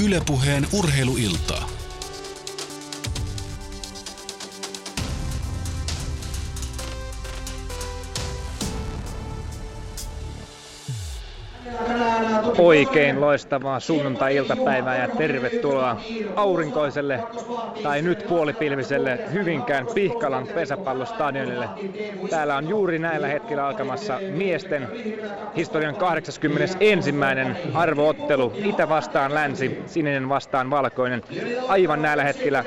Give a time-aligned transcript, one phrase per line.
[0.00, 1.69] Ylepuheen urheiluiltaa.
[12.60, 15.96] Oikein loistavaa sunnuntai-iltapäivää ja tervetuloa
[16.36, 17.20] aurinkoiselle
[17.82, 21.68] tai nyt puolipilviselle Hyvinkään Pihkalan pesäpallostadionille.
[22.30, 24.88] Täällä on juuri näillä hetkillä alkamassa miesten
[25.56, 27.14] historian 81.
[27.74, 28.52] arvoottelu.
[28.64, 31.22] Itä vastaan länsi, sininen vastaan valkoinen.
[31.68, 32.64] Aivan näillä hetkillä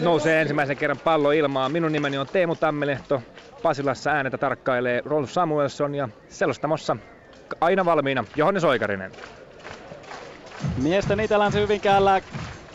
[0.00, 1.72] nousee ensimmäisen kerran pallo ilmaan.
[1.72, 3.22] Minun nimeni on Teemu Tammelehto.
[3.62, 6.96] Pasilassa äänetä tarkkailee Rolf Samuelson ja selostamossa
[7.60, 9.16] aina valmiina Johannes Oikarinen.
[10.76, 12.22] Miesten Itälänsi Hyvinkäällä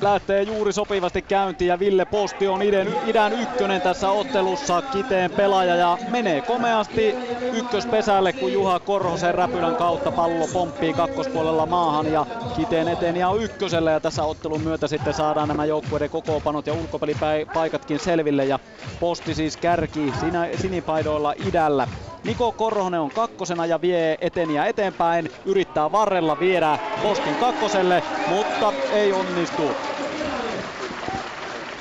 [0.02, 5.76] lähtee juuri sopivasti käyntiin ja Ville Posti on idän, idän ykkönen tässä ottelussa kiteen pelaaja
[5.76, 7.16] ja menee komeasti
[7.54, 13.92] ykköspesälle kun Juha Korhosen räpylän kautta pallo pomppii kakkospuolella maahan ja kiteen eteen ihan ykköselle
[13.92, 18.60] ja tässä ottelun myötä sitten saadaan nämä joukkueiden kokoonpanot ja ulkopelipaikatkin selville ja
[19.00, 21.88] Posti siis kärki sinä, sinipaidoilla idällä.
[22.24, 25.30] Niko Korhonen on kakkosena ja vie eteniä eteenpäin.
[25.46, 29.78] Yrittää varrella viedä Postin kakkoselle, mutta ei onnistu.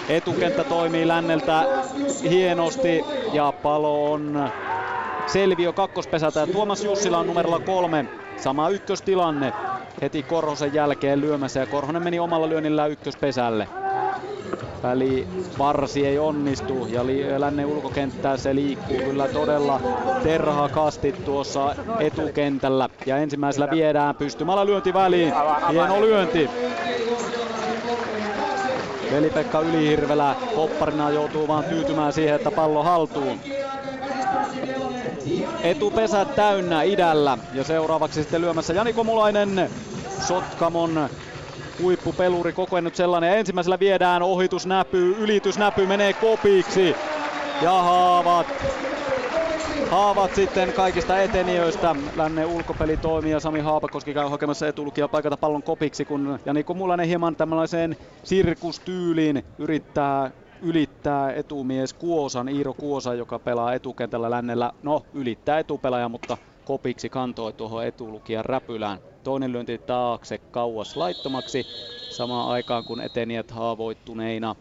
[0.09, 1.69] Etukenttä toimii länneltä
[2.29, 4.51] hienosti ja palo on
[5.25, 8.05] selviö kakkospesältä ja Tuomas Jussila on numerolla kolme.
[8.37, 9.55] Sama ykköstilanne
[10.01, 13.69] heti Korhosen jälkeen lyömässä ja Korhonen meni omalla lyönnillä ykköspesälle.
[14.83, 19.81] Väli varsi ei onnistu ja li- lännen ulkokenttää se liikkuu kyllä todella
[20.23, 22.89] terhakasti tuossa etukentällä.
[23.07, 25.33] Ja ensimmäisellä viedään pystymällä lyönti väliin.
[25.73, 26.51] Hieno lyönti.
[29.11, 33.41] Veli-Pekka Ylihirvelä popparina joutuu vaan tyytymään siihen, että pallo haltuun.
[35.63, 39.71] Etupesä täynnä idällä ja seuraavaksi sitten lyömässä Jani Komulainen
[40.19, 41.11] Sotkamon
[41.79, 43.39] huippupeluri kokenut sellainen.
[43.39, 46.95] Ensimmäisellä viedään ohitusnäpy, ylitysnäpy menee kopiksi.
[47.63, 48.47] Ja haavat.
[49.91, 51.97] Haavat sitten kaikista etenijöistä.
[52.13, 57.97] Lännen ulkopelitoimija Sami Haapakoski käy hakemassa etulukia paikata pallon kopiksi, kun Jani Komulainen hieman tämmöiseen
[58.25, 60.31] sirkustyyliin yrittää
[60.61, 64.73] ylittää etumies Kuosan, Iiro Kuosa, joka pelaa etukentällä lännellä.
[64.83, 69.01] No, ylittää etupelaaja, mutta kopiksi kantoi tuohon etulukijan räpylään.
[69.23, 71.67] Toinen lyönti taakse kauas laittomaksi,
[72.09, 74.57] samaan aikaan kun etenijät haavoittuneina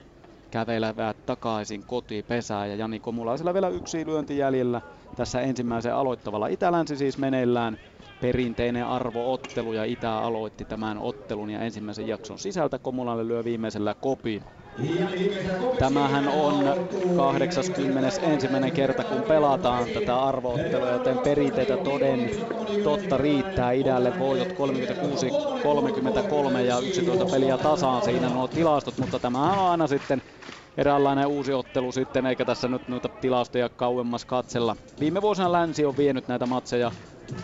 [0.51, 4.81] kävelevät takaisin kotipesään ja Jani Komulaisella vielä yksi lyönti jäljellä
[5.15, 7.77] tässä ensimmäisen aloittavalla Itälänsi siis meneillään
[8.19, 14.45] perinteinen arvoottelu ja Itä aloitti tämän ottelun ja ensimmäisen jakson sisältä Komulalle lyö viimeisellä kopin.
[15.77, 16.75] Tämähän on
[17.15, 18.21] 81.
[18.73, 22.31] kerta, kun pelataan tätä arvoottelua, joten perinteitä toden
[22.83, 24.55] totta riittää idälle voitot 36-33
[26.59, 30.21] ja 11 peliä tasaan siinä nuo tilastot, mutta tämä on aina sitten
[30.77, 34.75] eräänlainen uusi ottelu sitten, eikä tässä nyt noita tilastoja kauemmas katsella.
[34.99, 36.91] Viime vuosina Länsi on vienyt näitä matseja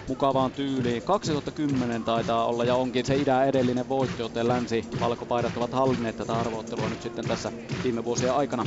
[0.07, 1.03] mukavaan tyyliin.
[1.03, 6.33] 2010 taitaa olla ja onkin se idä edellinen voitto, joten länsi valkopaidat ovat hallinneet tätä
[6.33, 7.51] arvoottelua nyt sitten tässä
[7.83, 8.65] viime vuosien aikana.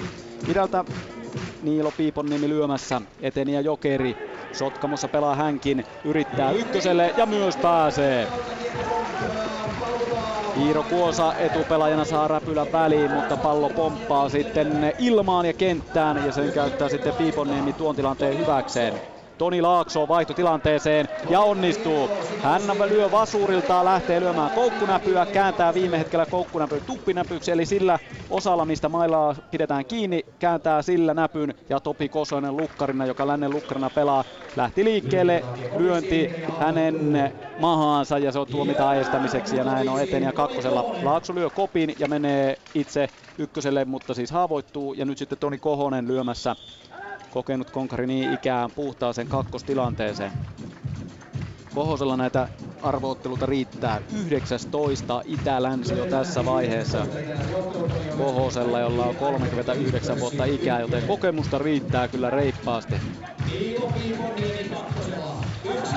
[0.48, 0.84] Idältä
[1.62, 4.16] Niilo Piiponnimi lyömässä, eteni ja Jokeri.
[4.52, 8.28] Sotkamossa pelaa hänkin, yrittää ykköselle ja myös pääsee.
[10.56, 16.52] Iiro Kuosa etupelaajana saa räpylän väliin, mutta pallo pomppaa sitten ilmaan ja kenttään ja sen
[16.52, 19.02] käyttää sitten Piiponniemi tuon tilanteen hyväkseen.
[19.38, 22.10] Toni Laakso vaihtotilanteeseen ja onnistuu.
[22.42, 27.98] Hän lyö vasurilta, lähtee lyömään koukkunäpyä, kääntää viime hetkellä koukkunäpy tuppinäpyksi, eli sillä
[28.30, 33.90] osalla, mistä mailaa pidetään kiinni, kääntää sillä näpyn ja Topi Kosonen lukkarina, joka lännen lukkarina
[33.90, 34.24] pelaa,
[34.56, 35.42] lähti liikkeelle,
[35.78, 36.30] lyönti
[36.60, 40.84] hänen mahaansa ja se on tuomita estämiseksi ja näin on ja kakkosella.
[41.02, 43.08] Laakso lyö kopin ja menee itse
[43.38, 46.56] ykköselle, mutta siis haavoittuu ja nyt sitten Toni Kohonen lyömässä
[47.34, 50.32] kokenut konkari niin ikään puhtaaseen kakkostilanteeseen.
[51.74, 52.48] Kohosella näitä
[52.82, 57.06] arvootteluita riittää 19 Itä-Länsi jo tässä vaiheessa.
[58.18, 62.94] Kohosella, jolla on 39 vuotta ikää, joten kokemusta riittää kyllä reippaasti.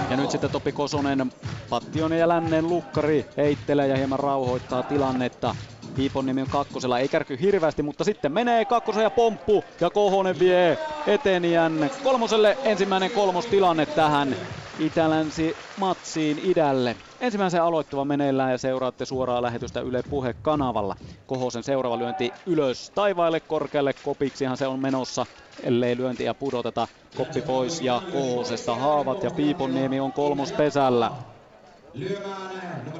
[0.10, 1.31] Ja nyt sitten Topi Kosonen,
[1.69, 5.56] Pattion ja Lännen lukkari heittelee ja hieman rauhoittaa tilannetta.
[5.95, 10.78] Piiponiemi on kakkosella, ei kärky hirveästi, mutta sitten menee kakkosen ja pomppu ja Kohonen vie
[11.07, 14.36] eteniän kolmoselle ensimmäinen kolmostilanne tähän
[14.80, 16.95] Itälänsi matsiin idälle.
[17.21, 20.95] Ensimmäisen aloittava meneillään ja seuraatte suoraa lähetystä Yle Puhe-kanavalla.
[21.27, 25.25] Kohosen seuraava lyönti ylös taivaille korkealle kopiksihan se on menossa,
[25.63, 26.88] ellei lyöntiä pudoteta.
[27.18, 31.12] Koppi pois ja Kohosesta haavat ja Piiponniemi on kolmos pesällä.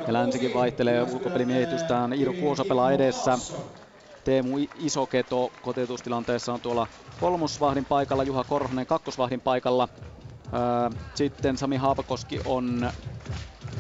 [0.08, 2.14] Ja Länsikin vaihtelee ulkopelimiehitystään.
[2.14, 3.38] Iiro Kuosa pelaa edessä.
[4.28, 6.88] Teemu Isoketo kotiutustilanteessa on tuolla
[7.18, 9.90] kolmosvahdin paikalla, Juha Korhonen kakkosvahdin paikalla.
[11.14, 12.92] Sitten Sami Haapakoski on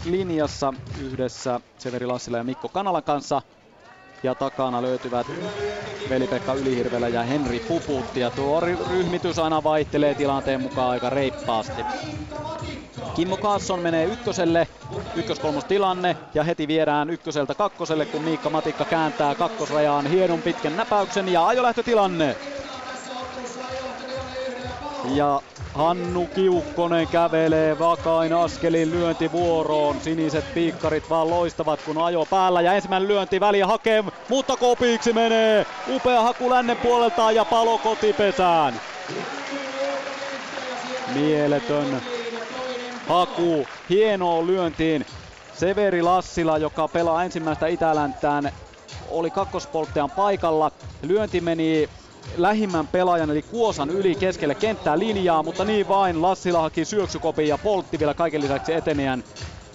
[0.03, 3.41] linjassa yhdessä Severi Lassila ja Mikko Kanalan kanssa.
[4.23, 5.27] Ja takana löytyvät
[6.09, 8.19] Veli-Pekka Ylihirvelä ja Henri Puputti.
[8.19, 11.85] Ja tuo ryhmitys aina vaihtelee tilanteen mukaan aika reippaasti.
[13.13, 14.67] Kimmo Kaasson menee ykköselle,
[15.15, 21.47] ykköskolmostilanne ja heti viedään ykköseltä kakkoselle, kun Miikka Matikka kääntää kakkosrajaan hienon pitkän näpäyksen ja
[21.47, 22.37] ajolähtötilanne.
[25.15, 25.41] Ja
[25.73, 29.99] Hannu Kiukkonen kävelee vakain askelin lyöntivuoroon.
[30.01, 35.65] Siniset piikkarit vaan loistavat kun ajo päällä ja ensimmäinen lyönti väliä hakee, mutta kopiksi menee.
[35.95, 38.81] Upea haku lännen puolelta ja palo kotipesään.
[41.15, 42.01] Mieletön
[43.07, 45.05] haku hienoon lyöntiin.
[45.53, 48.51] Severi Lassila, joka pelaa ensimmäistä Itäläntään,
[49.09, 50.71] oli kakkospolttajan paikalla.
[51.01, 51.89] Lyönti meni
[52.35, 57.57] lähimmän pelaajan eli Kuosan yli keskelle kenttää linjaa, mutta niin vain Lassila haki syöksykopin ja
[57.57, 59.23] poltti vielä kaiken lisäksi etenijän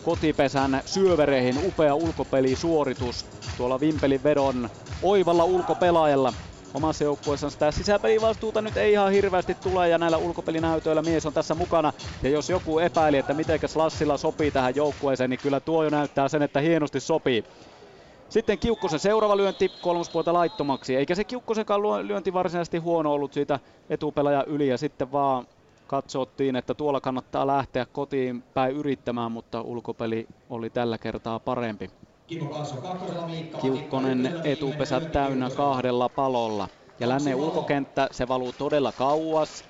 [0.02, 1.58] kotipesän syövereihin.
[1.58, 3.26] Upea ulkopelisuoritus
[3.56, 4.70] tuolla Vimpelin vedon
[5.00, 6.34] oivalla ulkopelaajalla
[6.75, 11.55] omassa joukkueessaan sitä sisäpelivastuuta nyt ei ihan hirveästi tule ja näillä ulkopelinäytöillä mies on tässä
[11.55, 11.93] mukana.
[12.22, 16.28] Ja jos joku epäili, että miten Lassila sopii tähän joukkueeseen, niin kyllä tuo jo näyttää
[16.28, 17.44] sen, että hienosti sopii.
[18.32, 24.44] Sitten Kiukkosen seuraava lyönti kolmospuolta laittomaksi, eikä se Kiukkosenkaan lyönti varsinaisesti huono ollut siitä etupelaja
[24.44, 25.46] yli ja sitten vaan
[25.87, 31.90] katsottiin, että tuolla kannattaa lähteä kotiin päin yrittämään, mutta ulkopeli oli tällä kertaa parempi.
[33.61, 36.69] Kiukkonen etupesä täynnä kahdella palolla.
[37.00, 39.64] Ja lännen ulkokenttä, se valuu todella kauas.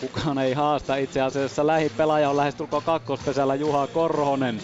[0.00, 1.66] Kukaan ei haasta itse asiassa.
[1.66, 4.60] Lähipelaaja on lähestulkoon kakkospesällä Juha Korhonen.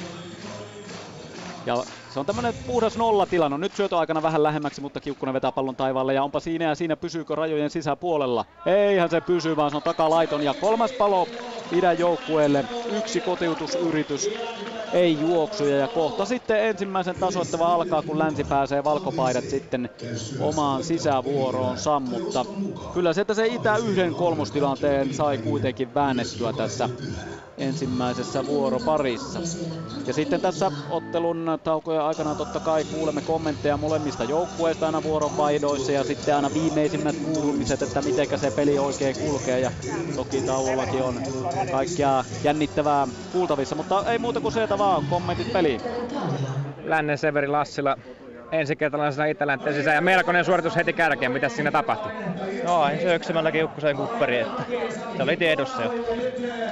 [1.67, 1.85] Ja
[2.19, 3.59] se on tämmönen puhdas nollatilanne.
[3.59, 7.35] Nyt syötöaikana vähän lähemmäksi, mutta Kiukkunen vetää pallon taivaalle ja onpa siinä ja siinä pysyykö
[7.35, 8.45] rajojen sisäpuolella.
[8.67, 11.29] Eihän se pysy, vaan se on takalaiton ja kolmas palo
[11.73, 12.65] idän joukkueelle.
[12.93, 14.31] Yksi kotiutusyritys,
[14.93, 19.91] ei juoksuja ja kohta sitten ensimmäisen tasoittava alkaa, kun länsi pääsee valkopaidat sitten
[20.41, 22.47] omaan sisävuoroonsa, mutta
[22.95, 26.89] kyllä se, että se itä yhden kolmostilanteen sai kuitenkin väännettyä tässä
[27.59, 29.41] ensimmäisessä vuoroparissa.
[30.07, 36.05] Ja sitten tässä ottelun taukojen aikana totta kai kuulemme kommentteja molemmista joukkueista aina vuorovaihdoissa ja
[36.05, 39.73] sitten aina viimeisimmät kuulumiset, että miten se peli oikein kulkee ja
[40.17, 41.23] toki tauollakin on
[41.71, 45.81] kaikkia jännittävää kuultavissa, mutta ei muuta kuin se, vaan kommentit peliin.
[46.85, 47.97] Lännen Severi Lassila
[48.53, 51.33] ensikertalaisena Itälänteen sisään ja melkoinen suoritus heti kärkeen.
[51.33, 52.13] Mitä siinä tapahtui?
[52.65, 54.63] No aina syöksymällä kiukkuseen kupperi, että
[55.17, 55.95] se oli tiedossa jo.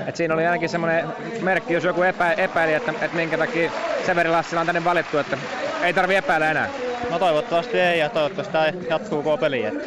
[0.07, 1.07] Et siinä oli ainakin semmoinen
[1.43, 3.71] merkki, jos joku epä, epäili, että, että minkä takia
[4.07, 5.39] Severi Lassila on tänne valittu, että
[5.83, 6.69] ei tarvi epäillä enää.
[7.11, 9.85] No toivottavasti ei ja toivottavasti tämä jatkuu koko peli, että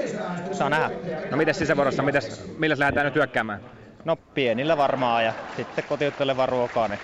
[0.51, 0.89] saa nähdä.
[1.31, 3.59] No mitäs sisävuorossa, mitäs, millä lähdetään nyt hyökkäämään?
[4.05, 6.99] No pienillä varmaan ja sitten kotiuttajille vaan ruokaa, niin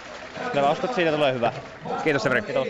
[0.51, 1.53] Kyllä uskon, että siitä tulee hyvä.
[2.03, 2.41] Kiitos Severi.
[2.41, 2.67] Kiitos.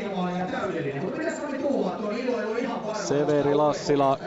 [2.94, 4.18] Severi Lassila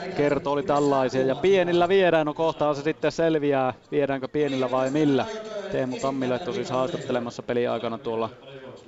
[0.44, 5.26] oli tällaisia ja pienillä viedään, no kohtaan se sitten selviää, viedäänkö pienillä vai millä.
[5.72, 8.30] Teemu Tammiletto siis haastattelemassa peliaikana tuolla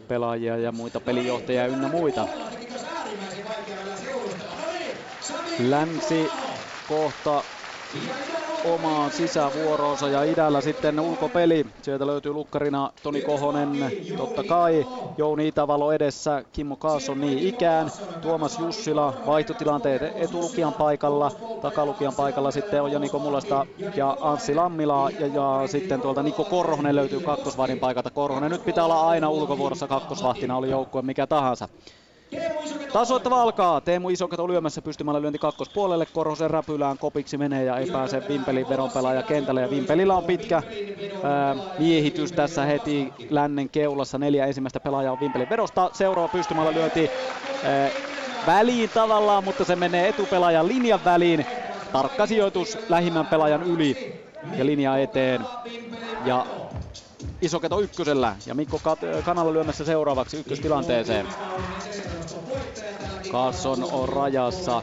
[0.09, 2.27] pelaajia ja muita pelijohtajia ynnä muita.
[5.69, 6.31] Länsi
[6.89, 7.43] kohta
[8.65, 11.65] omaan sisävuoroonsa ja idällä sitten ulkopeli.
[11.83, 18.59] Sieltä löytyy lukkarina Toni Kohonen, totta kai Jouni Itävalo edessä, Kimmo Kaasson niin ikään, Tuomas
[18.59, 21.31] Jussila vaihtotilanteet etulukijan paikalla,
[21.63, 23.67] takalukijan paikalla sitten on Niko Mulasta
[23.97, 28.11] ja Anssi Lammila ja, ja sitten tuolta Niko Korhonen löytyy kakkosvahdin paikalta.
[28.11, 31.69] Korhonen nyt pitää olla aina ulkovuorossa kakkosvahtina, oli joukkue mikä tahansa.
[32.93, 33.81] Tasoittava alkaa.
[33.81, 36.07] Teemu Isokato lyömässä pystymällä lyönti kakkospuolelle.
[36.07, 39.61] Korhosen räpylään kopiksi menee ja ei pääse Vimpelin veronpelaaja kentälle.
[39.61, 40.63] Ja Vimpelillä on pitkä
[41.23, 44.19] ää, miehitys tässä heti lännen keulassa.
[44.19, 45.91] Neljä ensimmäistä pelaajaa on Vimpelin verosta.
[45.93, 47.11] Seuraava pystymällä lyönti
[47.65, 47.91] ää,
[48.47, 51.47] väliin tavallaan, mutta se menee etupelaajan linjan väliin.
[51.93, 54.21] Tarkka sijoitus lähimmän pelaajan yli
[54.57, 55.47] ja linja eteen.
[56.25, 56.47] Ja
[57.43, 58.81] Isoketo ykkösellä ja Mikko
[59.25, 61.27] Kanalla lyömässä seuraavaksi ykköstilanteeseen.
[63.33, 64.83] Carson on rajassa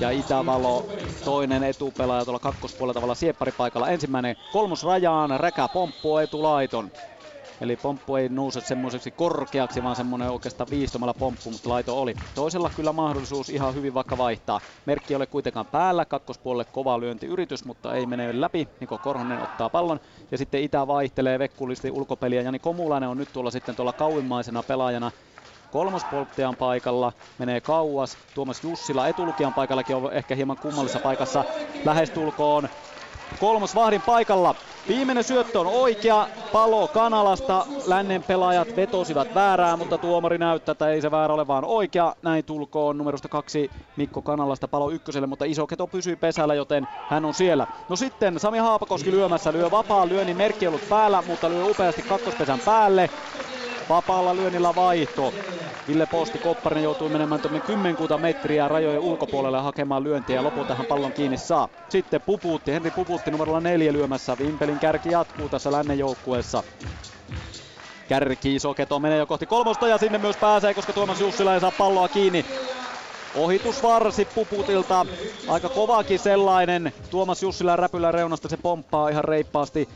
[0.00, 0.86] ja Itävalo
[1.24, 3.88] toinen etupelaaja tuolla kakkospuolella tavalla siepparipaikalla.
[3.88, 6.90] Ensimmäinen kolmos rajaan, räkä pomppuu etulaiton.
[7.60, 12.16] Eli pomppu ei nouse semmoiseksi korkeaksi, vaan semmoinen oikeastaan viistomalla pomppu, mutta laito oli.
[12.34, 14.60] Toisella kyllä mahdollisuus ihan hyvin vaikka vaihtaa.
[14.86, 18.68] Merkki ei ole kuitenkaan päällä, kakkospuolelle kova lyöntiyritys, mutta ei mene läpi.
[18.80, 22.42] Niko Korhonen ottaa pallon ja sitten Itä vaihtelee vekkulisti ulkopeliä.
[22.42, 25.10] Jani Komulainen on nyt tuolla sitten tuolla kauimmaisena pelaajana
[25.72, 28.18] kolmospolttajan paikalla, menee kauas.
[28.34, 31.44] Tuomas Jussila etulukijan paikallakin on ehkä hieman kummallisessa paikassa
[31.84, 32.68] lähestulkoon.
[33.40, 34.54] Kolmos vahdin paikalla.
[34.88, 36.28] Viimeinen syöttö on oikea.
[36.52, 37.66] Palo Kanalasta.
[37.86, 42.14] Lännen pelaajat vetosivat väärää, mutta tuomari näyttää, että ei se väärä ole vaan oikea.
[42.22, 47.24] Näin tulkoon numerosta kaksi Mikko Kanalasta palo ykköselle, mutta iso keto pysyy pesällä, joten hän
[47.24, 47.66] on siellä.
[47.88, 49.52] No sitten Sami Haapakoski lyömässä.
[49.52, 53.10] Lyö vapaa lyönnin merkki ollut päällä, mutta lyö upeasti kakkospesän päälle.
[53.88, 55.34] Vapaalla lyönnillä vaihto.
[55.88, 60.86] Ville Posti Kopparinen joutui menemään tuonne kymmenkuuta metriä rajojen ulkopuolelle hakemaan lyöntiä ja lopulta hän
[60.86, 61.68] pallon kiinni saa.
[61.88, 64.38] Sitten Pupuutti, Henri Pupuutti numerolla neljä lyömässä.
[64.38, 66.62] Vimpelin kärki jatkuu tässä lännen joukkueessa.
[68.08, 71.70] Kärki Soketo menee jo kohti kolmosta ja sinne myös pääsee, koska Tuomas Jussila ei saa
[71.70, 72.44] palloa kiinni.
[73.34, 75.06] Ohitusvarsi Puputilta,
[75.48, 76.92] aika kovakin sellainen.
[77.10, 79.88] Tuomas Jussila räpylä reunasta se pomppaa ihan reippaasti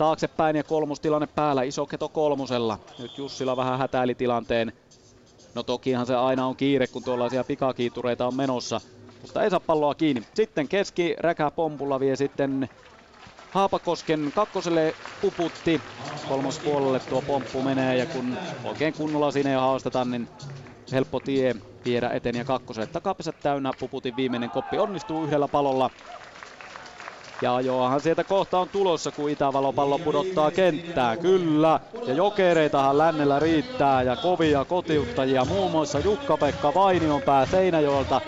[0.00, 2.78] taaksepäin ja kolmostilanne päällä, iso keto kolmosella.
[2.98, 4.72] Nyt Jussila vähän hätäili tilanteen.
[5.54, 8.80] No tokihan se aina on kiire, kun tuollaisia pikakiitureita on menossa,
[9.22, 10.22] mutta ei saa palloa kiinni.
[10.34, 12.68] Sitten keski räkä pompulla vie sitten
[13.50, 15.80] Haapakosken kakkoselle puputti.
[16.28, 20.28] Kolmospuolelle tuo pomppu menee ja kun oikein kunnolla sinne jo haastetaan, niin
[20.92, 21.54] helppo tie
[21.84, 22.86] viedä eteen ja kakkoselle.
[22.86, 25.90] Takapesät täynnä, puputin viimeinen koppi onnistuu yhdellä palolla.
[27.40, 31.18] Ja ajoahan sieltä kohta on tulossa, kun Itävalo pallo pudottaa kenttään.
[31.18, 31.80] Kyllä.
[32.06, 35.44] Ja jokereitahan lännellä riittää ja kovia kotiuttajia.
[35.44, 38.20] Muun muassa Jukka-Pekka Vainionpää Seinäjoelta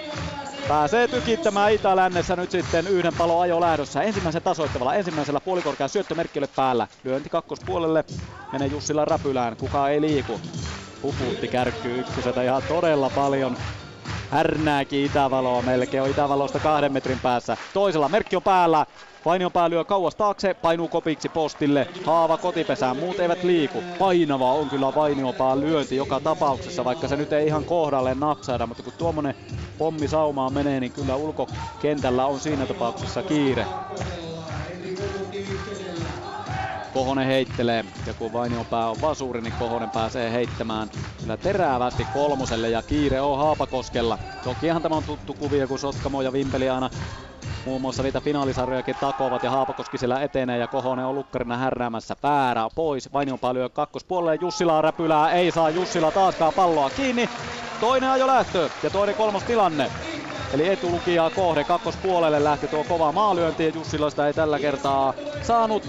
[0.69, 4.03] pääsee tykittämään Itä-lännessä nyt sitten yhden palo ajo lähdössä.
[4.03, 6.89] Ensimmäisen tasoittavalla, ensimmäisellä puolikorkean syöttömerkki päällä.
[7.05, 8.05] Lyönti kakkospuolelle,
[8.53, 10.41] menee Jussilla räpylään, kuka ei liiku.
[11.03, 13.57] Pupuutti kärkkyy ykköseltä ihan todella paljon
[14.33, 17.57] härnääkin Itävaloa melkein, on Itävalosta kahden metrin päässä.
[17.73, 18.87] Toisella merkki on päällä,
[19.25, 21.89] Vainion pää lyö kauas taakse, painuu kopiksi postille.
[22.05, 23.83] Haava kotipesään, muut eivät liiku.
[23.99, 28.83] Painava on kyllä Vainiopaan lyönti joka tapauksessa, vaikka se nyt ei ihan kohdalle napsaida, mutta
[28.83, 29.35] kun tuommoinen
[29.79, 33.67] pommi saumaan menee, niin kyllä ulkokentällä on siinä tapauksessa kiire.
[36.93, 42.83] Kohonen heittelee ja kun Vainiopää on vasuuri, niin Kohonen pääsee heittämään kyllä terävästi kolmoselle ja
[42.83, 44.19] kiire on Haapakoskella.
[44.43, 46.91] Tokihan tämä on tuttu kuvio, kun Sotkamo ja Vimpeli aina
[47.65, 52.69] muun muassa niitä finaalisarjojakin takovat ja Haapakoski siellä etenee ja Kohonen on lukkarina härnäämässä päärää
[52.75, 53.13] pois.
[53.13, 57.27] Vainionpää lyö kakkospuolelle Jussilaa räpylää, ei saa Jussila taaskaan palloa kiinni.
[57.81, 59.91] Toinen ajo lähtö ja toinen kolmos tilanne.
[60.55, 65.83] Eli etulukijaa kohde kakkospuolelle lähti tuo kova maalyönti ja Jussiloista ei tällä kertaa saanut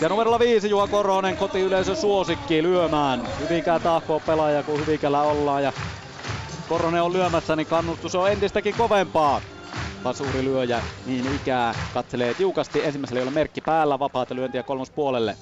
[0.00, 3.28] ja numerolla viisi Juha Korhonen kotiyleisö suosikki lyömään.
[3.38, 5.72] Hyvinkään tahkoa pelaaja kun Hyvinkällä ollaan ja
[6.68, 9.40] Korhonen on lyömässä, niin kannustus on entistäkin kovempaa.
[10.04, 12.84] Vasuri lyöjä niin ikää katselee tiukasti.
[12.84, 15.36] Ensimmäisellä ei ole merkki päällä, vapaata lyöntiä kolmospuolelle.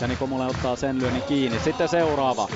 [0.00, 1.60] Jani Komula ottaa sen lyönnin kiinni.
[1.60, 2.48] Sitten seuraava.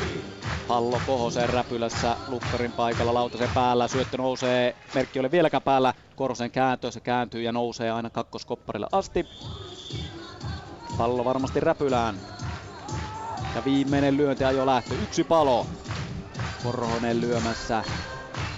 [0.66, 3.88] Pallo Kohosen räpylässä Lukkarin paikalla lautasen päällä.
[3.88, 5.95] Syöttö nousee, merkki oli vieläkään päällä.
[6.16, 9.26] Korhosen kääntö, se kääntyy ja nousee aina kakkoskopparille asti.
[10.97, 12.14] Pallo varmasti räpylään.
[13.54, 14.95] Ja viimeinen lyönti ajo lähtö.
[14.95, 15.66] Yksi palo.
[16.62, 17.85] Korhonen lyömässä.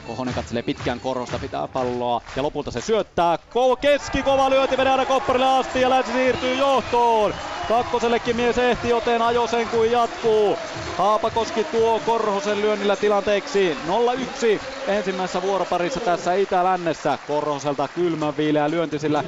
[0.06, 3.36] Kohonen katselee pitkään korosta, pitää palloa ja lopulta se syöttää.
[3.36, 7.34] Ko- keski kova lyönti menee aina kopparille asti ja länsi siirtyy johtoon.
[7.68, 10.56] Kakkosellekin mies ehti, joten ajo sen kuin jatkuu.
[10.98, 17.18] Haapakoski tuo Korhosen lyönnillä tilanteeksi 0-1 ensimmäisessä vuoroparissa tässä Itä-Lännessä.
[17.26, 19.24] Korhoselta kylmän viileä lyönti, sillä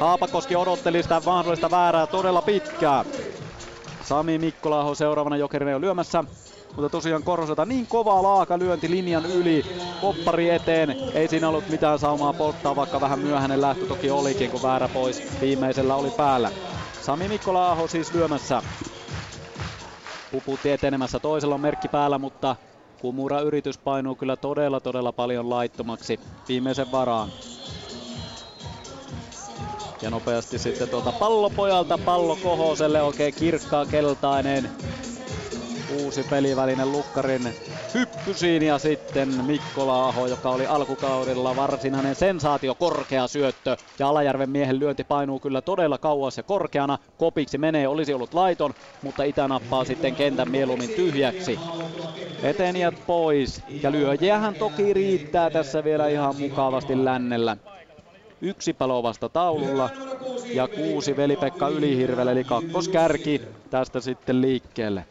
[0.00, 3.06] Haapakoski odotteli sitä mahdollista väärää todella pitkään.
[4.02, 6.24] Sami Mikkolaho seuraavana jokerina jo lyömässä.
[6.76, 9.66] Mutta tosiaan Korhoselta niin kova laaka lyönti linjan yli,
[10.00, 10.96] koppari eteen.
[11.14, 15.22] Ei siinä ollut mitään saumaa polttaa, vaikka vähän myöhäinen lähtö toki olikin, kun väärä pois
[15.40, 16.52] viimeisellä oli päällä.
[17.00, 18.62] Sami Mikkola-aho siis lyömässä.
[20.30, 22.56] Puputti etenemässä, toisella on merkki päällä, mutta
[23.00, 27.28] Kumura yritys painuu kyllä todella todella paljon laittomaksi viimeisen varaan.
[30.02, 34.70] Ja nopeasti sitten tuota pallopojalta pallo Kohoselle, oikein kirkkaa keltainen
[35.90, 37.54] uusi pelivälinen Lukkarin
[37.94, 44.78] hyppysiin ja sitten Mikko Laaho, joka oli alkukaudella varsinainen sensaatio, korkea syöttö ja Alajärven miehen
[44.80, 46.98] lyönti painuu kyllä todella kauas ja korkeana.
[47.18, 51.58] Kopiksi menee, olisi ollut laiton, mutta Itä nappaa sitten kentän mieluummin tyhjäksi.
[52.42, 57.56] Etenijät pois ja lyöjiähän toki riittää tässä vielä ihan mukavasti lännellä.
[58.40, 59.90] Yksi palo vasta taululla
[60.54, 65.04] ja kuusi Veli-Pekka Ylihirvelle, eli kakkoskärki tästä sitten liikkeelle.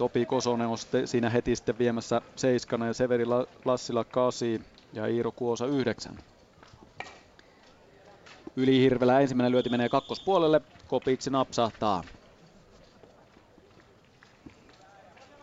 [0.00, 3.24] Topi Kosonen on siinä heti sitten viemässä seiskana ja Severi
[3.64, 4.60] Lassila kasi
[4.92, 6.18] ja Iiro Kuosa yhdeksän.
[8.56, 12.04] Ylihirvelä ensimmäinen lyöti menee kakkospuolelle, Kopiksi napsahtaa.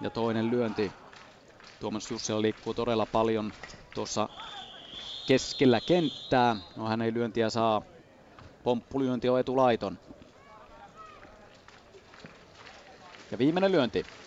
[0.02, 0.92] Ja toinen lyönti.
[1.80, 3.54] Tuomas Jussila liikkuu todella paljon
[3.94, 4.30] tuossa
[5.28, 6.56] keskellä kenttää.
[6.76, 7.82] No hän ei lyöntiä saa.
[8.64, 9.98] Pomppulyönti on etulaiton.
[13.32, 14.18] Ja viimeinen lyönti.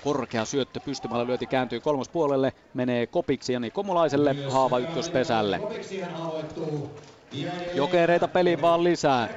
[0.00, 2.52] Korkea syöttö pystymällä lyöti kääntyy kolmospuolelle.
[2.74, 4.36] Menee kopiksi Jani Komulaiselle.
[4.50, 5.60] Haava ykköspesälle.
[7.74, 9.28] Jokereita peli vaan lisää.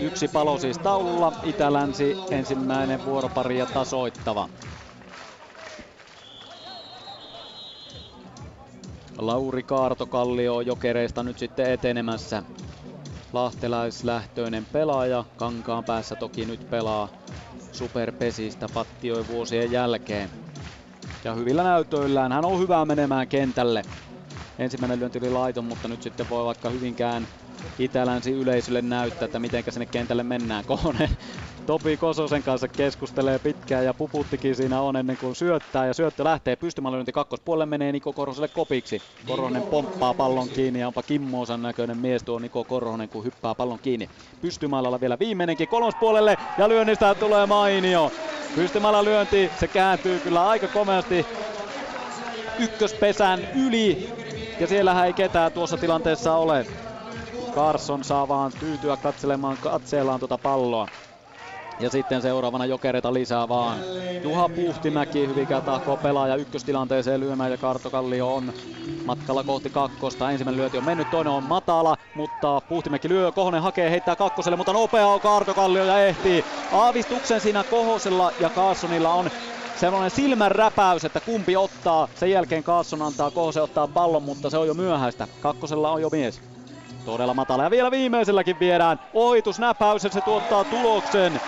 [0.00, 1.32] Yksi palo siis taululla.
[1.42, 4.48] Itä-länsi ensimmäinen vuoropari ja tasoittava.
[9.18, 12.42] Lauri Kaartokallio jokereista nyt sitten etenemässä.
[13.32, 15.24] Lahtelaislähtöinen pelaaja.
[15.36, 17.08] Kankaan päässä toki nyt pelaa
[17.70, 20.30] superpesistä pattioi vuosien jälkeen.
[21.24, 23.84] Ja hyvillä näytöillään hän on hyvä menemään kentälle.
[24.58, 27.28] Ensimmäinen lyönti oli laiton, mutta nyt sitten voi vaikka hyvinkään
[27.78, 30.64] itälänsi yleisölle näyttää, että miten sinne kentälle mennään.
[30.64, 31.08] Kohonen
[31.68, 36.56] Topi Kososen kanssa keskustelee pitkään ja puputtikin siinä on ennen kuin syöttää ja syöttö lähtee
[36.56, 39.02] pystymälyönti kakkospuolelle menee Niko Korhoselle kopiksi.
[39.26, 43.78] Korhonen pomppaa pallon kiinni ja onpa Kimmoosan näköinen mies tuo Niko Korhonen kun hyppää pallon
[43.78, 44.10] kiinni.
[44.40, 48.12] Pystymaalalla vielä viimeinenkin kolmospuolelle ja lyönnistä tulee mainio.
[48.54, 51.26] Pystymällä lyönti, se kääntyy kyllä aika komeasti
[52.58, 54.10] ykköspesän yli
[54.60, 56.66] ja siellähän ei ketään tuossa tilanteessa ole.
[57.54, 60.88] Carson saa vaan tyytyä katselemaan katseellaan tuota palloa.
[61.80, 63.78] Ja sitten seuraavana jokereita lisää vaan.
[64.22, 68.52] Juha Puhtimäki hyvinkään tahkoo pelaaja ykköstilanteeseen lyömään ja Kartokallio on
[69.06, 70.30] matkalla kohti kakkosta.
[70.30, 74.72] Ensimmäinen lyöti on mennyt, toinen on matala, mutta Puhtimäki lyö, Kohonen hakee, heittää kakkoselle, mutta
[74.72, 76.44] nopea on Kartokallio ja ehtii.
[76.72, 79.30] Aavistuksen siinä Kohosella ja Carsonilla on
[79.76, 82.08] semmoinen silmän räpäys, että kumpi ottaa.
[82.14, 85.28] Sen jälkeen Carson antaa Kohosen ottaa pallon, mutta se on jo myöhäistä.
[85.40, 86.40] Kakkosella on jo mies.
[87.04, 91.40] Todella matala ja vielä viimeiselläkin viedään ohitusnäpäys ja se tuottaa tuloksen.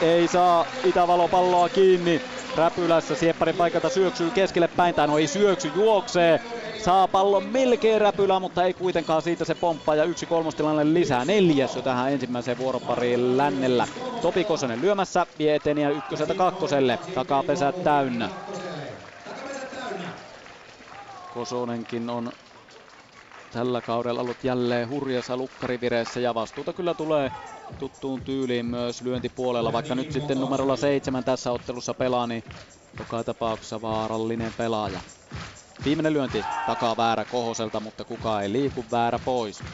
[0.00, 2.22] Ei saa Itävalo palloa kiinni.
[2.54, 6.40] Räpylässä Siepparin paikalta syöksyy keskelle päin, tai no ei syöksy, juoksee.
[6.78, 11.24] Saa pallon melkein räpylä, mutta ei kuitenkaan siitä se pomppaa ja yksi kolmostilanne lisää.
[11.24, 13.86] Neljäs jo tähän ensimmäiseen vuoropariin lännellä.
[14.22, 16.98] Topi Kosonen lyömässä, vie eteniä ykköseltä kakkoselle.
[17.14, 18.30] Takapesä täynnä.
[21.30, 22.32] Kosonenkin on
[23.50, 27.30] tällä kaudella ollut jälleen hurjassa lukkarivireessä ja vastuuta kyllä tulee
[27.78, 32.44] tuttuun tyyliin myös lyöntipuolella, vaikka nyt sitten numerolla seitsemän tässä ottelussa pelaa, niin
[32.98, 35.00] joka tapauksessa vaarallinen pelaaja.
[35.84, 39.64] Viimeinen lyönti takaa väärä Kohoselta, mutta kukaan ei liiku väärä pois.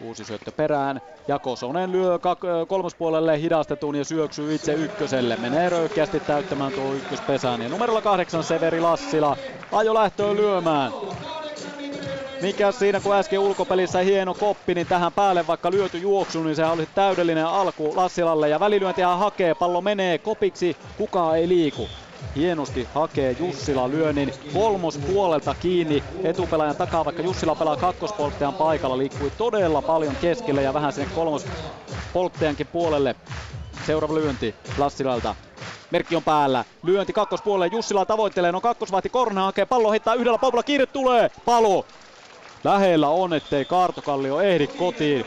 [0.00, 1.00] Uusi syöttö perään.
[1.28, 5.36] Ja Kosonen lyö kak- kolmospuolelle hidastetun ja syöksyy itse ykköselle.
[5.36, 7.62] Menee röyhkeästi täyttämään tuo ykköspesään.
[7.62, 9.36] Ja numerolla kahdeksan Severi Lassila
[9.72, 10.92] ajo lähtöön lyömään.
[12.42, 16.66] Mikä siinä kun äsken ulkopelissä hieno koppi, niin tähän päälle vaikka lyöty juoksu, niin se
[16.66, 18.48] oli täydellinen alku Lassilalle.
[18.48, 21.88] Ja välilyöntiä hakee, pallo menee kopiksi, kukaan ei liiku.
[22.36, 28.98] Hienosti hakee Jussila lyönnin kolmos puolelta kiinni etupelaajan takaa, vaikka Jussila pelaa kakkospolttajan paikalla.
[28.98, 33.14] Liikkui todella paljon keskelle ja vähän sinne kolmospolttajankin puolelle.
[33.86, 35.34] Seuraava lyönti Lassilalta.
[35.90, 36.64] Merkki on päällä.
[36.82, 37.76] Lyönti kakkospuolelle.
[37.76, 38.52] Jussila tavoittelee.
[38.52, 39.66] No kakkosvahti Korne hakee.
[39.66, 40.62] Pallo heittää yhdellä pompulla.
[40.62, 41.30] Kiire tulee.
[41.44, 41.86] Palo.
[42.64, 45.24] Lähellä on, ettei Kaartokallio ehdi kotiin.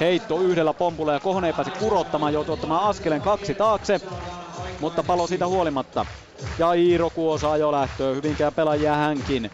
[0.00, 4.00] Heitto yhdellä pompulla ja Kohonen ei pääse kurottamaan, joutuu ottamaan askeleen kaksi taakse.
[4.80, 6.06] Mutta palo siitä huolimatta.
[6.58, 9.50] Ja Iiro Kuosa ajo lähtöön, hyvinkään pelaajia hänkin.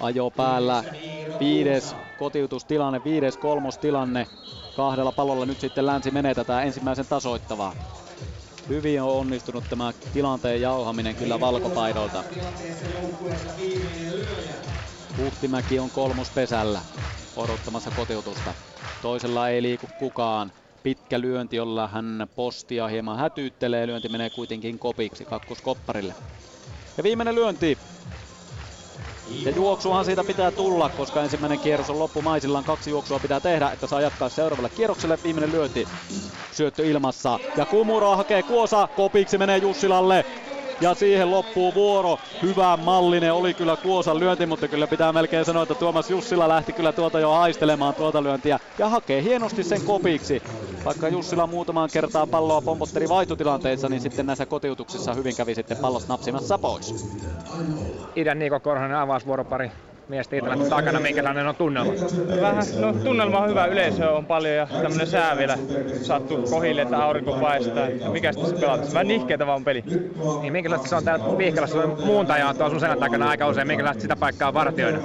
[0.00, 0.84] Ajo päällä
[1.40, 4.26] viides kotiutustilanne, viides kolmostilanne.
[4.76, 7.74] Kahdella palolla nyt sitten Länsi menee tätä ensimmäisen tasoittavaa.
[8.68, 12.24] Hyvin on onnistunut tämä tilanteen jauhaminen kyllä valkopaidolta.
[15.16, 16.82] Huhtimäki on kolmospesällä
[17.36, 18.54] odottamassa kotiutusta.
[19.00, 20.52] Toisella ei liiku kukaan.
[20.82, 23.86] Pitkä lyönti, jolla hän postia hieman hätyyttelee.
[23.86, 26.14] Lyönti menee kuitenkin kopiksi kakkoskopparille.
[26.96, 27.78] Ja viimeinen lyönti.
[29.44, 32.64] Ja juoksuhan siitä pitää tulla, koska ensimmäinen kierros on loppumaisillaan.
[32.64, 35.18] Kaksi juoksua pitää tehdä, että saa jatkaa seuraavalle kierrokselle.
[35.22, 35.88] Viimeinen lyönti.
[36.52, 37.40] Syöttö ilmassa.
[37.56, 38.88] Ja Kumura hakee Kuosa.
[38.96, 40.24] Kopiksi menee Jussilalle.
[40.80, 42.18] Ja siihen loppuu vuoro.
[42.42, 46.72] Hyvä mallinen oli kyllä Kuosan lyönti, mutta kyllä pitää melkein sanoa, että Tuomas Jussila lähti
[46.72, 48.58] kyllä tuota jo haistelemaan tuota lyöntiä.
[48.78, 50.42] Ja hakee hienosti sen kopiksi.
[50.84, 56.08] Vaikka Jussila muutamaan kertaa palloa pompotteli vaihtotilanteissa, niin sitten näissä kotiutuksissa hyvin kävi sitten pallos
[56.08, 56.94] napsimassa pois.
[58.16, 59.70] Idän Niko Korhonen avausvuoropari
[60.08, 61.92] miestä itsellä takana, minkälainen on tunnelma?
[62.40, 65.58] Vähän, no tunnelma on hyvä, yleisö on paljon ja tämmönen sää vielä
[66.02, 67.86] sattuu kohille, että aurinko paistaa.
[68.12, 68.92] Mikä tässä pelataan?
[68.92, 69.84] Vähän nihkeetä vaan peli.
[70.40, 71.86] Niin, minkälaista se on täällä Pihkalassa?
[71.86, 73.66] Muuntaja on tuolla sun selän takana aika usein.
[73.66, 74.98] Minkälaista sitä paikkaa vartioida?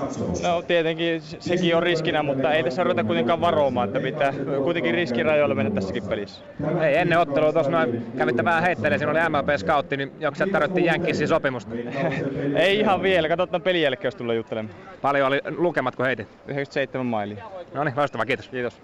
[0.43, 4.33] No tietenkin sekin on riskinä, mutta ei tässä ruveta kuitenkaan varomaan, että pitää
[4.63, 6.41] kuitenkin riskirajoilla mennä tässäkin pelissä.
[6.81, 11.27] Ei, ennen ottelua tuossa noin kävitte vähän heittelee, siinä oli MLP-scoutti, niin onko sieltä tarvittiin
[11.27, 11.75] sopimusta?
[12.55, 14.90] ei ihan vielä, katsotaan pelin jälkeen, jos tulee juttelemaan.
[15.01, 16.27] Paljon oli lukemat, kun heitit?
[16.47, 17.45] 97 mailia.
[17.73, 18.47] No niin, loistavaa, kiitos.
[18.47, 18.81] Kiitos.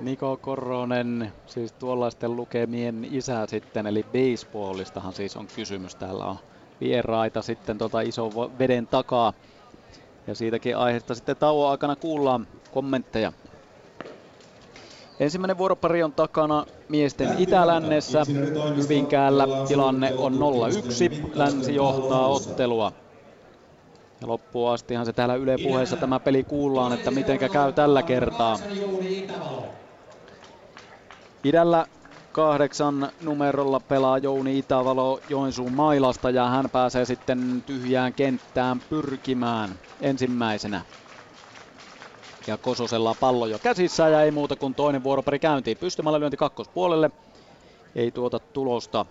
[0.00, 5.94] Niko Koronen, siis tuollaisten lukemien isä sitten, eli baseballistahan siis on kysymys.
[5.94, 6.36] Täällä on
[6.80, 9.32] vieraita sitten tota ison veden takaa.
[10.26, 13.32] Ja siitäkin aiheesta sitten tauon aikana kuullaan kommentteja.
[15.20, 18.22] Ensimmäinen vuoropari on takana miesten itälännessä.
[18.76, 21.30] Hyvinkäällä tilanne on 0-1.
[21.34, 22.92] Länsi johtaa ottelua.
[24.22, 28.58] Ja loppuun astihan se täällä Yle puheessa tämä peli kuullaan, että mitenkä käy tällä kertaa.
[31.44, 31.86] Idällä
[32.32, 40.84] kahdeksan numerolla pelaa Jouni Itävalo Joensuun mailasta ja hän pääsee sitten tyhjään kenttään pyrkimään ensimmäisenä.
[42.46, 45.76] Ja Kososella pallo jo käsissä ja ei muuta kuin toinen vuoropari käyntiin.
[45.76, 47.10] Pystymällä lyönti kakkospuolelle.
[47.94, 49.06] Ei tuota tulosta.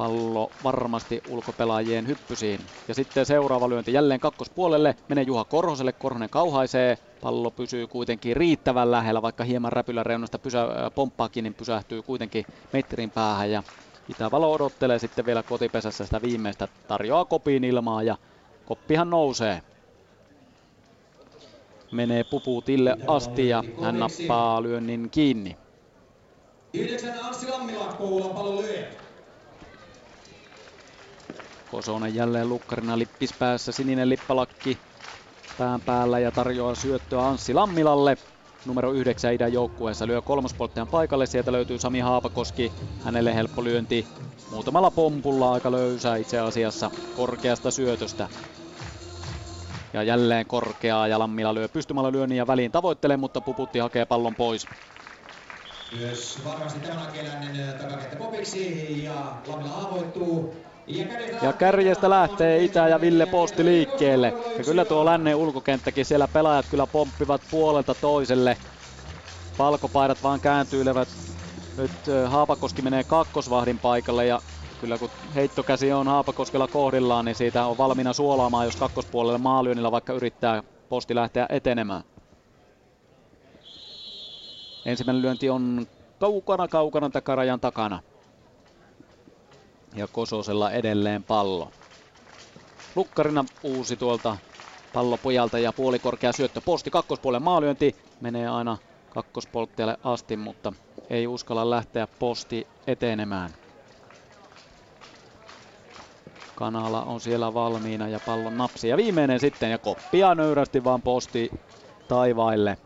[0.00, 2.70] Pallo varmasti ulkopelaajien hyppysiin.
[2.88, 4.96] Ja sitten seuraava lyönti jälleen kakkospuolelle.
[5.08, 5.92] Menee Juha Korhoselle.
[5.92, 6.98] Korhonen kauhaisee.
[7.20, 13.10] Pallo pysyy kuitenkin riittävän lähellä, vaikka hieman räpylän reunasta pysä, pomppaakin, niin pysähtyy kuitenkin metrin
[13.10, 13.50] päähän.
[13.50, 13.62] Ja
[14.08, 16.68] Itävalo odottelee sitten vielä kotipesässä sitä viimeistä.
[16.86, 18.16] Tarjoaa kopiin ilmaa ja
[18.64, 19.62] koppihan nousee
[21.92, 25.56] menee Puputille asti ja hän nappaa lyönnin kiinni.
[31.70, 34.78] Kosonen jälleen lukkarina lippis päässä, sininen lippalakki
[35.58, 38.18] pään päällä ja tarjoaa syöttöä Anssi Lammilalle.
[38.66, 42.72] Numero 9 idän joukkueessa lyö kolmospolttajan paikalle, sieltä löytyy Sami Haapakoski,
[43.04, 44.06] hänelle helppo lyönti
[44.50, 48.28] muutamalla pompulla aika löysää itse asiassa korkeasta syötöstä.
[49.92, 54.34] Ja jälleen korkeaa ja Lammila lyö pystymällä lyönnin ja väliin tavoittelee, mutta Puputti hakee pallon
[54.34, 54.66] pois.
[55.98, 59.14] Myös varmasti tämän keläinen takakenttä popiksi ja
[59.46, 60.69] Lammila haavoittuu.
[61.42, 64.34] Ja kärjestä lähtee Itä ja Ville Posti liikkeelle.
[64.58, 68.56] Ja kyllä tuo lännen ulkokenttäkin, siellä pelaajat kyllä pomppivat puolelta toiselle.
[69.56, 71.08] Palkopaidat vaan kääntyilevät.
[71.76, 71.92] Nyt
[72.26, 74.42] Haapakoski menee kakkosvahdin paikalle ja
[74.80, 80.12] kyllä kun heittokäsi on Haapakoskella kohdillaan, niin siitä on valmiina suolaamaan, jos kakkospuolelle maalyönnillä vaikka
[80.12, 82.02] yrittää posti lähteä etenemään.
[84.84, 85.86] Ensimmäinen lyönti on
[86.18, 88.02] kaukana kaukana takarajan takana.
[89.92, 91.72] Ja Kososella edelleen pallo.
[92.94, 94.38] Lukkarina uusi tuolta
[94.92, 97.96] pallopojalta ja puolikorkea syöttö posti kakkospuolen maalyönti.
[98.20, 100.72] Menee aina kakkospolttajalle asti, mutta
[101.10, 103.54] ei uskalla lähteä posti etenemään.
[106.54, 108.88] Kanala on siellä valmiina ja pallon napsi.
[108.88, 111.50] Ja viimeinen sitten ja koppia nöyrästi vaan posti
[112.08, 112.78] taivaille.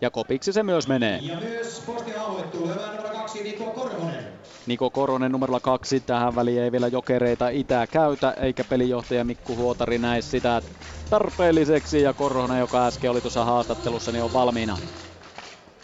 [0.00, 1.18] Ja kopiksi se myös menee.
[1.22, 2.12] Ja myös posti
[2.54, 4.32] numero kaksi Niko Korhonen.
[4.66, 6.00] Niko Koronen numerolla kaksi.
[6.00, 10.62] Tähän väliin ei vielä jokereita itää käytä, eikä pelijohtaja Mikku Huotari näe sitä
[11.10, 12.02] tarpeelliseksi.
[12.02, 14.76] Ja Korhonen, joka äsken oli tuossa haastattelussa, niin on valmiina.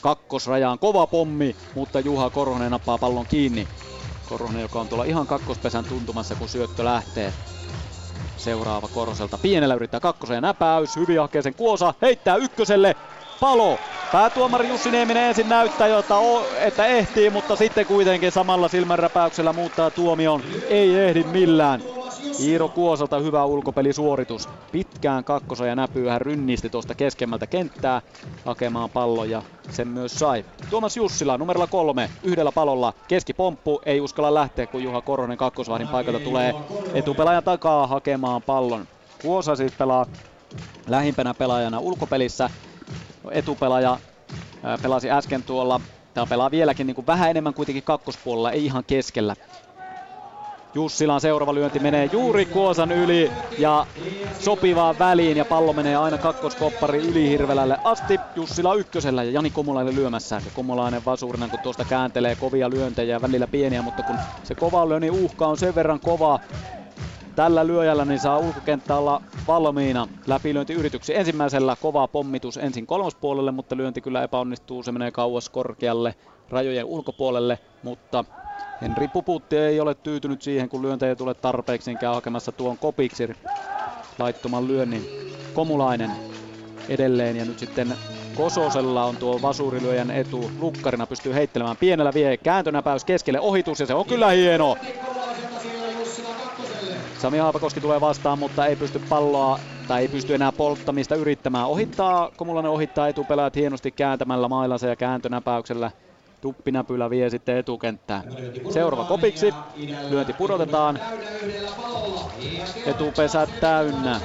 [0.00, 3.68] Kakkosrajaan kova pommi, mutta Juha Korhonen nappaa pallon kiinni.
[4.28, 7.32] Korhonen, joka on tuolla ihan kakkospesän tuntumassa, kun syöttö lähtee.
[8.36, 10.96] Seuraava Korhoselta pienellä yrittää kakkoseen näpäys.
[10.96, 12.96] Hyvin hakee sen Kuosa, heittää ykköselle.
[13.40, 13.78] Palo.
[14.14, 19.90] Päätuomari Jussi Nieminen ensin näyttää, jota o, että ehtii, mutta sitten kuitenkin samalla silmänräpäyksellä muuttaa
[19.90, 20.42] tuomion.
[20.68, 21.82] Ei ehdi millään.
[22.40, 24.48] Iiro Kuosalta hyvä ulkopelisuoritus.
[24.72, 28.02] Pitkään kakkosa ja näpyy hän rynnisti tuosta keskemmältä kenttää
[28.44, 30.44] hakemaan pallon ja sen myös sai.
[30.70, 36.20] Tuomas Jussila numerolla kolme yhdellä palolla keskipomppu ei uskalla lähteä kun Juha Koronen kakkosvahdin paikalta
[36.20, 36.54] tulee
[36.94, 38.88] etupelaajan takaa hakemaan pallon.
[39.22, 40.06] Kuosa siis pelaa
[40.88, 42.50] lähimpänä pelaajana ulkopelissä.
[43.30, 43.98] Etupelaaja
[44.82, 45.80] pelasi äsken tuolla
[46.14, 49.36] Tämä pelaa vieläkin niin kuin vähän enemmän kuitenkin kakkospuolella, ei ihan keskellä.
[50.74, 53.86] Jussilan seuraava lyönti menee juuri Kuosan yli ja
[54.40, 58.20] sopivaan väliin ja pallo menee aina kakkoskoppari yli Hirvelälle asti.
[58.34, 60.34] Jussila ykkösellä ja Jani Komulainen lyömässä.
[60.44, 65.12] Ja Komulainen vasurina kun tuosta kääntelee kovia lyöntejä välillä pieniä, mutta kun se kova lyönnin
[65.12, 66.40] uhka on sen verran kova,
[67.36, 71.16] tällä lyöjällä niin saa ulkokenttä olla valmiina läpilyöntiyrityksi.
[71.16, 74.82] Ensimmäisellä kova pommitus ensin kolmospuolelle, mutta lyönti kyllä epäonnistuu.
[74.82, 76.14] Se menee kauas korkealle
[76.50, 78.24] rajojen ulkopuolelle, mutta
[78.80, 82.78] Henri Puputti ei ole tyytynyt siihen, kun lyöntejä ei tule tarpeeksi, niin käy hakemassa tuon
[82.78, 83.28] kopiksi
[84.18, 85.06] laittoman lyönnin.
[85.54, 86.10] Komulainen
[86.88, 87.94] edelleen ja nyt sitten
[88.36, 90.50] Kososella on tuo vasurilyöjän etu.
[90.58, 94.76] Lukkarina pystyy heittelemään pienellä vie kääntönäpäys keskelle ohitus ja se on kyllä hieno.
[97.24, 101.66] Sami Haapakoski tulee vastaan, mutta ei pysty palloa tai ei pysty enää polttamista yrittämään.
[101.66, 105.90] Ohittaa, Komulainen ohittaa etupelaat hienosti kääntämällä mailansa ja kääntönäpäyksellä.
[106.40, 108.22] Tuppinäpylä vie sitten etukenttään.
[108.70, 109.54] Seuraava kopiksi.
[110.10, 110.98] Lyönti pudotetaan.
[112.86, 114.20] Etupesä täynnä.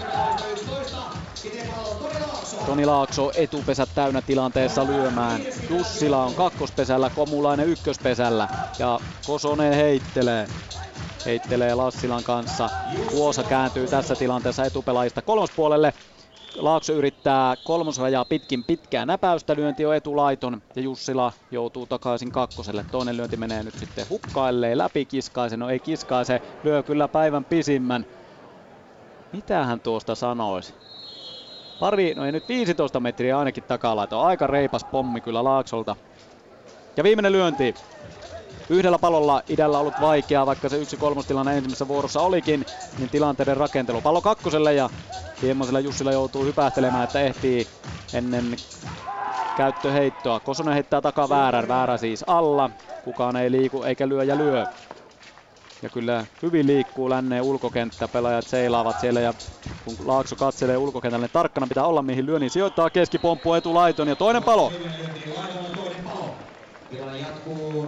[2.65, 5.41] Toni Laakso etupesä täynnä tilanteessa lyömään.
[5.69, 8.47] Jussila on kakkospesällä, Komulainen ykköspesällä
[8.79, 10.47] ja Kosonen heittelee.
[11.25, 12.69] Heittelee Lassilan kanssa.
[13.11, 15.93] Vuosa kääntyy tässä tilanteessa etupelaajista kolmospuolelle.
[16.55, 22.85] Laakso yrittää kolmosrajaa pitkin pitkää näpäystä, lyönti on etulaiton ja Jussila joutuu takaisin kakkoselle.
[22.91, 28.05] Toinen lyönti menee nyt sitten hukkailleen läpi kiskaisen, no ei kiskaise, lyö kyllä päivän pisimmän.
[29.33, 30.73] Mitä hän tuosta sanoisi?
[31.79, 34.19] Pari, no ei nyt 15 metriä ainakin takalaito.
[34.19, 35.95] Aika reipas pommi kyllä Laaksolta.
[36.97, 37.75] Ja viimeinen lyönti.
[38.69, 42.65] Yhdellä palolla idällä ollut vaikeaa, vaikka se yksi kolmostilanne ensimmäisessä vuorossa olikin,
[42.97, 44.01] niin tilanteiden rakentelu.
[44.01, 44.89] Pallo kakkoselle ja
[45.41, 47.67] Hiemosella Jussilla joutuu hypähtelemään, että ehtii
[48.13, 48.63] ennen
[49.55, 50.39] käyttöheittoa.
[50.39, 52.69] Kosonen heittää takaa väärän, väärä siis alla.
[53.01, 54.67] Kukaan ei liiku eikä lyö ja lyö.
[55.81, 59.33] Ja kyllä hyvin liikkuu länneen ulkokenttä, pelaajat seilaavat siellä ja
[59.81, 64.15] kun Laakso katselee ulkokentälle, niin tarkkana pitää olla mihin lyö, niin sijoittaa keskipomppu etulaiton ja
[64.15, 64.71] toinen palo.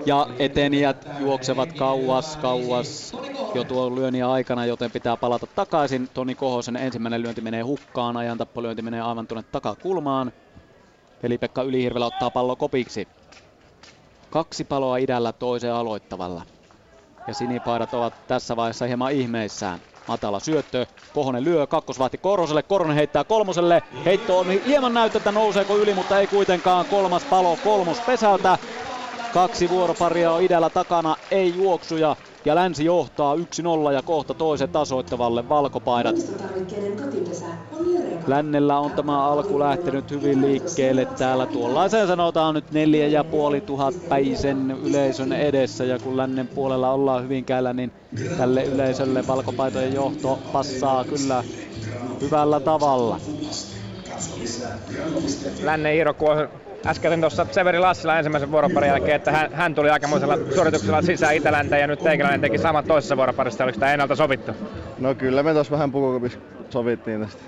[0.06, 3.14] Ja etenijät juoksevat kauas, kauas
[3.54, 6.10] jo tuon lyönnin aikana, joten pitää palata takaisin.
[6.14, 10.32] Toni Kohosen ensimmäinen lyönti menee hukkaan, ajan lyönti menee aivan tuonne takakulmaan.
[11.24, 13.08] Veli-Pekka Ylihirvelä ottaa pallo kopiksi.
[14.30, 16.42] Kaksi paloa idällä toiseen aloittavalla.
[17.28, 19.80] Ja sinipaidat ovat tässä vaiheessa hieman ihmeissään.
[20.08, 23.84] Matala syöttö, Kohonen lyö, kakkosvahti Koroselle, Koronen heittää kolmoselle.
[24.06, 26.86] Heitto on hieman näytettä, nouseeko yli, mutta ei kuitenkaan.
[26.86, 28.58] Kolmas palo kolmos pesältä.
[29.34, 32.16] Kaksi vuoroparia on idällä takana, ei juoksuja.
[32.46, 33.40] Ja länsi johtaa 1-0
[33.94, 36.16] ja kohta toisen tasoittavalle valkopaidat.
[38.28, 41.46] Lännellä on tämä alku lähtenyt hyvin liikkeelle täällä.
[41.46, 45.84] Tuollaisen sanotaan nyt neljä ja puoli tuhat päisen yleisön edessä.
[45.84, 47.92] Ja kun lännen puolella ollaan Hyvinkäällä, niin
[48.38, 51.44] tälle yleisölle valkopaitojen johto passaa kyllä
[52.22, 53.20] hyvällä tavalla.
[55.64, 56.14] Lännen Iiro
[56.86, 61.78] äsken tuossa Severi Lassila ensimmäisen vuoroparin jälkeen, että hän, hän tuli aikamoisella suorituksella sisään Itäläntä
[61.78, 63.64] ja nyt Teikäläinen teki saman toisessa vuoroparissa.
[63.64, 64.52] Oliko tämä ennalta sovittu?
[65.00, 66.40] No kyllä me tuossa vähän pukukopissa
[66.70, 67.42] sovittiin tästä.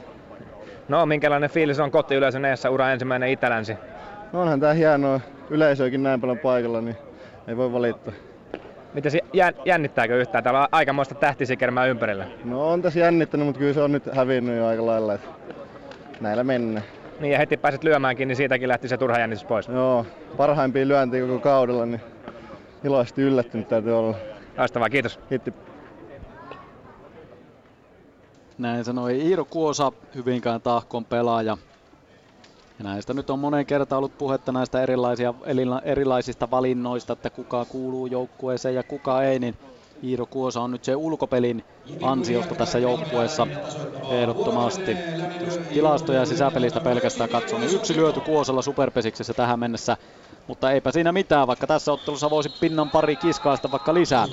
[0.87, 3.77] No minkälainen fiilis on kotiyleisön eessä ura ensimmäinen Itälänsi?
[4.33, 5.19] No onhan tää hienoa.
[5.49, 6.97] Yleisöäkin näin paljon paikalla, niin
[7.47, 8.13] ei voi valittaa.
[8.93, 9.19] Miten se
[9.65, 10.43] jännittääkö yhtään?
[10.43, 12.25] Täällä on aikamoista tähtisikermää ympärillä.
[12.43, 15.13] No on tässä jännittänyt, mutta kyllä se on nyt hävinnyt jo aika lailla.
[15.13, 15.27] Että
[16.21, 16.85] näillä mennään.
[17.19, 19.67] Niin ja heti pääset lyömäänkin, niin siitäkin lähti se turha jännitys pois.
[19.67, 20.05] Joo,
[20.37, 22.01] parhaimpia lyöntiä koko kaudella, niin
[22.83, 24.17] iloisesti yllättynyt täytyy olla.
[24.57, 25.19] Loistavaa, kiitos.
[25.29, 25.53] Kiitti.
[28.57, 31.57] Näin sanoi Iiro Kuosa, Hyvinkään tahkon pelaaja.
[32.79, 35.33] Ja näistä nyt on monen kertaan ollut puhetta näistä erilaisia,
[35.83, 39.55] erilaisista valinnoista, että kuka kuuluu joukkueeseen ja kuka ei, niin
[40.03, 41.63] Iiro Kuosa on nyt se ulkopelin
[42.01, 43.47] ansiosta tässä joukkueessa
[44.09, 44.97] ehdottomasti.
[45.45, 49.97] Jos tilastoja ja sisäpelistä pelkästään katsoo, niin yksi lyöty Kuosella superpesiksessä tähän mennessä.
[50.47, 54.27] Mutta eipä siinä mitään, vaikka tässä ottelussa voisi pinnan pari kiskaista vaikka lisää.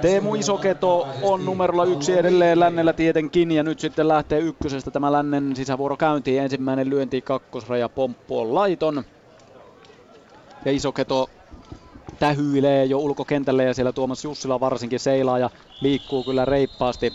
[0.00, 5.56] Teemu Isoketo on numerolla yksi edelleen lännellä tietenkin ja nyt sitten lähtee ykkösestä tämä lännen
[5.56, 6.42] sisävuoro käyntiin.
[6.42, 9.04] Ensimmäinen lyönti kakkosraja pomppu on laiton.
[10.64, 11.30] Ja Isoketo
[12.18, 17.12] tähyilee jo ulkokentälle ja siellä Tuomas Jussila varsinkin seilaa ja liikkuu kyllä reippaasti.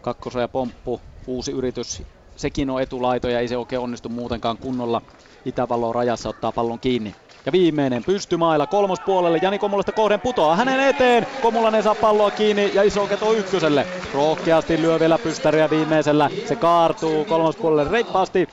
[0.00, 2.02] Kakkosraja pomppu, uusi yritys,
[2.36, 5.02] sekin on etulaito ja ei se oikein onnistu muutenkaan kunnolla.
[5.44, 7.14] Itävallon rajassa ottaa pallon kiinni.
[7.46, 9.38] Ja viimeinen pystymailla kolmospuolelle.
[9.42, 11.26] Jani Komulasta kohden putoaa hänen eteen.
[11.42, 13.86] Komulainen saa palloa kiinni ja iso keto ykköselle.
[14.14, 16.30] Rohkeasti lyö vielä pystäriä viimeisellä.
[16.48, 18.48] Se kaartuu kolmospuolelle reippaasti.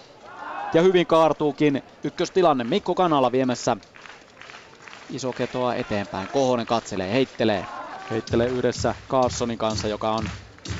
[0.73, 2.63] Ja hyvin kaartuukin ykköstilanne.
[2.63, 3.77] Mikko Kanala viemässä
[5.11, 6.27] iso ketoa eteenpäin.
[6.31, 7.67] Kohonen katselee, heittelee.
[8.09, 10.29] Heittelee yhdessä Carsonin kanssa, joka on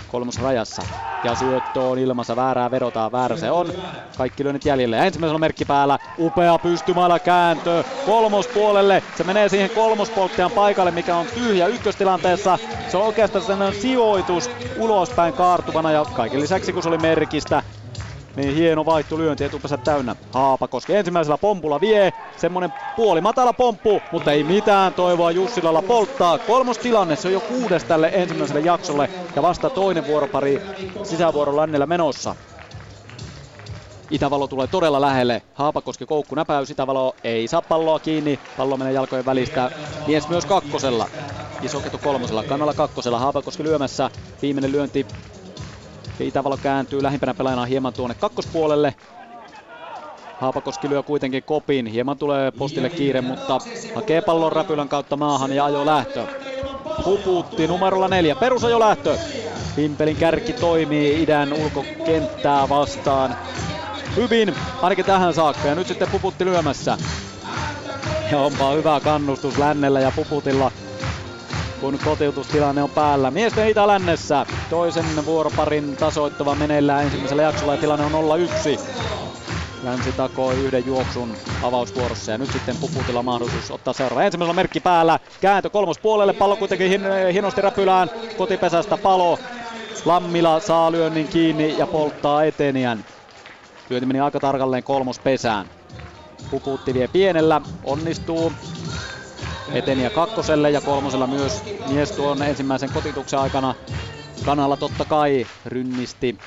[0.08, 0.86] kolmosrajassa.
[1.24, 3.74] Ja syöttö on ilmassa, väärää vedotaan, väärä se on.
[4.18, 4.98] Kaikki lyönnit jäljelle.
[4.98, 9.04] Ja ensimmäisellä merkki päällä, upea pystymailla kääntö kolmospuolelle.
[9.16, 12.60] Se menee siihen kolmospolttajan paikalle, mikä on tyhjä ykköstilanteessa.
[12.88, 17.64] Se on oikeastaan sellainen sijoitus ulospäin kaartuvana ja kaiken lisäksi kun se oli merkistä,
[18.36, 20.16] Niin hieno vaihtolyönti etupäässä täynnä.
[20.34, 22.14] Haapakoski ensimmäisellä pompulla vie.
[22.38, 26.38] Semmonen puoli matala pomppu, mutta ei mitään toivoa Jussilalla polttaa.
[26.38, 30.62] Kolmos tilanne, se on jo kuudes tälle ensimmäiselle jaksolle ja vasta toinen vuoropari
[31.04, 32.36] sisävuoro lännellä menossa.
[34.12, 35.42] Itävalo tulee todella lähelle.
[35.54, 36.70] Haapakoski koukku näpäys.
[36.70, 38.40] Itävalo ei saa palloa kiinni.
[38.58, 39.72] Pallo menee jalkojen välistä.
[40.08, 41.08] Mies myös kakkosella.
[41.62, 42.44] Isoketu kolmosella.
[42.44, 43.20] Kannalla kakkosella.
[43.20, 44.10] Haapakoski lyömässä.
[44.42, 45.06] Viimeinen lyönti.
[46.28, 48.96] Itävalo kääntyy lähimpänä pelaajana hieman tuonne kakkospuolelle.
[50.38, 51.86] Haapakoski lyö kuitenkin kopin.
[51.86, 53.60] Hieman tulee postille kiire, mutta
[53.96, 56.28] hakee pallon räpylän kautta maahan ja ajo lähtö.
[57.04, 58.36] Puputti numerolla neljä.
[58.36, 59.18] Perusajo lähtö.
[59.76, 63.36] Pimpelin kärki toimii idän ulkokenttää vastaan
[64.16, 65.68] hyvin, ainakin tähän saakka.
[65.68, 66.98] Ja nyt sitten Puputti lyömässä.
[68.32, 70.72] Ja onpa hyvä kannustus Lännellä ja Puputilla,
[71.82, 73.32] kun kotiutustilanne on päällä.
[73.32, 78.80] Miesten Itä-Lännessä toisen vuoroparin tasoittava meneillään ensimmäisellä jaksolla ja tilanne on 0-1.
[79.84, 84.24] Länsi takoi yhden juoksun avausvuorossa ja nyt sitten Puputilla mahdollisuus ottaa seuraava.
[84.24, 89.38] Ensimmäisellä merkki päällä, kääntö kolmospuolelle, pallo kuitenkin hin- hienosti räpylään, kotipesästä palo.
[90.06, 93.06] Lammila saa lyönnin kiinni ja polttaa eteniän.
[93.90, 95.66] Lyönti meni aika tarkalleen kolmospesään.
[96.50, 98.52] Puputti vie pienellä, onnistuu.
[99.74, 103.76] Eteniä kakkoselle ja kolmosella myös mies tuon ensimmäisen kotituksen aikana.
[104.46, 106.40] Kanalla totta kai rynnisti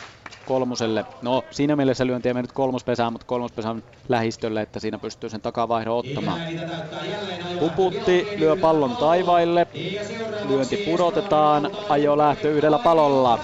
[0.44, 1.04] kolmoselle.
[1.22, 5.96] No siinä mielessä lyönti ei mennyt kolmospesään, mutta kolmospesän lähistölle, että siinä pystyy sen takavaihdon
[5.96, 6.40] ottamaan.
[7.60, 9.66] Puputti lyö pallon taivaille.
[10.48, 11.70] Lyönti pudotetaan.
[11.88, 13.38] Ajo lähtö yhdellä palolla.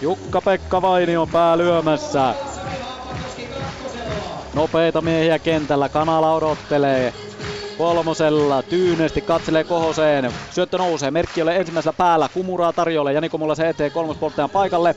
[0.00, 2.34] Jukka-Pekka Vainio pää lyömässä.
[4.54, 7.14] Nopeita miehiä kentällä, Kanala odottelee.
[7.78, 10.32] Kolmosella tyynesti katselee kohoseen.
[10.50, 12.28] Syöttö nousee, merkki ole ensimmäisellä päällä.
[12.34, 14.94] Kumuraa tarjolle, Jani Komula se eteen kolmospolttajan paikalle.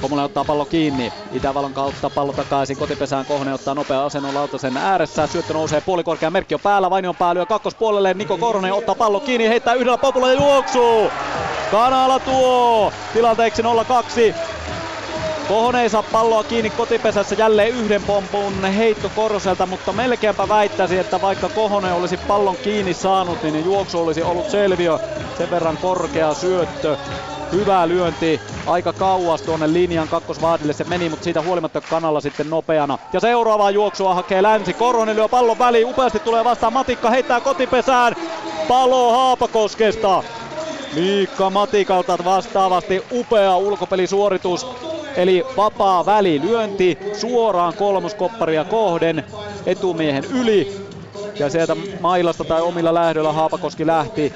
[0.00, 1.12] Komula ottaa pallo kiinni.
[1.32, 3.26] Itävalon kautta pallo takaisin kotipesään.
[3.26, 5.26] Kohne ottaa nopea asennon lautasen ääressä.
[5.26, 6.30] Syöttö nousee puolikorkea.
[6.30, 6.90] Merkki on päällä.
[6.90, 8.14] Vainion pää lyö kakkospuolelle.
[8.14, 9.48] Niko Korhonen ottaa pallo kiinni.
[9.48, 11.10] Heittää yhdellä populla ja juoksuu.
[11.70, 13.66] Kanala tuo tilanteeksi 0-2.
[15.52, 21.20] Kohonen ei saa palloa kiinni kotipesässä jälleen yhden pompun heitto Korselta, mutta melkeinpä väittäisi, että
[21.20, 24.98] vaikka Kohonen olisi pallon kiinni saanut, niin juoksu olisi ollut selviö.
[25.38, 26.96] Sen verran korkea syöttö.
[27.52, 32.98] Hyvä lyönti aika kauas tuonne linjan kakkosvaadille se meni, mutta siitä huolimatta kanalla sitten nopeana.
[33.12, 34.72] Ja seuraavaa juoksua hakee Länsi.
[34.74, 38.14] Korhonen lyö pallon väliin, upeasti tulee vastaan Matikka, heittää kotipesään.
[38.68, 40.22] Palo Haapakoskesta.
[40.94, 44.91] Miikka Matikalta vastaavasti upea ulkopelisuoritus.
[45.16, 49.24] Eli vapaa välilyönti suoraan kolmoskopparia kohden
[49.66, 50.86] etumiehen yli.
[51.38, 54.32] Ja sieltä mailasta tai omilla lähdöllä Haapakoski lähti.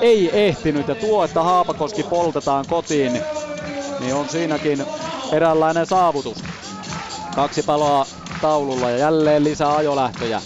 [0.00, 3.12] Ei ehtinyt ja tuo, että Haapakoski poltetaan kotiin,
[4.00, 4.84] niin on siinäkin
[5.32, 6.44] eräänlainen saavutus.
[7.34, 8.06] Kaksi paloa
[8.40, 10.40] taululla ja jälleen lisää ajolähtöjä.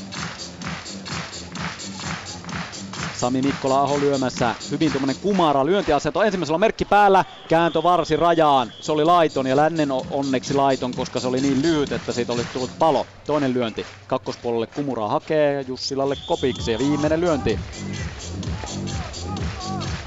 [3.23, 4.55] Sami Mikkola Aho lyömässä.
[4.71, 6.23] Hyvin tuommoinen kumara lyöntiasento.
[6.23, 7.25] Ensimmäisellä on merkki päällä.
[7.49, 8.73] Kääntö varsi rajaan.
[8.81, 12.45] Se oli laiton ja lännen onneksi laiton, koska se oli niin lyhyt, että siitä oli
[12.45, 13.07] tullut palo.
[13.27, 13.87] Toinen lyönti.
[14.07, 17.59] Kakkospuolelle Kumuraa hakee Jussilalle kopiksi ja viimeinen lyönti.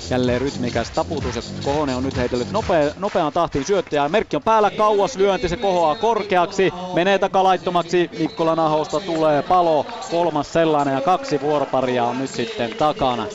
[0.10, 4.10] Jälleen rytmikäs taputus ja Kohonen on nyt heitellyt nopea, nopeaan tahtiin syöttäjää.
[4.10, 8.10] Merkki on päällä, kauas lyönti, se kohoaa korkeaksi, menee takalaittomaksi.
[8.20, 13.28] Mikkolan ahosta tulee palo, kolmas sellainen ja kaksi vuoroparia on nyt sitten takana.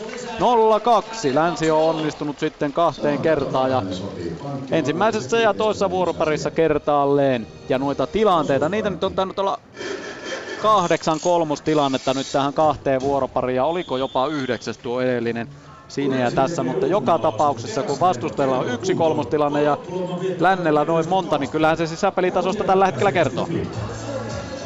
[1.31, 3.83] 0-2, Länsi on onnistunut sitten kahteen kertaan ja
[4.71, 7.47] ensimmäisessä ja toisessa vuoroparissa kertaalleen.
[7.69, 9.59] Ja noita tilanteita, niitä nyt on tainnut olla
[10.63, 15.49] kahdeksan kolmostilannetta nyt tähän kahteen vuoropariin ja oliko jopa yhdeksäs tuo edellinen
[15.91, 19.79] siinä ja tässä, mutta joka tapauksessa kun vastustajalla on yksi kolmostilanne ja
[20.39, 23.49] lännellä noin monta, niin kyllähän se sisäpelitasosta tällä hetkellä kertoo.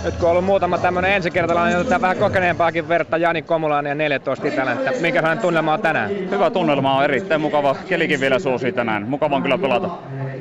[0.04, 3.94] Nyt kun on ollut muutama tämmönen ensikertalainen, niin otetaan vähän kokeneempaakin verta Jani Komulainen ja
[3.94, 6.10] 14 Itälä, että minkälainen tunnelma on tänään?
[6.30, 7.76] Hyvä tunnelma on erittäin mukava.
[7.88, 9.08] Kelikin vielä suosii tänään.
[9.08, 9.90] Mukava on kyllä pelata.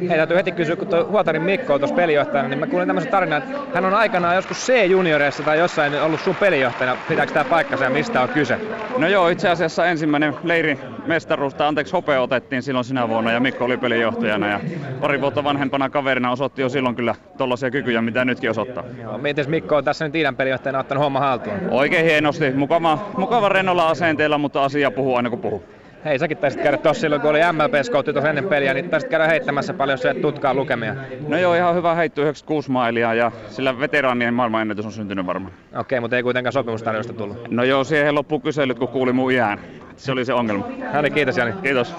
[0.10, 3.12] Hei, täytyy heti kysyä, kun tuo Huotarin Mikko on tuossa pelijohtajana, niin mä kuulin tämmöisen
[3.12, 6.98] tarinan, että hän on aikanaan joskus C-junioreissa tai jossain ollut sun pelijohtajana.
[7.10, 8.60] Pitääkö tämä paikkansa ja mistä on kyse?
[8.98, 13.40] No joo, itse asiassa ensimmäinen leiri mestaruus, tai anteeksi hopea otettiin silloin sinä vuonna ja
[13.40, 14.60] Mikko oli pelijohtajana ja
[15.02, 18.84] pari vuotta vanhempana kaverina osoitti jo silloin kyllä tollaisia kykyjä, mitä nytkin osoittaa.
[19.02, 21.56] Joo, mites Mikko on tässä nyt Iidan pelijohtajana ottanut homma haltuun?
[21.70, 25.64] Oikein hienosti, mukava, mukava rennolla asenteella, mutta asia puhuu aina kun puhuu.
[26.06, 29.10] Hei, säkin taisit käydä tossa silloin, kun oli MLP Scoutti tuossa ennen peliä, niin taisit
[29.10, 30.96] käydä heittämässä paljon se tutkaa lukemia.
[31.28, 35.54] No joo, ihan hyvä heitto 96 mailia ja sillä veteraanien maailmanennätys on syntynyt varmaan.
[35.54, 37.52] Okei, okay, mutta ei kuitenkaan sopimustarjosta tullut.
[37.52, 39.60] No joo, siihen loppuu kyselyt, kun kuuli mun iän.
[39.96, 40.68] Se oli se ongelma.
[40.92, 41.54] Häli, kiitos Jani.
[41.64, 41.96] Kiitos.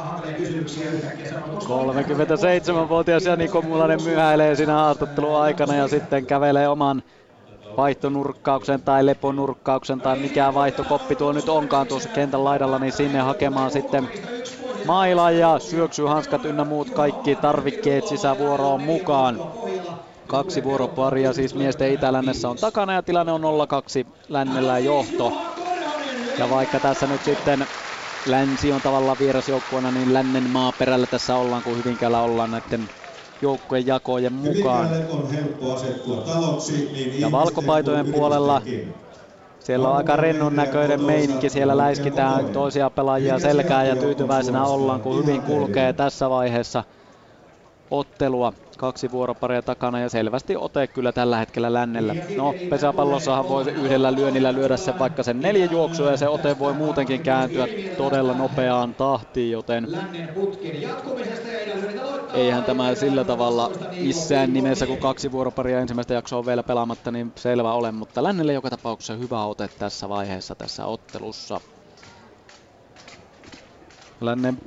[1.65, 7.03] 37-vuotias Jani Komulainen myhäilee siinä haastattelun aikana ja sitten kävelee oman
[7.77, 13.71] vaihtonurkkauksen tai leponurkkauksen tai mikä vaihtokoppi tuo nyt onkaan tuossa kentän laidalla, niin sinne hakemaan
[13.71, 14.09] sitten
[14.87, 19.41] maila ja syöksyhanskat ynnä muut kaikki tarvikkeet sisävuoroon mukaan.
[20.27, 25.33] Kaksi vuoroparia siis miesten itälännessä on takana ja tilanne on 0-2 lännellä johto.
[26.39, 27.67] Ja vaikka tässä nyt sitten
[28.27, 32.89] länsi on tavallaan vierasjoukkueena, niin lännen maaperällä tässä ollaan, kun Hyvinkäällä ollaan näiden
[33.45, 34.89] joukkueen jakojen mukaan.
[36.93, 38.63] Niin ja valkopaitojen puolella
[39.59, 45.19] siellä on aika rennon näköinen meininki, siellä läiskitään toisia pelaajia selkää ja tyytyväisenä ollaan, kun
[45.23, 46.85] hyvin kulkee tässä vaiheessa
[47.91, 48.53] ottelua.
[48.79, 52.15] Kaksi vuoroparia takana ja selvästi ote kyllä tällä hetkellä lännellä.
[52.37, 56.73] No, pesäpallossahan voi yhdellä lyönnillä lyödä sen vaikka sen neljä juoksua ja se ote voi
[56.73, 59.89] muutenkin kääntyä todella nopeaan tahtiin, joten
[62.35, 63.71] eihän tämä sillä tavalla
[64.01, 68.53] missään nimessä, kun kaksi vuoroparia ensimmäistä jaksoa on vielä pelaamatta, niin selvä ole, mutta lännelle
[68.53, 71.61] joka tapauksessa hyvä ote tässä vaiheessa tässä ottelussa.
[74.21, 74.59] Lännen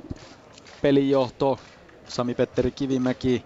[0.82, 1.58] pelijohto
[2.08, 3.44] Sami Petteri Kivimäki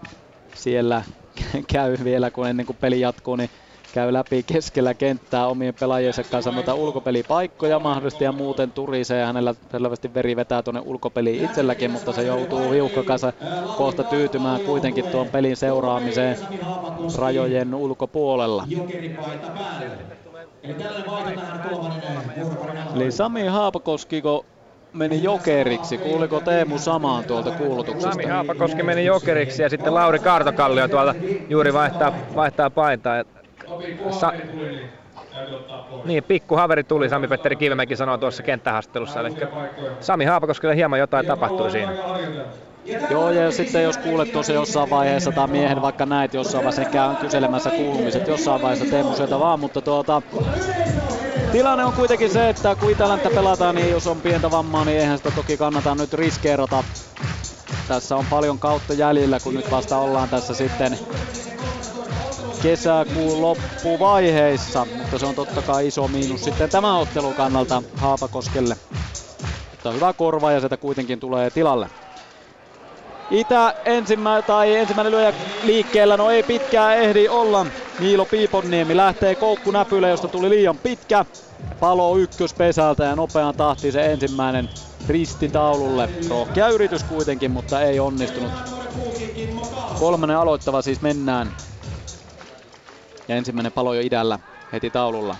[0.53, 1.03] siellä
[1.73, 3.49] käy vielä, kun ennen kuin peli jatkuu, niin
[3.91, 9.55] käy läpi keskellä kenttää omien pelaajiensa kanssa noita ulkopelipaikkoja mahdollisesti ja muuten turisee ja hänellä
[9.71, 13.33] selvästi veri vetää tuonne ulkopeliin itselläkin, mutta se joutuu viuhkakansa
[13.77, 16.37] kohta tyytymään kuitenkin tuon pelin seuraamiseen
[17.17, 18.67] rajojen ulkopuolella.
[22.95, 24.45] Eli Sami Haapakoskiko
[24.93, 25.97] meni jokeriksi.
[25.97, 28.11] Kuuliko Teemu samaan tuolta kuulutuksesta?
[28.11, 31.15] Sami Haapakoski meni jokeriksi ja sitten Lauri Kaartokallio tuolta
[31.49, 33.23] juuri vaihtaa, vaihtaa paintaa.
[34.09, 34.33] Sa-
[36.05, 39.19] niin, pikku haveri tuli, Sami Petteri Kivemäki sanoi tuossa kenttähaastattelussa.
[39.19, 39.29] Eli
[39.99, 41.93] Sami Haapakoskelle hieman jotain tapahtui siinä.
[43.09, 46.91] Joo, ja sitten jos kuulet tuossa jossain vaiheessa tai miehen vaikka näet jossain vaiheessa, niin
[46.91, 50.21] käy kyselemässä kuulumiset jossain vaiheessa Teemu sieltä vaan, mutta tuota,
[51.53, 55.17] Tilanne on kuitenkin se, että kun Itälänttä pelataan, niin jos on pientä vammaa, niin eihän
[55.17, 56.83] sitä toki kannata nyt riskeerata.
[57.87, 60.99] Tässä on paljon kautta jäljellä, kun nyt vasta ollaan tässä sitten
[62.61, 68.77] kesäkuun loppuvaiheissa, mutta se on totta kai iso miinus sitten tämän ottelun kannalta Haapakoskelle.
[69.71, 71.89] Mutta hyvä korva ja sieltä kuitenkin tulee tilalle.
[73.29, 77.65] Itä ensimmä, tai ensimmäinen lyöjä liikkeellä, no ei pitkään ehdi olla.
[77.99, 81.25] Niilo Piiponniemi lähtee koukkunäpylle, josta tuli liian pitkä.
[81.79, 84.69] Palo ykköspesältä ja nopean tahti se ensimmäinen
[85.07, 86.09] ristitaululle.
[86.29, 88.51] Rohkea yritys kuitenkin, mutta ei onnistunut.
[89.99, 91.55] Kolmannen aloittava siis mennään.
[93.27, 94.39] Ja ensimmäinen palo jo idällä
[94.71, 95.37] heti taululla.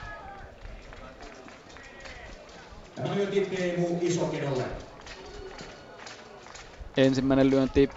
[6.98, 7.90] Ensimmäinen lyönti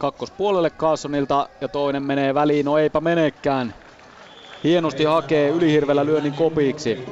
[0.00, 3.74] kakkospuolelle Carsonilta ja toinen menee väliin, no eipä menekään.
[4.64, 7.06] Hienosti hakee ylihirvellä lyönnin kopiksi.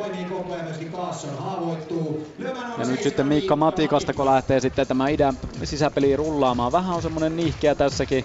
[2.79, 6.73] Ja nyt sitten Miikka Matikasta, kun lähtee sitten tämä idän sisäpeli rullaamaan.
[6.73, 8.25] Vähän on semmonen nihkeä tässäkin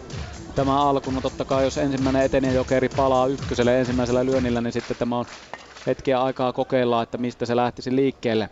[0.56, 1.12] tämä alku.
[1.12, 5.26] No totta kai jos ensimmäinen etenee jokeri palaa ykköselle ensimmäisellä lyönnillä, niin sitten tämä on
[5.86, 8.50] hetkeä aikaa kokeilla, että mistä se lähtisi liikkeelle.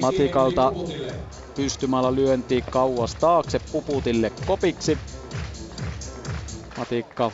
[0.00, 0.72] Matikalta
[1.54, 4.98] pystymällä lyönti kauas taakse Puputille kopiksi.
[6.76, 7.32] Matikka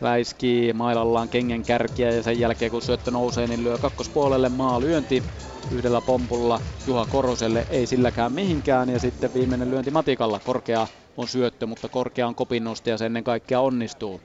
[0.00, 5.24] läiskii mailallaan kengen kärkiä ja sen jälkeen kun syöttö nousee, niin lyö kakkospuolelle maa lyönti
[5.70, 11.66] yhdellä pompulla Juha Koroselle, ei silläkään mihinkään ja sitten viimeinen lyönti Matikalla, korkea on syöttö,
[11.66, 14.20] mutta korkea on kopinnosta ja se ennen kaikkea onnistuu.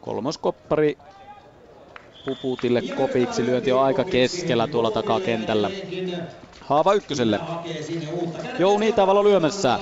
[0.00, 0.98] Kolmas koppari
[2.26, 3.46] Puputille kopiksi.
[3.46, 5.70] Lyönti on aika keskellä tuolla takakentällä.
[6.60, 7.40] Haava ykköselle.
[8.58, 9.78] Jouni Itävalo lyömässä.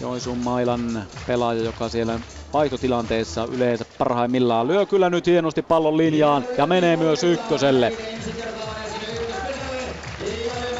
[0.00, 2.20] Joensuun mailan pelaaja, joka siellä
[2.52, 7.92] vaihtotilanteessa yleensä parhaimmillaan lyö kyllä nyt hienosti pallon linjaan ja menee myös ykköselle.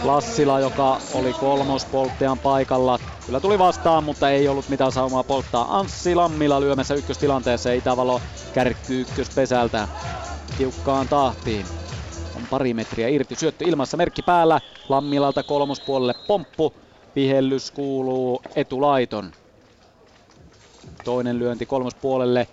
[0.05, 2.99] Lassila, joka oli kolmospolttajan paikalla.
[3.27, 5.79] Kyllä tuli vastaan, mutta ei ollut mitään saumaa polttaa.
[5.79, 7.73] Anssi Lammila lyömässä ykköstilanteessa.
[7.73, 8.21] Itävalo
[8.53, 9.89] kärkkyy ykköspesältä
[10.57, 11.71] tiukkaan tahtiin.
[12.35, 13.37] On pari metriä irti.
[13.37, 14.61] Syöttö ilmassa merkki päällä.
[14.89, 16.77] Lammilalta kolmospuolelle pomppu.
[17.15, 19.33] Vihellys kuuluu etulaiton.
[21.05, 22.49] Toinen lyönti kolmospuolelle.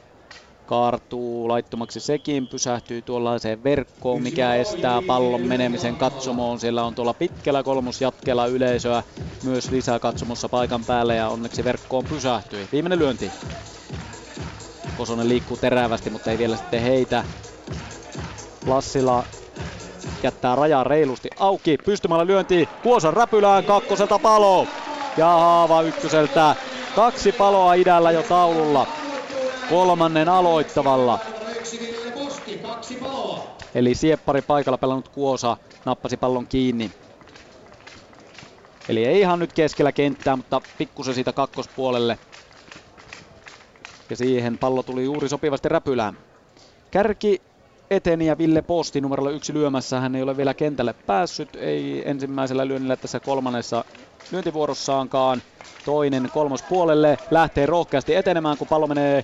[0.71, 6.59] Kaartuu laittomaksi sekin, pysähtyy tuollaiseen verkkoon, mikä estää pallon menemisen katsomoon.
[6.59, 9.03] Siellä on tuolla pitkällä kolmosjatkella yleisöä
[9.43, 12.67] myös lisää katsomossa paikan päälle ja onneksi verkkoon pysähtyi.
[12.71, 13.31] Viimeinen lyönti.
[14.97, 17.23] Kosonen liikkuu terävästi, mutta ei vielä sitten heitä.
[18.67, 19.23] Lassila
[20.23, 21.77] jättää rajaa reilusti auki.
[21.85, 24.67] Pystymällä lyönti Kuosan räpylään kakkoselta palo.
[25.17, 26.55] Ja Haava ykköseltä.
[26.95, 29.00] Kaksi paloa idällä jo taululla.
[29.71, 31.19] Kolmannen aloittavalla.
[33.75, 36.91] Eli sieppari paikalla pelannut Kuosa nappasi pallon kiinni.
[38.89, 42.19] Eli ei ihan nyt keskellä kenttää, mutta pikkusen siitä kakkospuolelle.
[44.09, 46.17] Ja siihen pallo tuli juuri sopivasti räpylään.
[46.91, 47.41] Kärki
[47.91, 49.99] eteni ja Ville Posti numerolla yksi lyömässä.
[49.99, 53.85] Hän ei ole vielä kentälle päässyt, ei ensimmäisellä lyönnillä tässä kolmannessa
[54.31, 55.43] lyöntivuorossaankaan.
[55.85, 59.23] Toinen kolmos puolelle lähtee rohkeasti etenemään, kun pallo menee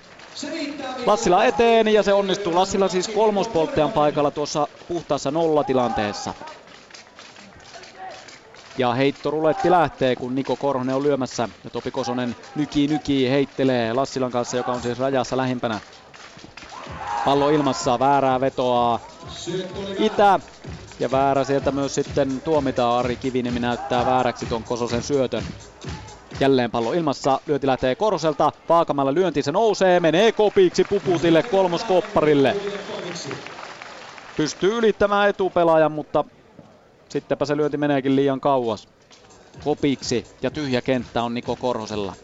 [1.06, 2.54] Lassila eteen ja se onnistuu.
[2.54, 6.34] Lassila siis kolmospolttajan paikalla tuossa puhtaassa nollatilanteessa.
[8.78, 11.48] Ja heittoruletti lähtee, kun Niko Korhonen on lyömässä.
[11.64, 15.80] Ja Topi Kosonen nykii nykii heittelee Lassilan kanssa, joka on siis rajassa lähimpänä.
[17.24, 19.00] Pallo ilmassa, väärää vetoaa
[19.98, 20.40] Itä.
[21.00, 22.98] Ja väärä sieltä myös sitten tuomitaan.
[22.98, 25.44] Ari Kiviniemi näyttää vääräksi tuon Kososen syötön.
[26.40, 32.56] Jälleen pallo ilmassa, lyönti lähtee Koroselta, Paakamalla lyönti se nousee, menee kopiksi Puputille kolmoskopparille.
[34.36, 36.24] Pystyy ylittämään etupelaajan, mutta
[37.08, 38.88] sittenpä se lyönti meneekin liian kauas.
[39.60, 42.16] Kopiksi ja tyhjä kenttä on Niko Korhosella.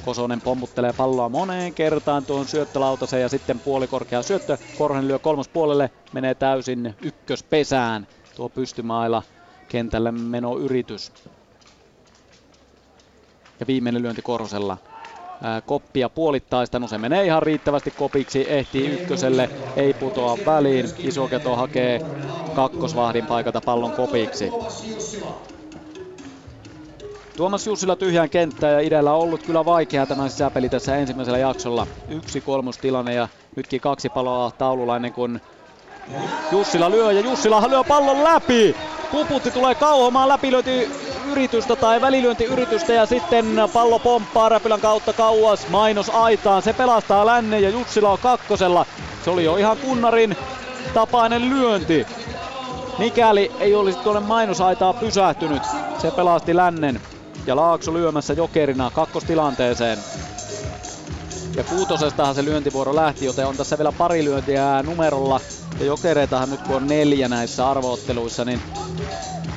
[0.00, 4.58] Kosonen pommuttelee palloa moneen kertaan tuon syöttölautaseen ja sitten puolikorkea syöttö.
[4.74, 8.06] Korhonen lyö kolmospuolelle, menee täysin ykköspesään.
[8.34, 9.22] Tuo pystymailla
[9.72, 11.12] kentälle menoyritys.
[13.60, 14.78] Ja viimeinen lyönti Korhosella.
[15.66, 20.94] koppia puolittaista, no se menee ihan riittävästi kopiksi, ehtii ykköselle, ei putoa väliin.
[21.02, 22.00] Isoketo hakee
[22.52, 24.54] kakkosvahdin paikalta pallon kopiksi.
[27.36, 31.86] Tuomas Jussila tyhjään kenttään ja idällä on ollut kyllä vaikea tämä sisäpeli tässä ensimmäisellä jaksolla.
[32.08, 35.12] Yksi kolmostilanne ja nytkin kaksi paloa taululla ennen
[36.52, 38.76] Jussila lyö ja Jussila lyö pallon läpi.
[39.10, 40.90] Puputti tulee kauhomaan läpilöinti
[41.30, 46.62] yritystä tai välilyöntiyritystä ja sitten pallo pomppaa räpylän kautta kauas mainos aitaan.
[46.62, 48.86] Se pelastaa lännen ja Jussila on kakkosella.
[49.24, 50.36] Se oli jo ihan kunnarin
[50.94, 52.06] tapainen lyönti.
[52.98, 55.62] Mikäli ei olisi tuonne mainosaitaa pysähtynyt,
[55.98, 57.00] se pelasti lännen
[57.46, 59.98] ja Laakso lyömässä jokerina kakkostilanteeseen.
[61.56, 65.40] Ja kuutosestahan se lyöntivuoro lähti, joten on tässä vielä pari lyöntiä numerolla.
[65.78, 68.62] Ja jokereitahan nyt kun on neljä näissä arvootteluissa, niin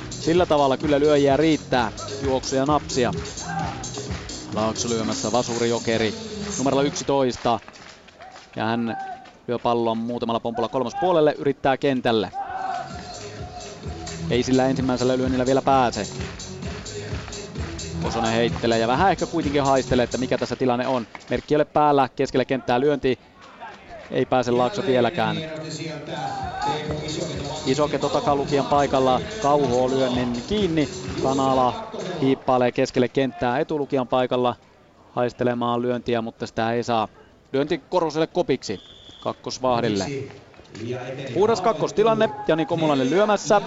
[0.10, 1.92] sillä tavalla kyllä lyöjiä riittää
[2.22, 3.14] juoksuja napsia.
[4.54, 6.14] Laakso lyömässä Vasuri Jokeri
[6.58, 7.60] numerolla 11.
[8.56, 8.98] Ja hän
[9.48, 12.32] lyö pallon muutamalla pompulla kolmospuolelle, yrittää kentälle.
[14.30, 16.08] Ei sillä ensimmäisellä lyönnillä vielä pääse.
[18.06, 21.08] Kosonen heittelee ja vähän ehkä kuitenkin haistelee, että mikä tässä tilanne on.
[21.30, 23.20] Merkki ei ole päällä, keskelle kenttää lyönti.
[24.12, 25.38] Ei pääse Laakso vieläkään.
[27.66, 30.90] Isoketo takalukijan paikalla, Kauho lyönnin kiinni.
[31.24, 31.74] Kanala
[32.22, 34.56] hiippailee keskelle kenttää etulukijan paikalla
[35.12, 37.08] haistelemaan lyöntiä, mutta sitä ei saa.
[37.54, 38.80] Lyönti Koroselle kopiksi
[39.20, 40.06] kakkosvahdille.
[41.34, 43.62] Puhdas kakkostilanne, Jani Komulainen lyömässä.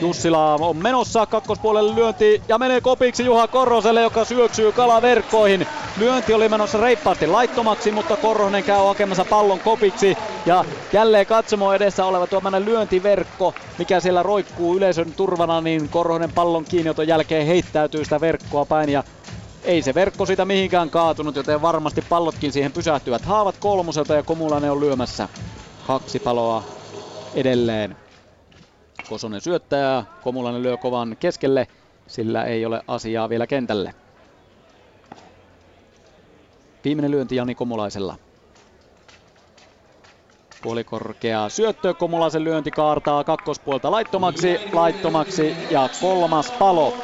[0.00, 5.66] Jussila on menossa kakkospuolelle lyönti ja menee kopiksi Juha Korroselle, joka syöksyy kalaverkkoihin.
[5.96, 10.16] Lyönti oli menossa reippaasti laittomaksi, mutta Korhonen käy hakemassa pallon kopiksi.
[10.46, 16.64] Ja jälleen katsomo edessä oleva tuommoinen lyöntiverkko, mikä siellä roikkuu yleisön turvana, niin Korhonen pallon
[16.64, 19.04] kiinnioton jälkeen heittäytyy sitä verkkoa päin ja
[19.64, 23.24] ei se verkko sitä mihinkään kaatunut, joten varmasti pallotkin siihen pysähtyvät.
[23.24, 25.28] Haavat kolmoselta ja Komulainen on lyömässä.
[25.86, 26.62] Kaksi paloa
[27.34, 27.96] edelleen.
[29.08, 31.68] Kosonen syöttää, Komulainen lyö kovan keskelle,
[32.06, 33.94] sillä ei ole asiaa vielä kentälle.
[36.84, 38.16] Viimeinen lyönti Jani Komulaisella.
[40.62, 46.94] Puolikorkea syöttö, Komulaisen lyönti kaartaa kakkospuolta laittomaksi, laittomaksi ja kolmas palo.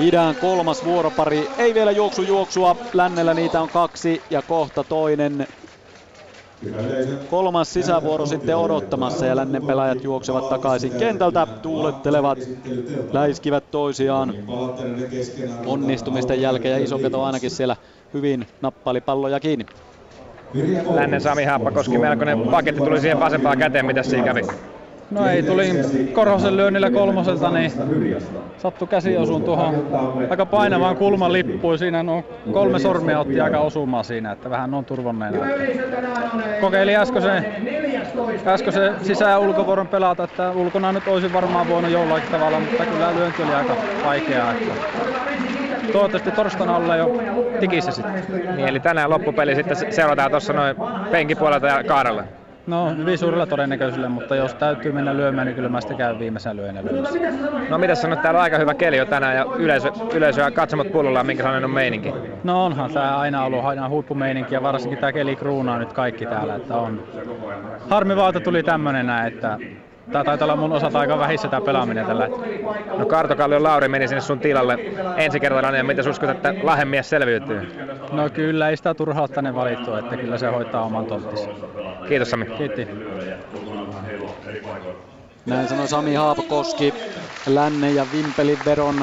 [0.00, 5.46] Idän kolmas vuoropari, ei vielä juoksu juoksua, lännellä niitä on kaksi ja kohta toinen
[7.30, 12.38] Kolmas sisävuoro sitten odottamassa ja lännen pelaajat juoksevat takaisin kentältä, tuulettelevat,
[13.12, 14.34] läiskivät toisiaan
[15.66, 17.76] onnistumisten jälkeen ja Isoketo ainakin siellä
[18.14, 19.66] hyvin nappaili palloja kiinni.
[20.94, 24.40] Lännen Sami Haappakoski, melkoinen paketti tuli siihen vasempaan käteen, mitä siinä kävi?
[25.14, 27.72] No ei, tulin Korhosen lyönnillä kolmoselta, niin
[28.56, 29.74] sattu käsi osuun tuohon
[30.30, 31.78] aika painavaan kulman lippuun.
[31.78, 35.38] Siinä no, kolme sormia otti aika osumaa siinä, että vähän on turvonneena.
[36.60, 37.46] Kokeilin äskeisen,
[38.46, 43.14] äskeisen sisä- ja ulkovuoron pelata, että ulkona nyt olisin varmaan voinut jollakin tavalla, mutta kyllä
[43.14, 44.52] lyönti oli aika vaikeaa.
[44.52, 44.72] Että
[45.92, 47.10] toivottavasti torstaina ollaan jo
[47.60, 48.24] tikissä sitten.
[48.56, 50.76] Niin, eli tänään loppupeli sitten seurataan tuossa noin
[51.10, 52.24] penkipuolelta ja kaarella.
[52.66, 56.56] No hyvin suurella todennäköisyydellä, mutta jos täytyy mennä lyömään, niin kyllä mä sitä käyn viimeisen
[56.56, 57.18] lyönä lyömässä.
[57.70, 60.92] No mitä sanot, täällä on aika hyvä keli jo tänään ja yleisö, yleisö ja katsomot
[60.92, 62.12] puolella, minkälainen on meininki?
[62.44, 66.54] No onhan tää aina ollut aina huippumeininki ja varsinkin tää keli kruunaa nyt kaikki täällä,
[66.54, 67.02] että on.
[67.90, 69.58] Harmi vaan, että tuli tämmönen näin, että
[70.12, 72.28] Tää taitaa olla mun osalta aika vähissä tää pelaaminen tällä
[72.98, 74.78] No Kartokallion Lauri meni sinne sun tilalle
[75.16, 77.74] ensikertalainen ja mitä uskot, että Lahemies selviytyy?
[78.12, 81.48] No kyllä, ei sitä turhaa tänne valittu, että kyllä se hoitaa oman tonttinsa.
[82.08, 82.44] Kiitos Sami.
[82.44, 82.88] Kiitti.
[85.46, 86.94] Näin sanoi Sami Haapakoski,
[87.46, 88.96] Länne ja Vimpelin veron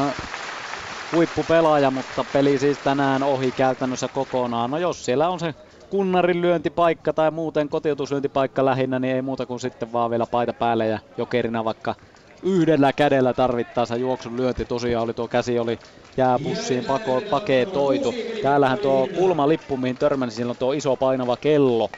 [1.16, 4.72] huippupelaaja, mutta peli siis tänään ohi käytännössä kokonaan.
[4.72, 5.56] No jos siellä on se
[5.92, 10.88] kunnarin lyöntipaikka tai muuten kotiutuslyöntipaikka lähinnä, niin ei muuta kuin sitten vaan vielä paita päälle
[10.88, 11.96] ja jokerina vaikka
[12.44, 14.66] yhdellä kädellä tarvittaessa juoksun lyönti.
[14.66, 15.80] Tosiaan oli tuo käsi oli
[16.18, 18.14] jääpussiin pako, paketoitu.
[18.44, 21.90] Täällähän tuo kulmalippu, mihin törmäsi, on tuo iso painava kello.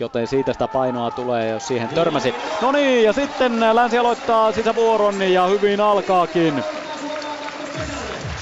[0.00, 2.34] Joten siitä sitä painoa tulee, jos siihen törmäsi.
[2.62, 6.54] No niin, ja sitten Länsi aloittaa sisävuoron ja hyvin alkaakin.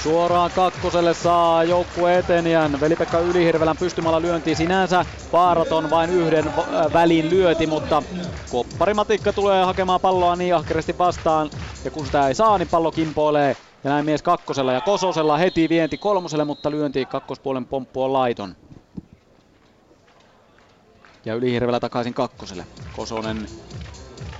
[0.05, 2.79] Suoraan kakkoselle saa joukkue etenijän.
[2.79, 6.53] Veli-Pekka Ylihirvelän pystymällä lyönti sinänsä vaaraton vain yhden
[6.93, 8.03] välin lyöti, mutta
[8.49, 11.51] kopparimatikka tulee hakemaan palloa niin ahkerasti vastaan.
[11.83, 13.57] Ja kun sitä ei saa, niin pallo kimpoilee.
[13.83, 18.55] Ja näin mies kakkosella ja Kososella heti vienti kolmoselle, mutta lyönti kakkospuolen pomppu on laiton.
[21.25, 22.67] Ja Ylihirvelä takaisin kakkoselle.
[22.91, 23.47] Kosonen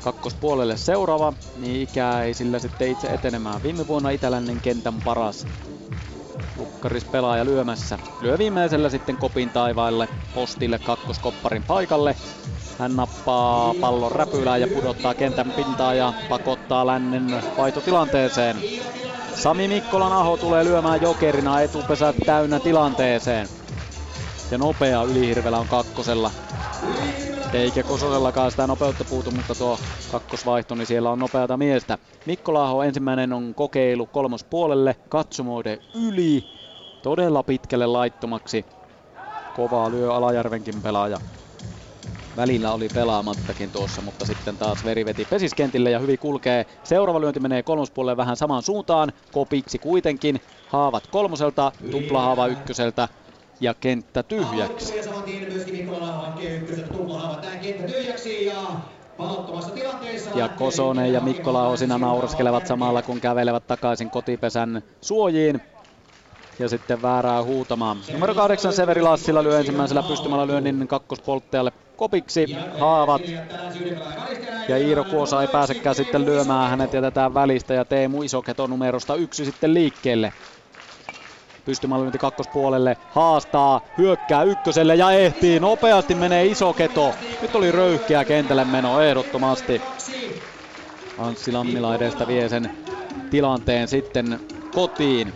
[0.05, 3.63] kakkospuolelle seuraava, niin ikää ei sillä sitten itse etenemään.
[3.63, 5.47] Viime vuonna itälännen kentän paras.
[6.57, 7.99] Lukkaris pelaaja lyömässä.
[8.21, 12.15] Lyö viimeisellä sitten kopin taivaille postille kakkoskopparin paikalle.
[12.79, 18.57] Hän nappaa pallon räpylään ja pudottaa kentän pintaa ja pakottaa lännen vaihtotilanteeseen.
[19.35, 23.47] Sami Mikkolan Aho tulee lyömään jokerina etupesä täynnä tilanteeseen.
[24.51, 26.31] Ja nopea ylihirvelä on kakkosella.
[27.53, 29.77] Eikä Kososellakaan sitä nopeutta puutu, mutta tuo
[30.11, 31.97] kakkosvaihto, niin siellä on nopeata miestä.
[32.25, 36.43] Mikko Laho ensimmäinen on kokeilu kolmospuolelle, katsomoiden yli,
[37.01, 38.65] todella pitkälle laittomaksi.
[39.53, 41.17] Kovaa lyö Alajärvenkin pelaaja.
[42.35, 46.65] Välillä oli pelaamattakin tuossa, mutta sitten taas veri veti pesiskentille ja hyvin kulkee.
[46.83, 49.13] Seuraava lyönti menee kolmospuolelle vähän samaan suuntaan.
[49.31, 50.39] Kopiksi kuitenkin.
[50.67, 53.07] Haavat kolmoselta, tuplahaava ykköseltä
[53.59, 54.93] ja kenttä tyhjäksi.
[60.36, 65.61] Ja Kosonen ja Mikko Laho siinä nauraskelevat samalla kun kävelevät takaisin kotipesän suojiin.
[66.59, 67.97] Ja sitten väärää huutamaan.
[68.13, 72.57] Numero kahdeksan Severi Lassila lyö ensimmäisellä pystymällä lyönnin kakkospolttajalle kopiksi.
[72.80, 73.21] Haavat.
[74.67, 76.69] Ja Iiro Kuosa ei pääsekään sitten lyömään.
[76.69, 80.34] Hänet jätetään välistä ja Teemu Isoketo numerosta yksi sitten liikkeelle.
[81.66, 85.59] Pystymallinti kakkospuolelle, haastaa, hyökkää ykköselle ja ehtii.
[85.59, 87.16] Nopeasti menee iso keto.
[87.41, 89.82] Nyt oli röyhkeä kentälle meno ehdottomasti.
[91.18, 92.70] Anssi Lammila edestä vie sen
[93.30, 94.39] tilanteen sitten
[94.72, 95.34] kotiin.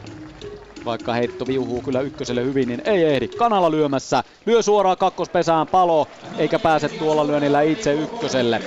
[0.85, 3.27] Vaikka heitto viuhuu kyllä ykköselle hyvin, niin ei ehdi.
[3.27, 4.23] Kanala lyömässä.
[4.45, 6.07] Lyö suoraan kakkospesään palo,
[6.37, 8.61] eikä pääse tuolla lyönnillä itse ykköselle.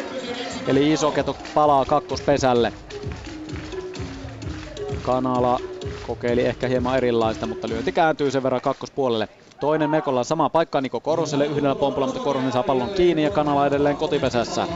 [0.67, 2.73] Eli iso keto palaa kakkospesälle.
[5.03, 5.61] Kanala
[6.03, 9.29] kokeili ehkä hieman erilaista, mutta lyönti kääntyy sen verran kakkospuolelle.
[9.61, 13.67] Toinen Mekolla sama paikka Niko Koroselle yhdellä pompulla, mutta Koronen saa pallon kiinni ja Kanala
[13.67, 14.69] edelleen kotipesässä.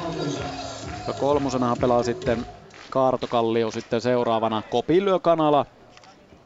[1.06, 2.46] Ja kolmosenahan pelaa sitten
[2.90, 4.62] Kaartokallio sitten seuraavana.
[4.70, 5.66] Kopi lyö Kanala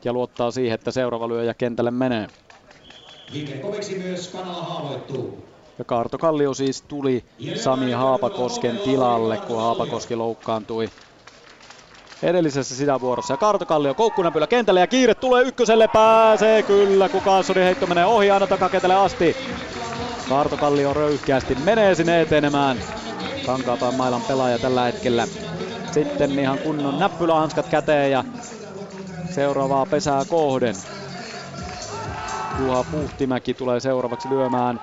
[0.04, 2.26] ja luottaa siihen, että seuraava lyöjä kentälle menee.
[3.98, 5.44] myös Kanala haavoittuu.
[5.78, 7.24] Ja Kaartokallio siis tuli
[7.54, 10.90] Sami Haapakosken tilalle, kun Haapakoski loukkaantui
[12.22, 13.34] edellisessä sisävuorossa.
[13.34, 18.30] Ja Kartokallio koukkunäpylä kentälle ja kiire tulee ykköselle, pääsee kyllä, kun Kaassonin heitto menee ohi
[18.30, 19.36] aina takakentälle asti.
[20.28, 22.82] Kartokallio röyhkeästi menee sinne etenemään.
[23.46, 25.28] Kankaapään mailan pelaaja tällä hetkellä.
[25.90, 28.24] Sitten ihan kunnon näppylähanskat käteen ja
[29.30, 30.82] seuraavaa pesää kohden.
[32.58, 34.80] Juha Puhtimäki tulee seuraavaksi lyömään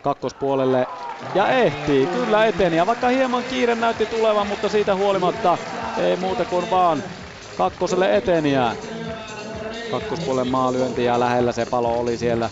[0.00, 0.88] kakkospuolelle
[1.34, 2.76] ja ehtii, kyllä eteni.
[2.76, 5.58] Ja vaikka hieman kiire näytti tulevan, mutta siitä huolimatta
[5.96, 7.02] ei muuta kuin vaan
[7.56, 8.76] kakkoselle eteniä.
[9.90, 12.50] Kakkospuolen maalyönti ja lähellä se palo oli siellä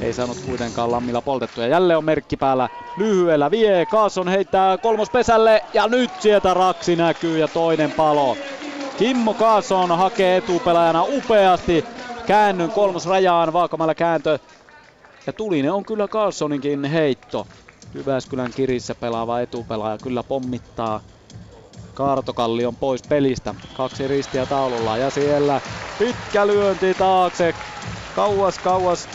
[0.00, 1.66] Ei saanut kuitenkaan Lammilla poltettua.
[1.66, 2.68] Jälleen on merkki päällä.
[2.96, 3.86] Lyhyellä vie.
[3.86, 5.62] Kaason heittää kolmospesälle.
[5.74, 8.36] Ja nyt sieltä raksi näkyy ja toinen palo.
[8.98, 11.84] Kimmo Kaason hakee etupelaajana upeasti
[12.26, 13.52] käännyn kolmosrajaan.
[13.52, 14.38] Vaakamäellä kääntö.
[15.26, 17.46] Ja tulinen on kyllä Carlsoninkin heitto.
[17.94, 21.00] Jyväskylän kirissä pelaava etupelaaja kyllä pommittaa
[21.94, 23.54] Kaartokalli on pois pelistä.
[23.76, 25.60] Kaksi ristiä taululla ja siellä
[25.98, 27.54] pitkä lyönti taakse.
[28.16, 29.08] Kauas kauas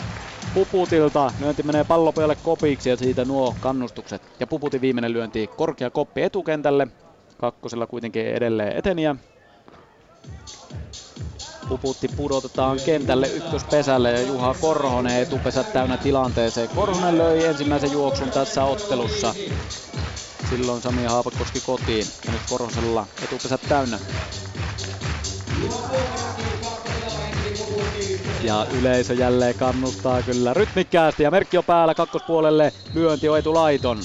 [0.54, 1.32] Puputilta.
[1.40, 4.22] Lyönti menee pallopojalle kopiksi ja siitä nuo kannustukset.
[4.40, 6.88] Ja Puputin viimeinen lyönti korkea koppi etukentälle.
[7.38, 9.16] Kakkosella kuitenkin edelleen eteniä.
[11.68, 16.68] Puputti pudotetaan kentälle ykköspesälle ja Juha Korhonen etupesä täynnä tilanteeseen.
[16.68, 19.34] Korhonen löi ensimmäisen juoksun tässä ottelussa.
[20.50, 23.98] Silloin Sami Haapakoski kotiin ja nyt Korhosella etupesät täynnä.
[28.42, 32.72] Ja yleisö jälleen kannustaa kyllä rytmikkäästi ja merkki on päällä kakkospuolelle.
[32.94, 33.98] Lyönti on etulaiton.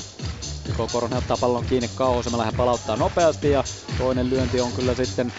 [0.67, 3.63] Joko Korhonen ottaa pallon kiinni kauhosemalla hän palauttaa nopeasti ja
[3.97, 5.34] toinen lyönti on kyllä sitten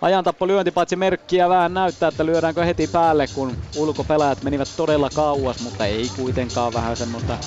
[0.00, 5.60] Ajantappo lyönti paitsi merkkiä vähän näyttää, että lyödäänkö heti päälle, kun ulkopelaajat menivät todella kauas,
[5.60, 7.38] mutta ei kuitenkaan vähän semmoista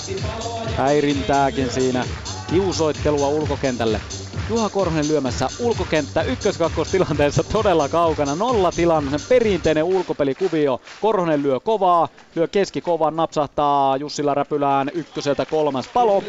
[0.77, 2.05] häirintääkin siinä
[2.47, 4.01] kiusoittelua ulkokentälle.
[4.49, 6.57] Juha Korhonen lyömässä ulkokenttä ykkös
[6.91, 8.35] tilanteessa todella kaukana.
[8.35, 10.81] Nolla tilanne, perinteinen ulkopelikuvio.
[11.01, 16.23] Korhonen lyö kovaa, lyö keski kovan, napsahtaa Jussila Räpylään ykköseltä kolmas palo.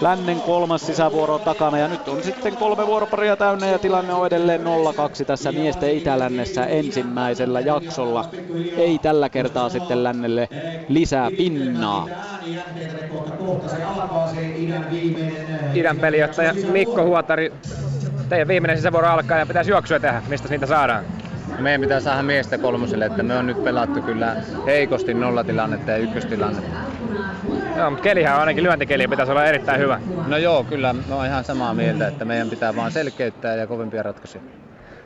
[0.00, 4.60] Lännen kolmas sisävuoro takana ja nyt on sitten kolme vuoroparia täynnä ja tilanne on edelleen
[4.60, 4.64] 0-2
[5.26, 8.24] tässä miesten itälännessä ensimmäisellä jaksolla.
[8.76, 10.48] Ei tällä kertaa sitten lännelle
[10.88, 12.08] lisää pinnaa.
[15.74, 17.52] Idän pelijohtaja Mikko Huotari,
[18.28, 20.22] teidän viimeinen sisävuoro alkaa ja pitäisi juoksua tehdä.
[20.28, 21.04] Mistä niitä saadaan?
[21.58, 24.36] Meidän pitää saada miestä kolmoselle, että me on nyt pelattu kyllä
[24.66, 26.78] heikosti nollatilannetta ja ykköstilannetta.
[27.76, 30.00] Joo, mutta kelihän on ainakin lyöntikeli pitäisi olla erittäin hyvä.
[30.26, 30.92] No joo, kyllä.
[30.92, 34.42] Mä oon ihan samaa mieltä, että meidän pitää vaan selkeyttää ja kovempia ratkaisuja.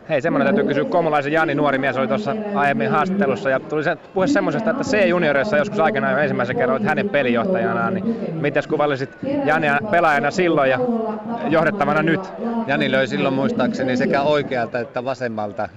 [0.08, 0.84] Hei, semmoinen täytyy kysyä.
[0.84, 5.56] Komulaisen Jani, nuori mies, oli tuossa aiemmin haastattelussa ja tuli se puhe semmoisesta, että C-junioreissa
[5.56, 9.10] joskus aikanaan ensimmäisen kerran olet hänen pelijohtajanaan, niin miten kuvallisit
[9.44, 10.78] Jania pelaajana silloin ja
[11.48, 12.20] johdettavana nyt?
[12.66, 15.68] Jani löi silloin muistaakseni sekä oikealta että vasemmalta,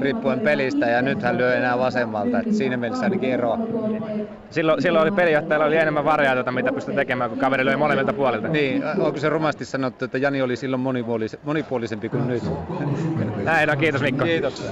[0.00, 3.58] riippuen pelistä, ja nyt hän lyö enää vasemmalta, että siinä mielessä ainakin eroa.
[4.50, 8.48] Silloin, silloin oli pelijohtajalla oli enemmän variaatiota, mitä pystyi tekemään, kun kaveri löi molemmilta puolilta.
[8.48, 10.82] Niin, onko se rumasti sanottu, että Jani oli silloin
[11.44, 12.42] monipuolisempi kuin nyt?
[13.44, 14.24] Näin on, kiitos Mikko.
[14.24, 14.62] Kiitos.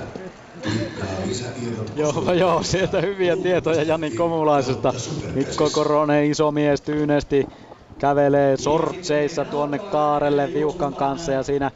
[1.97, 4.95] Joo, joo, sieltä hyviä tietoja Jani Komulaisesta.
[5.35, 7.49] Mikko Koronen, iso mies tyynesti
[7.99, 11.71] kävelee sortseissa tuonne kaarelle viuhkan kanssa ja siinä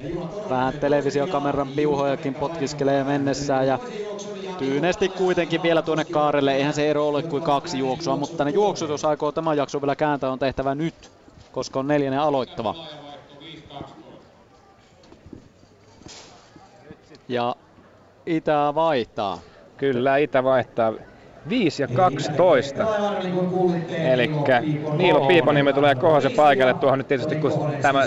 [0.51, 3.79] vähän televisiokameran piuhojakin potkiskelee mennessään ja
[4.59, 6.55] tyynesti kuitenkin vielä tuonne kaarelle.
[6.55, 9.97] Eihän se ero ole kuin kaksi juoksua, mutta ne juoksut, jos aikoo tämän jakson vielä
[9.97, 11.11] kääntää, on tehtävä nyt,
[11.53, 12.75] koska on neljännen aloittava.
[17.29, 17.57] Ja
[18.27, 19.39] Itä vaihtaa.
[19.77, 20.93] Kyllä, Itä vaihtaa.
[21.49, 22.87] 5 ja 12.
[24.13, 24.31] Eli
[24.97, 27.53] Niilo Piiponiemi tulee Kohosen paikalle tuohon nyt tietysti, kun
[27.83, 28.03] tämä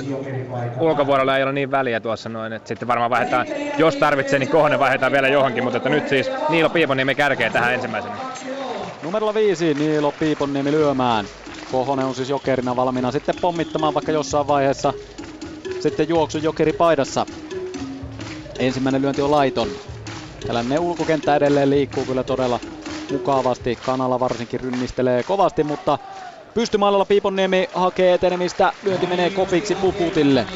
[0.80, 3.48] ulkovuorolla ei ole niin väliä tuossa noin, että sitten varmaan vaihdetaan,
[3.78, 7.74] jos tarvitsee, niin Kohonen vaihdetaan vielä johonkin, mutta että nyt siis Niilo Piiponiemi kärkee tähän
[7.74, 8.16] ensimmäisenä.
[9.04, 11.26] Numero 5 Niilo Piiponiemi lyömään.
[11.72, 14.94] Kohonen on siis jokerina valmiina sitten pommittamaan vaikka jossain vaiheessa
[15.80, 17.26] sitten juoksu jokeri paidassa.
[18.60, 19.76] Ensimmäinen lyönti on laiton.
[20.48, 22.60] Tällainen ulkokenttä edelleen liikkuu kyllä todella
[23.12, 23.76] mukavasti.
[23.76, 26.00] Kanala varsinkin rynnistelee kovasti, mutta
[26.54, 28.74] pystymallalla Piiponniemi hakee etenemistä.
[28.82, 30.48] Lyönti menee kopiksi Puputille.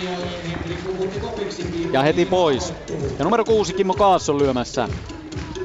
[1.91, 2.73] Ja heti pois.
[3.19, 4.89] Ja numero kuusi Kimmo Kaasson lyömässä.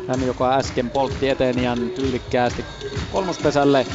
[0.09, 2.64] Hän, joka äsken poltti eteniän tyylikkäästi
[3.12, 3.87] kolmospesälle.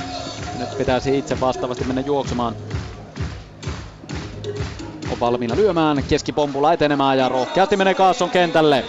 [0.60, 2.56] Nyt pitäisi itse vastaavasti mennä juoksemaan.
[5.12, 8.86] On valmiina lyömään, keskipompulla etenemään ja rohkeasti menee Kaasson kentälle.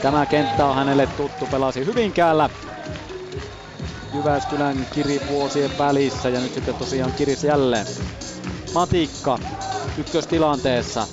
[0.00, 2.50] Tämä kenttä on hänelle tuttu, pelasi Hyvinkäällä
[4.12, 7.86] Jyväskylän kirivuosien välissä ja nyt sitten tosiaan kiris jälleen.
[8.74, 9.38] Matikka
[9.96, 11.06] ykköstilanteessa.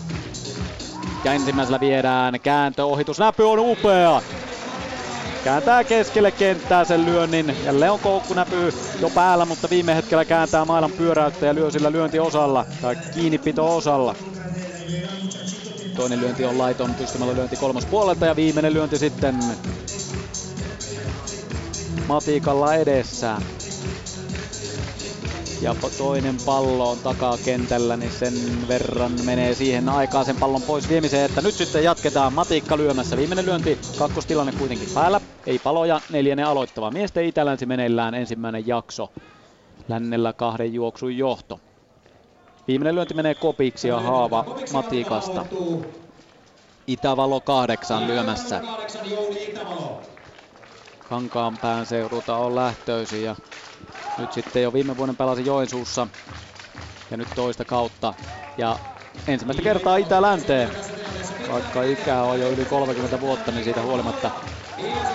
[1.23, 4.21] Ja ensimmäisellä viedään kääntö, ohitus, näpy on upea.
[5.47, 7.55] Kääntää keskelle kenttää sen lyönnin.
[7.63, 11.91] Jälleen on koukku näpy jo päällä, mutta viime hetkellä kääntää mailan pyöräyttä ja lyö sillä
[11.91, 14.15] lyöntiosalla tai kiinnipito-osalla.
[15.95, 19.39] Toinen lyönti on laiton pystymällä lyönti kolmas puolelta ja viimeinen lyönti sitten
[22.07, 23.37] Matikalla edessä.
[25.61, 30.89] Ja toinen pallo on takaa kentällä, niin sen verran menee siihen aikaan sen pallon pois
[30.89, 33.17] viemiseen, että nyt sitten jatketaan Matikka lyömässä.
[33.17, 36.91] Viimeinen lyönti, kakkostilanne kuitenkin päällä, ei paloja, neljännen aloittava.
[36.91, 39.09] Miesten Itälänsi meneillään ensimmäinen jakso.
[39.87, 41.59] Lännellä kahden juoksun johto.
[42.67, 45.45] Viimeinen lyönti menee kopiksi ja haava Matikasta.
[46.87, 48.61] Itävalo kahdeksan lyömässä.
[51.03, 53.35] Kankaanpään seudulta on lähtöisin ja
[54.17, 56.07] nyt sitten jo viime vuoden pelasi Joensuussa
[57.11, 58.13] ja nyt toista kautta.
[58.57, 58.79] Ja
[59.27, 60.77] ensimmäistä kertaa Itä-Länteen,
[61.47, 64.31] vaikka ikää on jo yli 30 vuotta, niin siitä huolimatta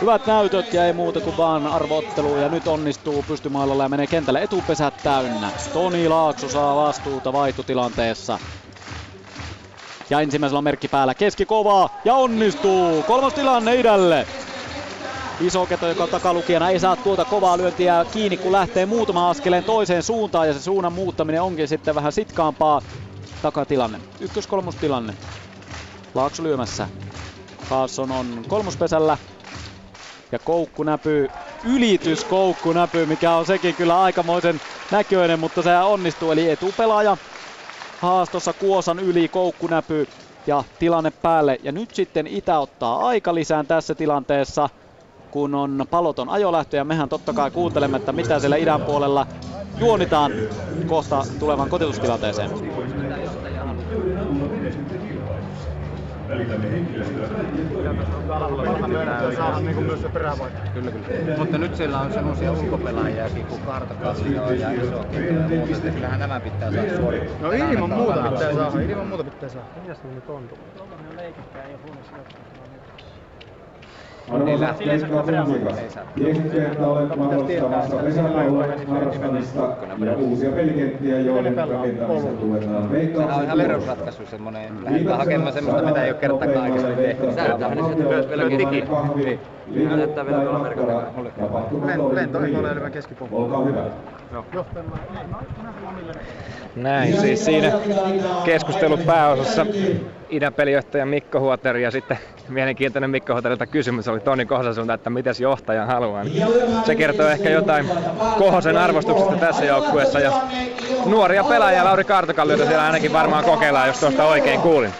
[0.00, 4.42] hyvät näytöt ja ei muuta kuin vaan arvoottelu ja nyt onnistuu pystymailalla ja menee kentälle
[4.42, 5.52] etupesät täynnä.
[5.72, 8.40] Toni Laakso saa vastuuta vaihtotilanteessa.
[10.10, 13.04] Ja ensimmäisellä on merkki päällä keskikovaa ja onnistuu.
[13.04, 14.26] Kolmas tilanne idälle.
[15.38, 20.02] Iso keto, joka takalukijana ei saa tuota kovaa lyöntiä kiinni, kun lähtee muutama askeleen toiseen
[20.02, 22.82] suuntaan ja se suunnan muuttaminen onkin sitten vähän sitkaampaa
[23.42, 24.00] takatilanne.
[24.20, 25.14] Ykkös-kolmostilanne.
[26.14, 26.88] Laakso lyömässä.
[27.66, 29.18] Carlson on kolmospesällä
[30.32, 31.28] ja koukku näpyy,
[31.62, 34.60] ylitys koukku näpyy, mikä on sekin kyllä aikamoisen
[34.90, 36.30] näköinen, mutta se onnistuu.
[36.30, 37.16] Eli etupelaaja
[37.98, 40.04] haastossa Kuosan yli, koukku näpyy
[40.46, 41.58] ja tilanne päälle.
[41.62, 44.68] Ja nyt sitten Itä ottaa aika lisään tässä tilanteessa–
[45.32, 49.26] kun on paloton ajolähtö ja mehän totta kai kuuntelemme, että mitä siellä idän puolella
[49.78, 50.32] juonitaan
[50.86, 52.50] kohta tulevan kotitustilanteeseen.
[60.74, 61.38] Kyllä, kyllä.
[61.38, 66.40] Mutta nyt siellä on semmoisia ulkopelaajiakin kuin Kartakallio ja Iso ja muuta, että kyllähän nämä
[66.40, 67.36] pitää saada suorittaa.
[67.40, 69.66] No ilman muuta pitää saada, ilman muuta pitää saada.
[69.82, 70.48] Mitäs ne nyt on?
[74.30, 75.76] Arvoisat keikkafuntikas,
[76.14, 84.26] kiekkokenttä olette mahdollistamassa pesäpallon harrastamista ja uusia pelikenttiä, joiden rakentamista tuetaan Sehän on ihan verrausratkaisu
[84.26, 87.32] semmoinen, lähdetään hakemaan semmoista, mitä ei ole kertaakaan aikaisemmin tehty.
[87.32, 88.84] Säätää ne sieltä myös vielä digi.
[89.84, 91.02] Näyttää vielä tuolla merkata.
[91.98, 92.20] Ole
[92.70, 93.38] enemmän keskipuolella.
[93.38, 93.84] Olkaa hyvä.
[96.76, 97.72] Näin siis siinä
[98.44, 99.66] keskustelu pääosassa
[100.28, 102.18] idän pelijohtaja Mikko Huoteri ja sitten
[102.48, 106.24] mielenkiintoinen Mikko Huoterilta kysymys oli Toni Kohosen suuntaan, että mitäs johtajan haluaa.
[106.84, 107.88] Se kertoo ehkä jotain
[108.38, 110.32] Kohosen arvostuksesta tässä joukkueessa ja
[111.06, 114.92] nuoria pelaajia Lauri Kartokalliota siellä ainakin varmaan kokeillaan, jos tuosta oikein kuulin.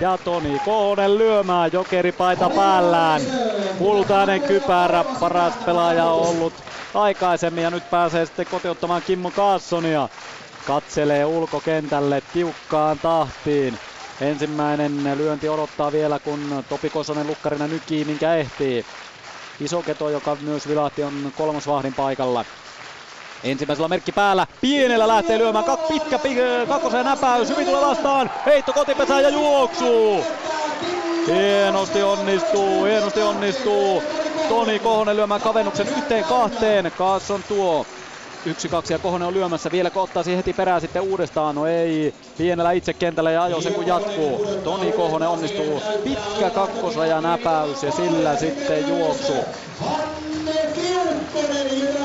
[0.00, 3.20] Ja Toni Kohonen lyömään, jokeripaita päällään.
[3.78, 6.52] Kultainen kypärä, paras pelaaja ollut
[6.94, 10.08] aikaisemmin ja nyt pääsee sitten kotiuttamaan Kimmo Kaassonia.
[10.64, 13.78] Katselee ulkokentälle tiukkaan tahtiin.
[14.20, 18.84] Ensimmäinen lyönti odottaa vielä, kun Topi Kosonen lukkarina nykii, minkä ehtii.
[19.60, 22.44] Iso keto, joka myös vilahti, on kolmosvahdin paikalla.
[23.44, 24.46] Ensimmäisellä merkki päällä.
[24.60, 25.64] Pienellä lähtee lyömään.
[25.64, 26.36] Kak, pitkä pi-
[26.68, 27.48] kakkosen näpäys.
[27.48, 28.30] Hyvin tulee vastaan.
[28.46, 30.24] Heitto kotipesään ja juoksuu.
[31.26, 34.02] Hienosti onnistuu, hienosti onnistuu.
[34.48, 36.92] Toni Kohonen lyömään kavennuksen yhteen kahteen.
[36.96, 37.86] Kaasson tuo
[38.44, 39.70] Yksi, kaksi ja Kohonen on lyömässä.
[39.70, 41.54] Vielä ottaa siihen heti perään sitten uudestaan.
[41.54, 42.14] No ei.
[42.36, 44.46] Pienellä itse kentällä ja ajo se kun jatkuu.
[44.64, 45.82] Toni Kohonen onnistuu.
[46.04, 49.32] Pitkä kakkosraja näpäys ja sillä sitten juoksu.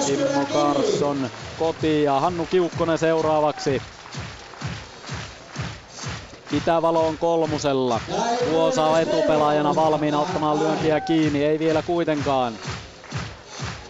[0.06, 3.82] Kimmo Karsson kotiin ja Hannu Kiukkonen seuraavaksi.
[6.52, 8.02] Itävalo on kolmusella.
[8.52, 12.60] Vuosa on etupelaajana valmiina ottamaan lyöntiä kiinni, ei vielä kuitenkaan.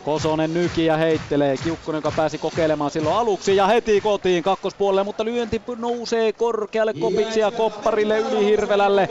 [0.03, 1.57] Kosonen nykiä heittelee.
[1.57, 7.39] Kiukkonen, joka pääsi kokeilemaan silloin aluksi ja heti kotiin kakkospuolelle, mutta lyönti nousee korkealle kopiksi
[7.39, 9.09] ja kopparille yli Hirvelälle.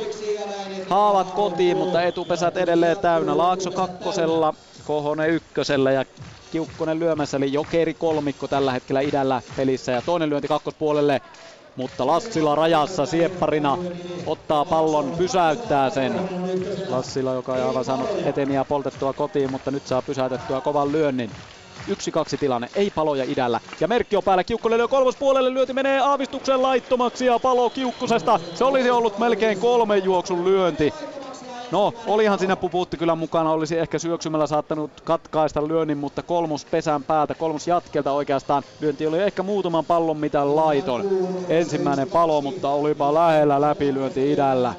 [0.91, 3.37] Haavat kotiin, mutta etupesät edelleen täynnä.
[3.37, 6.05] Laakso kakkosella, Kohonen ykkösellä ja
[6.51, 11.21] Kiukkonen lyömässä, eli jokeri kolmikko tällä hetkellä idällä pelissä ja toinen lyönti kakkospuolelle
[11.77, 13.79] mutta Lassila rajassa siepparina
[14.27, 16.21] ottaa pallon, pysäyttää sen.
[16.89, 21.31] Lassila, joka ei aivan saanut eteniä poltettua kotiin, mutta nyt saa pysäytettyä kovan lyönnin.
[21.89, 23.61] Yksi kaksi tilanne, ei paloja idällä.
[23.81, 28.41] Ja merkki on päällä, Kiukkonen lyö kolmospuolelle, lyöti menee aavistuksen laittomaksi ja palo Kiukkusesta.
[28.55, 30.95] Se olisi ollut melkein kolmen juoksun lyönti.
[31.71, 37.05] No, olihan siinä pupuutti kyllä mukana, olisi ehkä syöksymällä saattanut katkaista lyönnin, mutta kolmos pesän
[37.05, 38.63] päältä, kolmos jatkelta oikeastaan.
[38.81, 41.09] Lyönti oli ehkä muutaman pallon mitä laiton.
[41.49, 44.75] Ensimmäinen palo, mutta olipa lähellä läpilyönti idällä.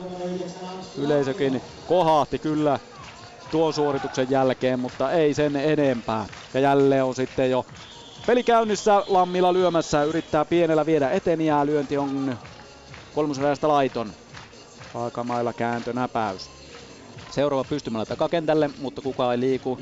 [0.97, 2.79] Yleisökin kohahti kyllä
[3.51, 6.25] tuon suorituksen jälkeen, mutta ei sen enempää.
[6.53, 7.65] Ja jälleen on sitten jo
[8.27, 12.37] peli käynnissä, Lammila lyömässä, yrittää pienellä viedä eteniää, lyönti on
[13.15, 14.13] kolmosrajasta laiton.
[14.93, 16.56] Aika mailla kääntö näpäys.
[17.37, 19.77] Seuraava pystymällä takakentälle, mutta kukaan ei liiku.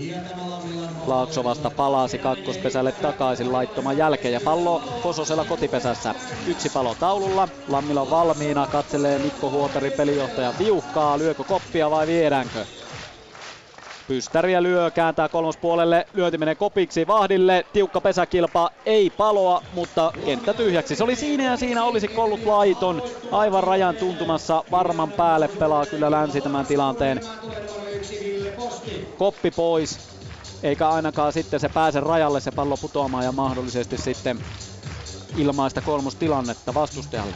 [1.08, 6.16] Laakso vasta palasi kakkospesälle takaisin laittoman jälkeen ja pallo Kososella kotipesässä.
[6.48, 12.66] Yksi palo taululla, Lammila on valmiina, katselee Mikko Huotari pelijohtaja viuhkaa, lyökö koppia vai viedäänkö?
[14.08, 20.96] Pystäriä lyö, kääntää kolmospuolelle, lyönti menee kopiksi Vahdille, tiukka pesäkilpa, ei paloa, mutta kenttä tyhjäksi.
[20.96, 23.02] Se oli siinä ja siinä olisi ollut laiton,
[23.32, 27.22] aivan rajan tuntumassa, varman päälle pelaa kyllä Länsi tämän tilanteen.
[29.18, 30.00] Koppi pois,
[30.64, 34.40] eikä ainakaan sitten se pääse rajalle se pallo putoamaan ja mahdollisesti sitten
[35.38, 37.36] ilmaista kolmostilannetta vastustajalle.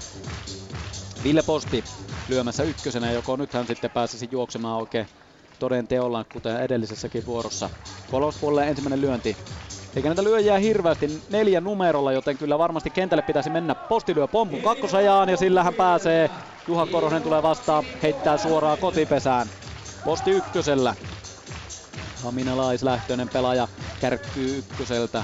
[1.23, 1.83] Ville Posti
[2.27, 5.07] lyömässä ykkösenä, joko nyt hän sitten pääsisi juoksemaan oikein
[5.59, 7.69] toden teolla, kuten edellisessäkin vuorossa.
[8.11, 9.37] Kolmospuolelle ensimmäinen lyönti.
[9.95, 13.75] Eikä näitä lyöjiä hirveästi neljä numerolla, joten kyllä varmasti kentälle pitäisi mennä.
[13.75, 16.29] Posti lyö pompun kakkosajaan ja sillä hän pääsee.
[16.67, 19.47] Juha Koronen tulee vastaan, heittää suoraan kotipesään.
[20.05, 20.95] Posti ykkösellä.
[22.23, 23.67] Haminalaislähtöinen pelaaja
[24.01, 25.23] kärkkyy ykköseltä.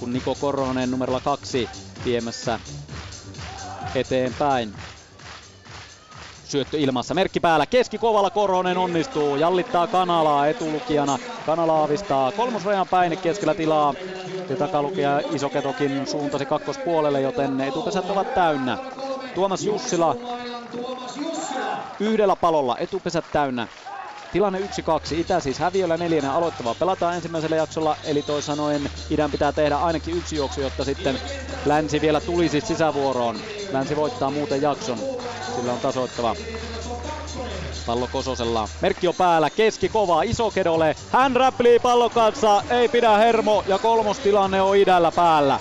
[0.00, 1.68] Kun Niko Koronen numerolla kaksi
[2.04, 2.60] viemässä
[3.94, 4.74] eteenpäin
[6.46, 7.14] syöttö ilmassa.
[7.14, 11.18] Merkki päällä, keski kovalla Koronen onnistuu, jallittaa Kanalaa etulukijana.
[11.46, 13.94] Kanala aavistaa kolmosrajan päin keskellä tilaa.
[14.48, 18.78] Ja takalukija Isoketokin suuntasi kakkospuolelle, joten etupesät ovat täynnä.
[19.34, 20.16] Tuomas Jussila
[22.00, 23.68] yhdellä palolla, etupesät täynnä.
[24.36, 24.62] Tilanne 1-2.
[25.14, 30.16] Itä siis häviöllä neljänä aloittavaa pelataan ensimmäisellä jaksolla, eli toisin sanoen idän pitää tehdä ainakin
[30.16, 31.18] yksi juoksu, jotta sitten
[31.64, 33.36] Länsi vielä tulisi sisävuoroon.
[33.72, 34.98] Länsi voittaa muuten jakson.
[35.56, 36.36] Sillä on tasoittava.
[37.86, 38.68] Pallo Kososella.
[38.80, 39.50] Merkki on päällä.
[39.50, 40.22] Keski kova.
[40.22, 40.96] Iso Kedolle.
[41.10, 42.62] Hän räplii pallon kanssa.
[42.70, 43.64] Ei pidä hermo.
[43.66, 45.60] Ja kolmostilanne on idällä päällä.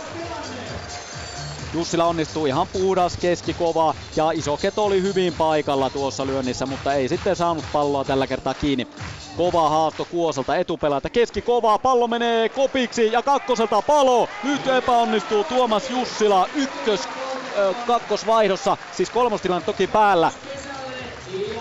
[1.76, 7.07] Jussila onnistuu ihan puhdas, keskikova ja iso keto oli hyvin paikalla tuossa lyönnissä, mutta ei
[7.07, 8.88] sitten saanut palloa tällä kertaa kiinni.
[9.38, 14.30] Kova haasto Kuosalta etupelaajalta, keski kovaa, pallo menee kopiksi ja kakkoselta palo.
[14.43, 20.32] Nyt epäonnistuu Tuomas Jussila ykkös äh, kakkosvaihdossa, siis kolmostilanne toki päällä.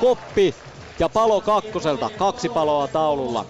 [0.00, 0.54] Koppi
[0.98, 3.46] ja palo kakkoselta, kaksi paloa taululla.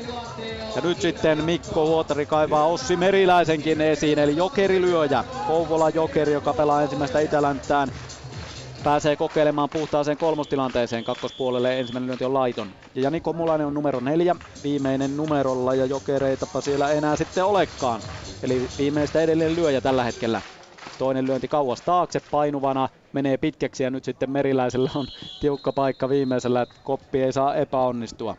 [0.76, 5.24] Ja nyt sitten Mikko Huotari kaivaa Ossi Meriläisenkin esiin, eli jokerilyöjä.
[5.46, 7.92] Kouvola jokeri, joka pelaa ensimmäistä Itälänttään.
[8.84, 11.80] Pääsee kokeilemaan puhtaaseen kolmostilanteeseen kakkospuolelle.
[11.80, 12.74] Ensimmäinen lyönti on laiton.
[12.94, 18.00] Ja Jani Komulainen on numero neljä, viimeinen numerolla ja jokereitapa siellä enää sitten olekaan.
[18.42, 20.42] Eli viimeistä edelleen lyöjä tällä hetkellä.
[20.98, 25.06] Toinen lyönti kauas taakse painuvana, menee pitkäksi ja nyt sitten Meriläisellä on
[25.40, 28.36] tiukka paikka viimeisellä, että koppi ei saa epäonnistua.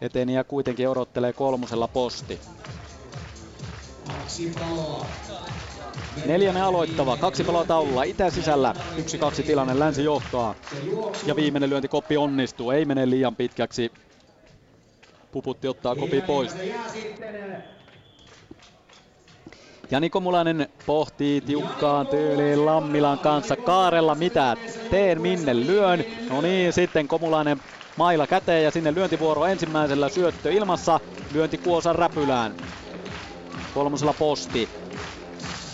[0.00, 2.40] Eteniä kuitenkin odottelee kolmosella posti.
[6.26, 10.54] Neljännen aloittava, kaksi paloa taululla, itä sisällä, yksi kaksi tilanne, länsi johtaa.
[11.26, 13.92] Ja viimeinen lyönti koppi onnistuu, ei mene liian pitkäksi.
[15.32, 16.56] Puputti ottaa kopi pois.
[19.92, 23.56] Jani Komulainen pohtii tiukkaan tyyliin Lammilan kanssa.
[23.56, 24.56] Kaarella mitä
[24.90, 26.04] teen, minne lyön.
[26.30, 27.60] No niin, sitten Komulainen
[27.96, 31.00] mailla käteen ja sinne lyöntivuoro ensimmäisellä syöttö ilmassa.
[31.32, 32.52] Lyönti Kuosan räpylään.
[33.74, 34.68] Kolmosella posti.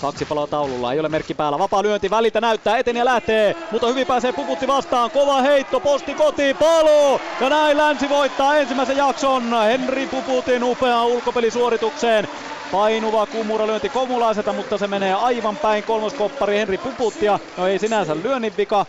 [0.01, 1.59] Kaksi paloa taululla, ei ole merkki päällä.
[1.59, 3.57] Vapaa lyönti, välitä näyttää, eteen ja lähtee.
[3.73, 5.11] Mutta hyvin pääsee Puputti vastaan.
[5.11, 7.21] Kova heitto, posti kotiin, palo!
[7.41, 9.43] Ja näin Länsi voittaa ensimmäisen jakson.
[9.65, 12.29] Henri Puputin upeaan ulkopelisuoritukseen.
[12.73, 17.39] Painuva kumura lyönti Komulaiselta, mutta se menee aivan päin kolmoskoppari Henri Puputtia.
[17.57, 18.87] No ei sinänsä lyönnin vika.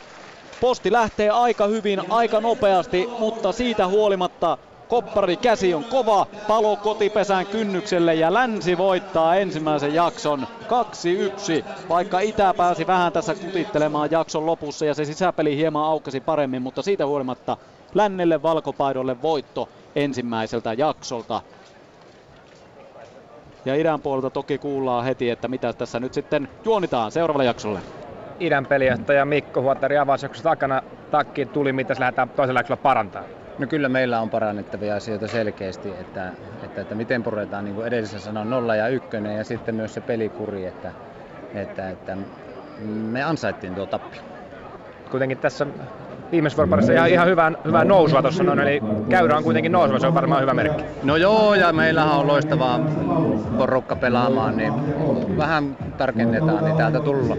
[0.60, 4.58] Posti lähtee aika hyvin, aika nopeasti, mutta siitä huolimatta
[4.90, 11.90] Koppari käsi on kova, palo kotipesään kynnykselle ja Länsi voittaa ensimmäisen jakson 2-1.
[11.90, 16.82] Vaikka Itä pääsi vähän tässä kutittelemaan jakson lopussa ja se sisäpeli hieman aukesi paremmin, mutta
[16.82, 17.58] siitä huolimatta
[17.94, 21.42] Lännelle valkopaidolle voitto ensimmäiseltä jaksolta.
[23.66, 27.80] Ja idän puolelta toki kuullaan heti, että mitä tässä nyt sitten juonitaan seuraavalle jaksolle.
[28.40, 30.82] Idän pelijohtaja Mikko Huotari avausjaksossa takana
[31.12, 33.24] takki tuli, mitä se lähdetään toisella jaksolla parantaa?
[33.58, 36.32] No kyllä meillä on parannettavia asioita selkeästi, että,
[36.64, 40.02] että, että miten puretaan, niin kuin edellisessä sanoin, nolla ja ykkönen ja sitten myös se
[40.02, 40.92] pelikuri, että,
[41.54, 42.18] että, että
[42.86, 44.22] me ansaittiin tuo tappio.
[45.12, 45.68] Kuitenkin tässä
[46.32, 50.08] viimeisessä vuoroparissa ihan, ihan hyvää, hyvää nousua tuossa noin, eli käyrä on kuitenkin nousua, se
[50.08, 50.84] on varmaan hyvä merkki.
[51.04, 52.80] No joo, ja meillähän on loistavaa
[53.58, 54.74] porukka pelaamaan, niin
[55.38, 57.38] vähän tarkennetaan, niin täältä tulla.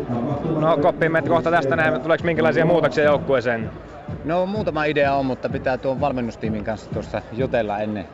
[0.60, 3.70] No koppiin meitä kohta tästä näin, tuleeko minkälaisia muutoksia joukkueeseen?
[4.24, 8.08] No muutama idea on, mutta pitää tuon valmennustiimin kanssa tuossa jutella ennen,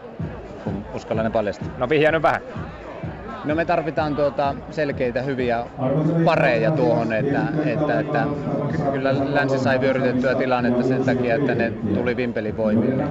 [0.65, 1.69] kun uskallan ne paljastaa.
[1.79, 2.41] No vihjää nyt vähän.
[3.47, 5.67] No me tarvitaan tuota selkeitä hyviä
[6.25, 8.27] pareja tuohon, että, että, että
[8.93, 13.05] kyllä länsi sai vyörytettyä tilannetta sen takia, että ne tuli vimpelivoimille.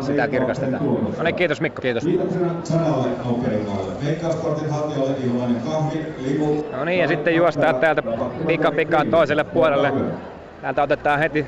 [0.00, 0.84] Sitä kirkastetaan.
[0.84, 1.82] No niin, kiitos Mikko.
[1.82, 2.04] Kiitos.
[6.76, 8.02] No niin, ja sitten juostaa täältä
[8.46, 9.92] pika pikaa toiselle puolelle.
[10.62, 11.46] Täältä otetaan heti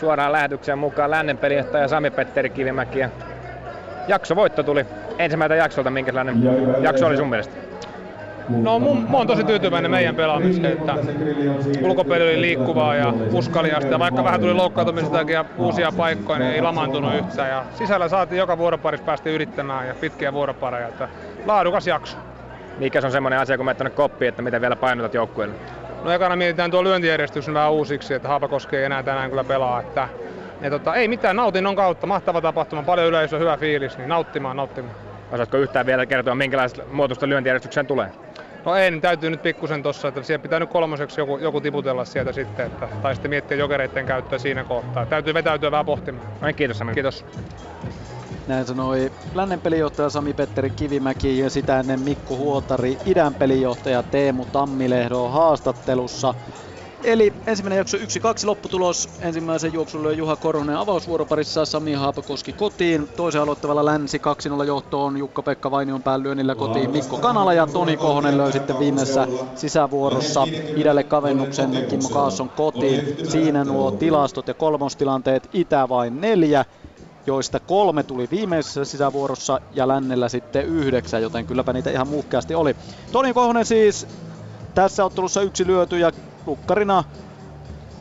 [0.00, 2.98] suoraan lähetykseen mukaan lännen pelijohtaja Sami-Petteri Kivimäki.
[2.98, 3.08] Ja
[4.08, 4.86] jakso voitto tuli
[5.18, 5.90] ensimmäiseltä jaksolta.
[5.90, 6.42] Minkälainen
[6.80, 7.54] jakso oli sun mielestä?
[8.48, 10.94] No mun, mä oon tosi tyytyväinen meidän pelaamiseen, että
[11.82, 13.98] ulkopeli oli liikkuvaa ja uskaliasta.
[13.98, 17.48] Vaikka vähän tuli loukkaantumistakin ja uusia paikkoja, niin ei lamaantunut yhtään.
[17.48, 20.88] Ja sisällä saatiin joka vuoroparissa päästi yrittämään ja pitkiä vuoropareja.
[20.88, 21.08] Että
[21.46, 22.16] laadukas jakso.
[22.78, 25.54] Mikä se on semmoinen asia, kun menet tuonne koppiin, että miten vielä painotat joukkueelle?
[26.04, 29.80] No ekana mietitään tuo lyöntijärjestyksen vähän uusiksi, että Haapakoski ei enää tänään kyllä pelaa.
[29.80, 30.08] Että,
[30.62, 34.94] ja tota, ei mitään, nautinnon kautta, mahtava tapahtuma, paljon yleisöä, hyvä fiilis, niin nauttimaan, nauttimaan.
[35.32, 38.12] Osaatko yhtään vielä kertoa, minkälaista muotoista lyöntijärjestykseen tulee?
[38.64, 42.04] No ei, niin täytyy nyt pikkusen tossa, että siellä pitää nyt kolmoseksi joku, joku tiputella
[42.04, 45.06] sieltä sitten, että, tai sitten miettiä jokereiden käyttöä siinä kohtaa.
[45.06, 46.26] Täytyy vetäytyä vähän pohtimaan.
[46.40, 46.94] No niin, kiitos Sami.
[46.94, 47.24] Kiitos.
[48.46, 55.28] Näin sanoi lännen pelijohtaja Sami-Petteri Kivimäki ja sitä ennen Mikko Huotari, idän pelijohtaja Teemu Tammilehdo
[55.28, 56.34] haastattelussa.
[57.04, 58.00] Eli ensimmäinen jakso 1-2
[58.44, 59.08] lopputulos.
[59.20, 63.08] Ensimmäisen juoksun löi Juha Koronen avausvuoroparissa Sami Haapakoski kotiin.
[63.16, 64.20] Toisen aloittavalla Länsi
[64.62, 70.46] 2-0 johtoon Jukka-Pekka Vainion lyönnillä kotiin Mikko Kanala ja Toni Kohonen löi sitten viimeisessä sisävuorossa
[70.76, 73.16] idälle kavennuksen Kimmo Kaasson kotiin.
[73.30, 76.64] Siinä nuo tilastot ja kolmostilanteet Itä vain neljä
[77.26, 82.76] joista kolme tuli viimeisessä sisävuorossa ja lännellä sitten yhdeksän, joten kylläpä niitä ihan muhkeasti oli.
[83.12, 84.06] Toni Kohonen siis
[84.74, 86.12] tässä ottelussa yksi lyöty ja
[86.46, 87.04] lukkarina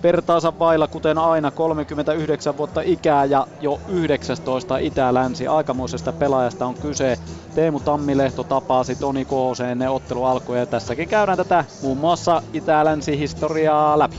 [0.04, 5.48] vertaansa vailla, kuten aina, 39 vuotta ikää ja jo 19 Itä-Länsi.
[5.48, 7.18] Aikamoisesta pelaajasta on kyse.
[7.56, 14.00] Teemu Tammilehto tapasi Toni Kohosen ennen ottelu alkua ja tässäkin käydään tätä muun muassa Itä-Länsi-historiaa
[14.00, 14.18] läpi.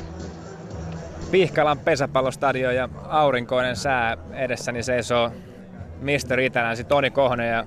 [1.30, 5.30] Pihkalan pesäpallostadion ja aurinkoinen sää edessäni seisoo
[6.01, 6.40] Mr.
[6.40, 7.64] Itälänsi Toni Kohonen ja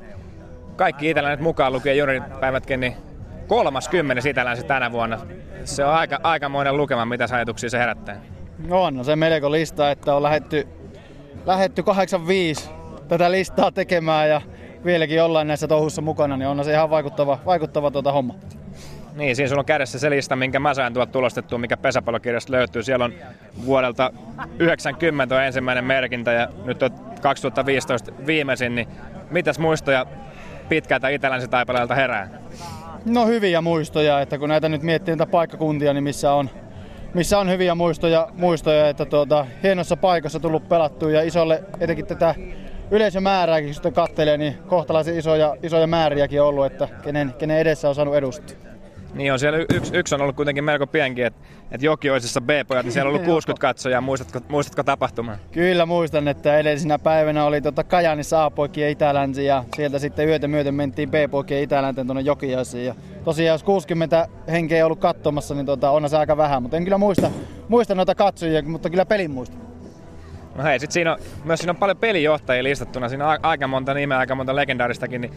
[0.75, 2.95] kaikki itälännet mukaan lukien junioripäivätkin, niin
[3.53, 5.19] kolmas kymmenes itälänsi tänä vuonna.
[5.63, 8.21] Se on aika, aikamoinen lukema, mitä ajatuksia se herättää.
[8.67, 10.67] No on no se melko lista, että on lähetty,
[11.45, 12.69] lähetty 85
[13.07, 14.41] tätä listaa tekemään ja
[14.85, 18.35] vieläkin ollaan näissä touhussa mukana, niin on se ihan vaikuttava, vaikuttava tuota homma.
[19.15, 22.83] Niin, siinä sulla on kädessä se lista, minkä mä sain tuolta tulostettua, mikä pesäpallokirjasta löytyy.
[22.83, 23.13] Siellä on
[23.65, 24.13] vuodelta
[24.59, 26.91] 90 on ensimmäinen merkintä ja nyt on
[27.21, 28.87] 2015 viimeisin, niin
[29.31, 30.05] mitäs muistoja
[30.69, 32.29] pitkältä itälänsi-taipaleelta herää?
[33.05, 36.49] No hyviä muistoja, että kun näitä nyt miettii näitä paikkakuntia, niin missä on,
[37.13, 42.35] missä on hyviä muistoja, muistoja että tuota, hienossa paikassa tullut pelattua ja isolle, etenkin tätä
[42.91, 47.95] yleisömäärääkin, kun sitä kattelee, niin kohtalaisen isoja, isoja määriäkin ollut, että kenen, kenen edessä on
[47.95, 48.72] saanut edustaa.
[49.13, 51.39] Niin on siellä yksi, yksi on ollut kuitenkin melko pienkin, että
[51.71, 54.01] et Jokioisessa B-pojat, niin siellä on ollut 60 katsojaa.
[54.01, 55.37] Muistatko, muistatko tapahtumaa?
[55.51, 60.75] Kyllä muistan, että edellisenä päivänä oli tota Kajaanissa A-poikien Itälänsi ja sieltä sitten yötä myöten
[60.75, 62.85] mentiin B-poikien Itälänteen tuonne Jokiaisiin.
[62.85, 66.77] Ja tosiaan jos 60 henkeä ei ollut katsomassa, niin tota, on se aika vähän, mutta
[66.77, 67.31] en kyllä muista,
[67.67, 69.57] muista noita katsojia, mutta kyllä pelin muista.
[70.55, 73.93] No hei, sit siinä on, myös siinä on paljon pelijohtajia listattuna, siinä on aika monta
[73.93, 75.33] nimeä, aika monta legendaaristakin, niin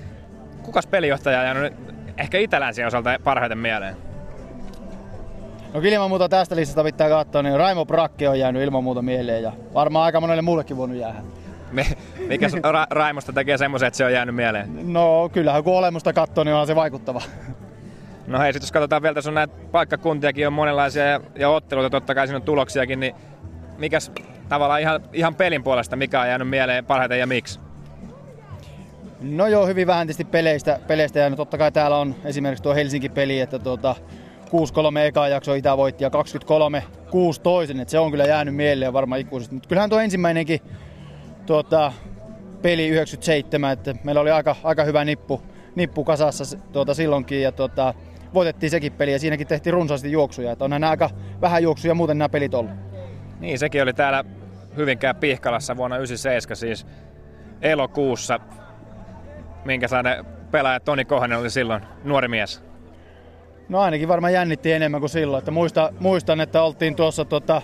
[0.63, 1.73] kukas pelijohtaja on jäänyt
[2.19, 3.97] ehkä itälänsien osalta parhaiten mieleen?
[5.75, 9.03] No kyllä ilman muuta tästä listasta pitää katsoa, niin Raimo Brakke on jäänyt ilman muuta
[9.03, 11.19] mieleen ja varmaan aika monelle muullekin voinut jäädä.
[12.29, 14.93] Mikä Ra- Raimosta tekee semmoisen, että se on jäänyt mieleen?
[14.93, 17.23] No kyllähän kun olemusta katsoo, niin on se vaikuttava.
[18.27, 21.91] No hei, sit jos katsotaan vielä, tässä on näitä paikkakuntiakin on monenlaisia ja, ja otteluita,
[21.91, 23.15] totta kai siinä on tuloksiakin, niin
[23.79, 24.13] mikäs
[24.49, 27.61] tavallaan ihan, ihan pelin puolesta, mikä on jäänyt mieleen parhaiten ja miksi?
[29.21, 31.37] No joo, hyvin vähän tietysti peleistä, peleistä jäänyt.
[31.37, 33.95] Totta kai täällä on esimerkiksi tuo Helsinki-peli, että tuota,
[34.47, 38.93] 6-3 eka jakso Itä voitti ja 23 6 toisen, että se on kyllä jäänyt mieleen
[38.93, 39.55] varmaan ikuisesti.
[39.55, 40.61] Mutta kyllähän tuo ensimmäinenkin
[41.47, 41.93] tuota,
[42.63, 45.43] peli 97, että meillä oli aika, aika hyvä nippu,
[45.75, 47.95] nippu kasassa tuota, silloinkin ja tuota,
[48.35, 50.53] voitettiin sekin peli ja siinäkin tehtiin runsaasti juoksuja.
[50.53, 51.11] Että on nämä aika
[51.41, 52.73] vähän juoksuja muuten nämä pelit ollut.
[53.41, 54.25] Niin, sekin oli täällä
[54.77, 56.87] Hyvinkään Pihkalassa vuonna 97 siis
[57.63, 58.41] elokuussa
[59.67, 62.63] minkä saade pelaaja Toni Kohonen oli silloin nuori mies?
[63.69, 65.39] No ainakin varmaan jännitti enemmän kuin silloin.
[65.39, 67.63] Että muista, muistan, että oltiin tuossa tota,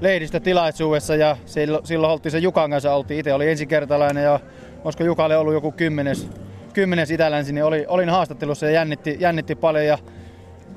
[0.00, 2.94] lehdistötilaisuudessa ja silloin, silloin oltiin se Jukan kanssa.
[2.94, 4.40] Oltiin itse oli ensikertalainen ja
[4.84, 6.30] olisiko Jukalle ollut joku kymmenes,
[6.72, 9.86] kymmenes itälänsi, niin oli, olin haastattelussa ja jännitti, jännitti paljon.
[9.86, 9.98] Ja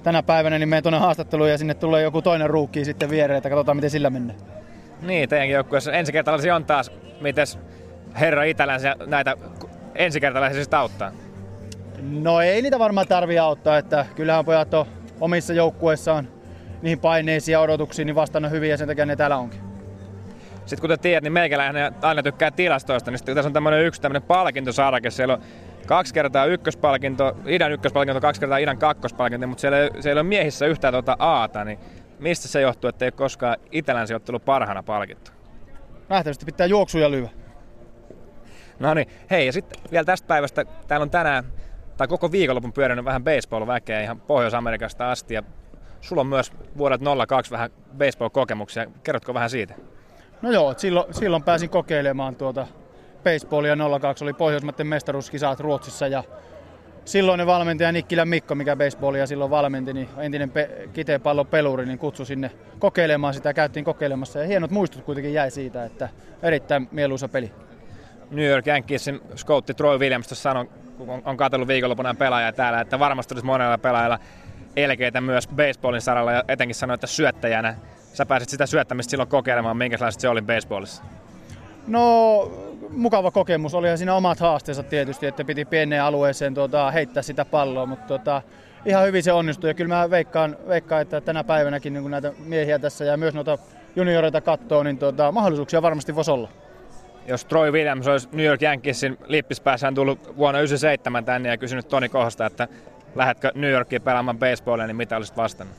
[0.03, 3.49] tänä päivänä niin menen tuonne haastatteluun ja sinne tulee joku toinen ruukki sitten viereen, että
[3.49, 4.39] katsotaan miten sillä mennään.
[5.01, 6.91] Niin, teidänkin joukkueessa ensikertalaisia on taas.
[7.21, 7.59] Mites
[8.19, 9.37] herra Itälänsi näitä
[10.05, 11.11] ensikertalaisia auttaa?
[12.01, 14.85] No ei niitä varmaan tarvi auttaa, että kyllähän pojat on
[15.19, 16.27] omissa joukkueissaan
[16.81, 19.59] niihin paineisiin ja odotuksiin niin vastannut hyvin ja sen takia ne täällä onkin.
[20.55, 24.27] Sitten kuten tiedät, niin meikäläinen aina tykkää tilastoista, niin sitten tässä on tämmöinen yksi tämmöinen
[24.27, 25.11] palkintosarake.
[25.11, 25.41] Siellä on
[25.87, 30.65] kaksi kertaa ykköspalkinto, idän ykköspalkinto, kaksi kertaa idän kakkospalkinto, mutta siellä ei, siellä ole miehissä
[30.65, 31.79] yhtään tuota aata, niin
[32.19, 35.31] mistä se johtuu, että ei ole koskaan Itälän sijoittelu parhaana palkittu?
[36.09, 37.27] Nähtävästi pitää juoksuja lyö.
[38.81, 41.43] No niin, hei ja sitten vielä tästä päivästä, täällä on tänään,
[41.97, 45.43] tai koko viikonlopun pyörinyt vähän baseball-väkeä ihan Pohjois-Amerikasta asti, ja
[46.01, 48.85] sulla on myös vuodet 02 vähän baseball-kokemuksia.
[49.03, 49.73] Kerrotko vähän siitä?
[50.41, 52.67] No joo, silloin, silloin pääsin kokeilemaan tuota
[53.23, 56.23] baseballia 02 oli Pohjoismaiden mestaruuskisat Ruotsissa ja
[57.05, 62.25] silloinen valmentaja Nikkilän Mikko, mikä baseballia silloin valmenti, niin entinen pe- kiteenpallon peluri, niin kutsui
[62.25, 66.09] sinne kokeilemaan sitä, käytiin kokeilemassa ja hienot muistut kuitenkin jäi siitä, että
[66.43, 67.51] erittäin mieluisa peli.
[68.31, 70.65] New York Yankeesin scoutti Troy Williams tuossa sanoi,
[70.97, 74.19] kun on katsellut viikonloppuna pelaajia täällä, että varmasti olisi monella pelaajalla
[74.75, 77.75] elkeitä myös baseballin saralla ja etenkin sanoi, että syöttäjänä
[78.13, 81.03] sä pääsit sitä syöttämistä silloin kokeilemaan, minkälaista se oli baseballissa?
[81.87, 82.51] No
[82.89, 83.73] mukava kokemus.
[83.73, 88.41] Olihan siinä omat haasteensa tietysti, että piti pieneen alueeseen tuota, heittää sitä palloa, mutta tuota,
[88.85, 89.69] ihan hyvin se onnistui.
[89.69, 93.57] Ja kyllä mä veikkaan, veikkaan että tänä päivänäkin niin näitä miehiä tässä ja myös noita
[93.95, 96.49] junioreita katsoo, niin tuota, mahdollisuuksia varmasti voisi olla.
[97.27, 102.09] Jos Troy Williams olisi New York Yankeesin lippispäässään tullut vuonna 1997 tänne ja kysynyt Toni
[102.09, 102.67] Kohosta, että
[103.15, 105.75] lähdetkö New Yorkiin pelaamaan baseballia, niin mitä olisit vastannut?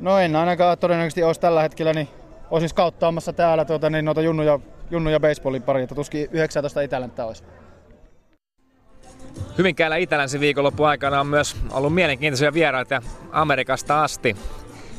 [0.00, 2.08] No en ainakaan todennäköisesti olisi tällä hetkellä, niin
[2.50, 7.44] olisin skauttaamassa täällä tuota, niin noita junnuja, junnuja baseballin pari, että tuskin 19 itälänttä olisi.
[9.58, 13.02] Hyvinkäällä Itälänsi viikonloppu aikana on myös ollut mielenkiintoisia vieraita
[13.32, 14.36] Amerikasta asti.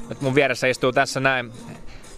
[0.10, 1.52] Nyt mun vieressä istuu tässä näin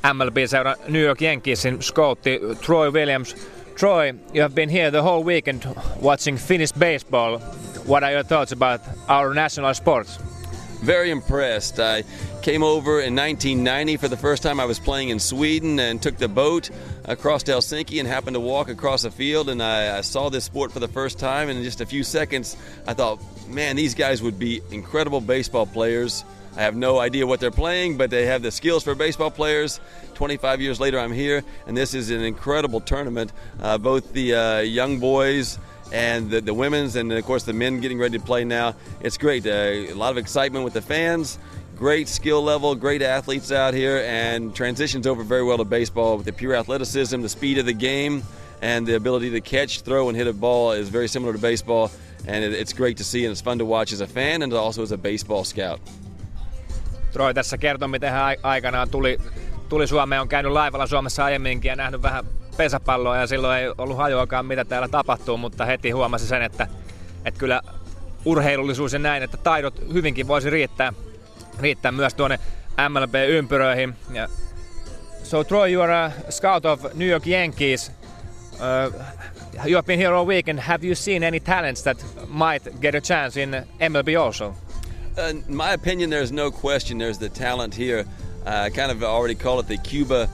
[0.08, 3.36] MLB-seura New York Yankeesin scoutti Troy Williams.
[3.76, 5.68] Troy, you have been here the whole weekend
[6.00, 7.40] watching Finnish baseball.
[7.86, 8.80] What are your thoughts about
[9.10, 10.18] our national sports?
[10.82, 11.82] Very impressed.
[11.82, 12.04] I
[12.42, 14.62] came over in 1990 for the first time.
[14.62, 16.70] I was playing in Sweden and took the boat
[17.04, 20.72] across Helsinki and happened to walk across a field and I, I saw this sport
[20.72, 21.50] for the first time.
[21.50, 22.56] And in just a few seconds,
[22.88, 23.20] I thought,
[23.50, 26.24] man, these guys would be incredible baseball players.
[26.58, 29.80] I have no idea what they're playing, but they have the skills for baseball players.
[30.16, 33.32] 25 years later, I'm here, and this is an incredible tournament.
[33.62, 35.60] Uh, both the uh, young boys
[35.94, 38.74] and the, the women's, and of course the men getting ready to play now.
[39.02, 39.46] It's great.
[39.46, 41.38] Uh, a lot of excitement with the fans.
[41.76, 46.26] Great skill level, great athletes out here, and transitions over very well to baseball with
[46.26, 48.24] the pure athleticism, the speed of the game,
[48.64, 51.92] and the ability to catch, throw, and hit a ball is very similar to baseball.
[52.26, 54.52] And it, it's great to see, and it's fun to watch as a fan and
[54.54, 55.80] also as a baseball scout.
[57.18, 59.18] Troy tässä kertoi, miten hän aikanaan tuli,
[59.70, 62.26] tuli Suomeen, on käynyt laivalla Suomessa aiemminkin ja nähnyt vähän
[62.58, 66.68] pesäpalloa ja silloin ei ollut hajuakaan mitä täällä tapahtuu, mutta heti huomasi sen, että,
[67.26, 67.62] että kyllä
[68.26, 70.94] urheilullisuus ja näin, että taidot hyvinkin voisi riittää,
[71.60, 72.40] riittää myös tuonne
[72.90, 73.94] MLB-ympyröihin.
[74.14, 74.28] Ja
[75.24, 77.92] so Troy, you are a scout of New York Yankees.
[78.54, 78.94] Uh,
[79.66, 80.60] you have been here all weekend.
[80.60, 83.50] Have you seen any talents that might get a chance in
[83.80, 84.67] MLB also?
[85.18, 88.06] Uh, in my opinion, there's no question there's the talent here.
[88.46, 90.30] I kind of already call it the Cuba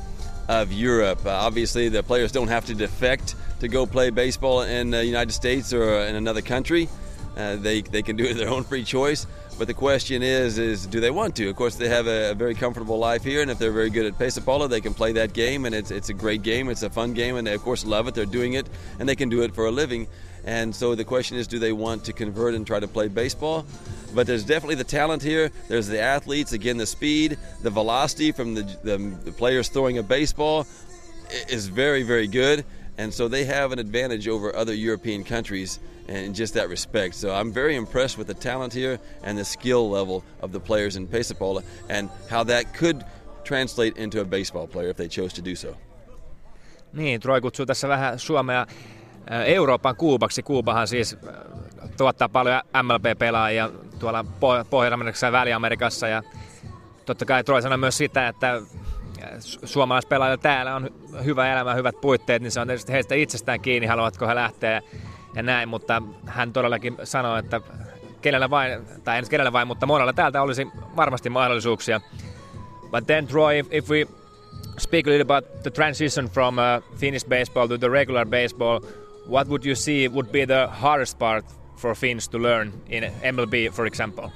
[0.49, 1.25] of Europe.
[1.25, 5.31] Uh, obviously, the players don't have to defect to go play baseball in the United
[5.31, 6.89] States or in another country.
[7.37, 9.25] Uh, they, they can do it their own free choice.
[9.57, 11.47] But the question is, is do they want to?
[11.47, 14.05] Of course, they have a, a very comfortable life here, and if they're very good
[14.05, 16.69] at Pesapala, they can play that game, and it's, it's a great game.
[16.69, 18.15] It's a fun game, and they, of course, love it.
[18.15, 18.67] They're doing it,
[18.99, 20.07] and they can do it for a living.
[20.43, 23.65] And so the question is, do they want to convert and try to play baseball?
[24.13, 25.51] But there's definitely the talent here.
[25.67, 30.03] There's the athletes, again, the speed, the velocity from the, the, the players throwing a
[30.03, 30.67] baseball
[31.49, 32.65] is very, very good.
[32.97, 37.15] And so they have an advantage over other European countries in just that respect.
[37.15, 40.95] So I'm very impressed with the talent here and the skill level of the players
[40.95, 43.03] in Pesapola and how that could
[43.43, 45.75] translate into a baseball player if they chose to do so.
[46.93, 48.67] Niin, Troy kutsuu tässä vähän Suomea
[49.45, 50.43] Euroopan Kuubaksi.
[50.43, 51.17] Kuubahan siis
[51.97, 53.69] tuottaa paljon MLB-pelaajia
[53.99, 54.25] tuolla
[54.69, 56.07] Pohjois-Amerikassa ja Väli-Amerikassa.
[56.07, 56.23] Ja
[57.05, 58.61] totta kai sanoi myös sitä, että
[59.65, 60.89] suomalaispelaajilla täällä on
[61.25, 64.81] hyvä elämä, hyvät puitteet, niin se on tietysti heistä itsestään kiinni, haluavatko he lähteä
[65.35, 67.61] ja näin, mutta hän todellakin sanoi, että
[68.21, 72.01] kenellä vain, tai en kenellä vain, mutta monella täältä olisi varmasti mahdollisuuksia.
[72.91, 74.07] But then Troy, if, if we
[74.77, 78.79] speak a little about the transition from uh, Finnish baseball to the regular baseball,
[79.25, 81.45] what would you see would be the hardest part
[81.77, 84.31] for Finns to learn in MLB, for example?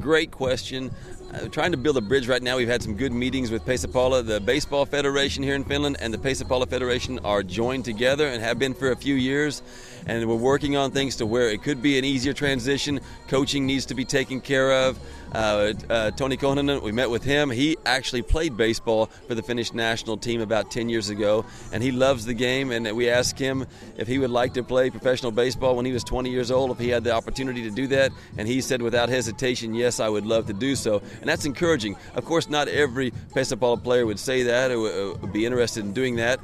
[0.00, 0.90] Great question.
[1.32, 2.56] uh, trying to build a bridge right now.
[2.56, 4.24] We've had some good meetings with Pesapala.
[4.26, 8.58] The Baseball Federation here in Finland and the Pesapala Federation are joined together and have
[8.58, 9.62] been for a few years.
[10.06, 13.00] And we're working on things to where it could be an easier transition.
[13.28, 14.98] Coaching needs to be taken care of.
[15.32, 17.50] Uh, uh, Tony Kohonen, we met with him.
[17.50, 21.90] He actually played baseball for the Finnish national team about 10 years ago, and he
[21.90, 22.70] loves the game.
[22.70, 23.66] And we asked him
[23.96, 26.78] if he would like to play professional baseball when he was 20 years old, if
[26.78, 28.12] he had the opportunity to do that.
[28.36, 31.02] And he said without hesitation, yes, I would love to do so.
[31.20, 31.96] And that's encouraging.
[32.14, 36.16] Of course, not every baseball player would say that or would be interested in doing
[36.16, 36.40] that,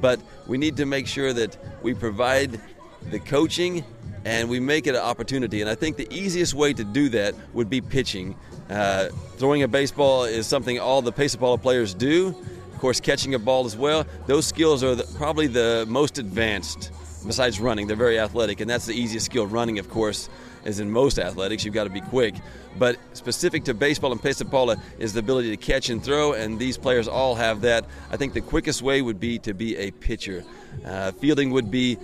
[0.00, 2.60] but we need to make sure that we provide
[3.10, 3.84] the coaching
[4.24, 5.60] and we make it an opportunity.
[5.60, 8.36] And I think the easiest way to do that would be pitching.
[8.70, 12.28] Uh, throwing a baseball is something all the baseball players do.
[12.72, 14.06] Of course, catching a ball as well.
[14.26, 16.90] Those skills are the, probably the most advanced
[17.26, 17.86] besides running.
[17.86, 19.46] They're very athletic, and that's the easiest skill.
[19.46, 20.28] Running, of course,
[20.64, 21.64] is in most athletics.
[21.64, 22.34] You've got to be quick.
[22.78, 26.76] But specific to baseball and Pesapala is the ability to catch and throw, and these
[26.76, 27.84] players all have that.
[28.10, 30.44] I think the quickest way would be to be a pitcher.
[30.84, 31.98] Uh, fielding would be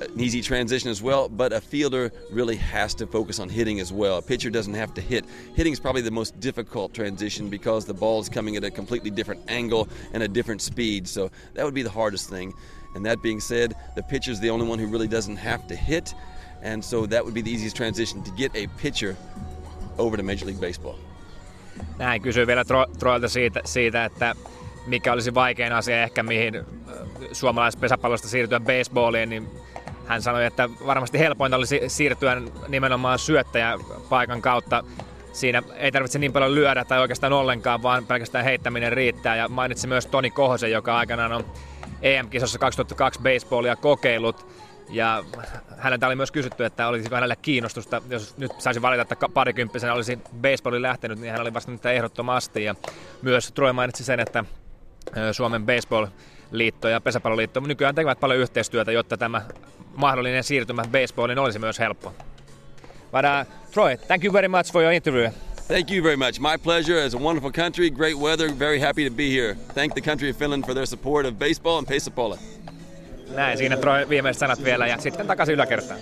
[0.00, 3.92] an easy transition as well, but a fielder really has to focus on hitting as
[3.92, 4.18] well.
[4.18, 5.24] A pitcher doesn't have to hit.
[5.54, 9.10] Hitting is probably the most difficult transition because the ball is coming at a completely
[9.10, 11.08] different angle and a different speed.
[11.08, 12.54] So that would be the hardest thing.
[12.94, 15.76] And that being said, the pitcher is the only one who really doesn't have to
[15.76, 16.14] hit,
[16.62, 19.16] and so that would be the easiest transition to get a pitcher
[19.98, 20.98] over to Major League Baseball.
[21.98, 22.64] Näin kysyy vielä
[22.98, 24.34] Troilta siitä, siitä, että
[24.86, 26.64] mikä olisi vaikein asia ehkä mihin äh,
[27.32, 29.48] suomalaispesäpallosta siirtyä baseballiin, niin
[30.06, 34.84] hän sanoi, että varmasti helpointa olisi siirtyä nimenomaan syöttäjäpaikan kautta.
[35.32, 39.36] Siinä ei tarvitse niin paljon lyödä tai oikeastaan ollenkaan, vaan pelkästään heittäminen riittää.
[39.36, 41.44] Ja mainitsi myös Toni Kohosen, joka aikanaan on
[42.02, 44.46] EM-kisossa 2002 baseballia kokeillut.
[44.90, 45.24] Ja
[45.78, 50.18] häneltä oli myös kysytty, että olisi hänelle kiinnostusta, jos nyt saisi valita, että parikymppisenä olisi
[50.42, 52.64] baseballin lähtenyt, niin hän oli vastannut että ehdottomasti.
[52.64, 52.74] Ja
[53.22, 54.44] myös Troy mainitsi sen, että
[55.32, 59.42] Suomen baseball-liitto ja pesäpalloliitto nykyään tekevät paljon yhteistyötä, jotta tämä
[59.96, 62.14] mahdollinen siirtymä baseballiin olisi myös helppo.
[63.12, 65.30] But uh, Troy, thank you very much for your interview.
[65.68, 66.38] Thank you very much.
[66.38, 67.06] My pleasure.
[67.06, 68.50] It's a wonderful country, great weather.
[68.58, 69.56] Very happy to be here.
[69.74, 72.38] Thank the country of Finland for their support of baseball and Pesapalla.
[73.34, 76.00] Näin, siinä Troy viimeiset sanat vielä ja sitten takaisin yläkertaan.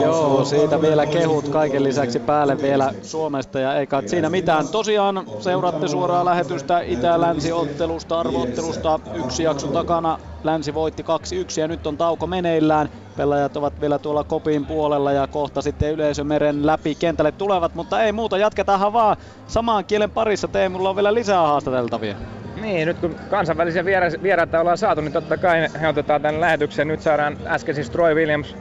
[0.00, 4.68] Joo, siitä vielä kehut kaiken lisäksi päälle vielä Suomesta ja eikä siinä mitään.
[4.68, 9.00] Tosiaan seuraatte suoraa lähetystä Itä-Länsi-ottelusta, arvoottelusta.
[9.14, 12.88] Yksi jakso takana, Länsi voitti 2-1 ja nyt on tauko meneillään.
[13.16, 18.12] Pelaajat ovat vielä tuolla kopin puolella ja kohta sitten yleisömeren läpi kentälle tulevat, mutta ei
[18.12, 19.16] muuta, jatketaanhan vaan
[19.46, 20.48] samaan kielen parissa.
[20.48, 22.16] Teemulla on vielä lisää haastateltavia.
[22.60, 23.84] Niin, nyt kun kansainvälisiä
[24.22, 26.88] vieraita ollaan saatu, niin totta kai he otetaan tämän lähetyksen.
[26.88, 28.56] Nyt saadaan äsken siis Troy Williams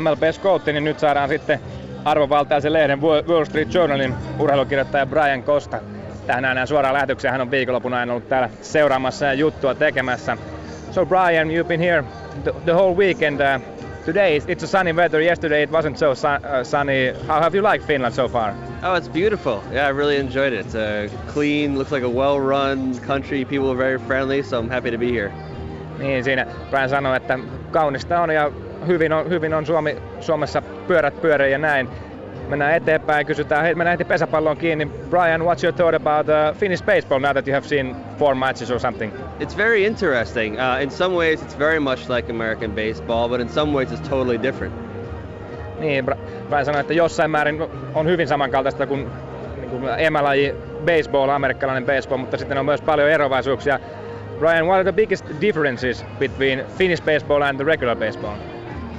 [0.00, 1.60] MLB Scoutti, niin nyt saadaan sitten
[2.04, 5.80] arvovaltaisen lehden Wall Street Journalin urheilukirjoittaja Brian Costa.
[6.26, 7.32] Tähän nähdään suoraan lähetykseen.
[7.32, 10.36] Hän on viikonlopuna aina ollut täällä seuraamassa ja juttua tekemässä.
[10.90, 12.04] So Brian, you've been here
[12.42, 13.40] the, the whole weekend.
[13.40, 13.73] Uh,
[14.04, 15.20] today it's a sunny weather.
[15.20, 17.12] Yesterday it wasn't so sun, uh, sunny.
[17.26, 18.54] How have you liked Finland so far?
[18.82, 19.62] Oh, it's beautiful.
[19.72, 20.66] Yeah, I really enjoyed it.
[20.66, 23.44] It's a clean, looks like a well-run country.
[23.44, 25.32] People are very friendly, so I'm happy to be here.
[25.98, 27.38] Niin, siinä Brian sanoi, että
[27.70, 28.50] kaunista on ja
[28.86, 31.88] hyvin on, hyvin on Suomi, Suomessa pyörät pyörii ja näin.
[32.48, 34.86] Mennään eteenpäin, kysytään, hei, mennään heti pesäpalloon kiinni.
[34.86, 38.70] Brian, what's your thought about uh, Finnish baseball now that you have seen four matches
[38.70, 39.12] or something?
[39.40, 40.56] It's very interesting.
[40.58, 44.08] Uh, in some ways it's very much like American baseball, but in some ways it's
[44.08, 44.74] totally different.
[45.78, 46.04] Niin,
[46.48, 47.62] Brian sanoi, että jossain määrin
[47.94, 49.10] on hyvin samankaltaista kuin,
[49.56, 50.54] niin kuin emälaji
[50.84, 53.80] baseball, amerikkalainen baseball, mutta sitten on myös paljon eroavaisuuksia.
[54.38, 58.53] Brian, what are the biggest differences between Finnish baseball and the regular baseball?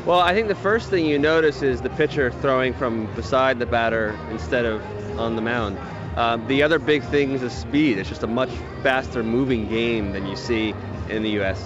[0.06, 3.65] Well, I think the first thing you notice is the pitcher throwing from beside the
[3.65, 4.82] batter instead of
[5.19, 5.80] on the mound.
[6.15, 7.98] Um, the other big thing is the speed.
[7.98, 8.52] It's just a much
[8.84, 10.76] faster moving game than you see
[11.10, 11.65] in the US.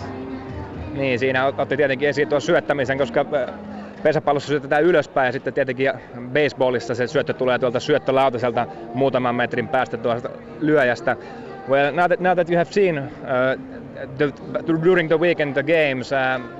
[0.93, 3.53] Niin, siinä otti tietenkin esiin tuon syöttämisen, koska äh,
[4.03, 5.91] pesäpallossa syötetään ylöspäin ja sitten tietenkin
[6.33, 10.29] baseballissa se syöttö tulee tuolta syöttölautaselta muutaman metrin päästä tuosta
[10.59, 11.15] lyöjästä.
[11.69, 13.61] Well, now that, now that you have seen uh,
[14.17, 14.33] the,
[14.83, 16.59] during the weekend the games, uh,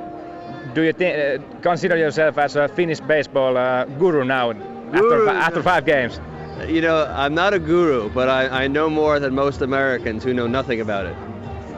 [0.74, 5.30] do you th- uh, consider yourself as a Finnish baseball uh, guru now guru, after,
[5.30, 6.22] after five games?
[6.68, 10.34] You know, I'm not a guru, but I, I know more than most Americans who
[10.34, 11.18] know nothing about it.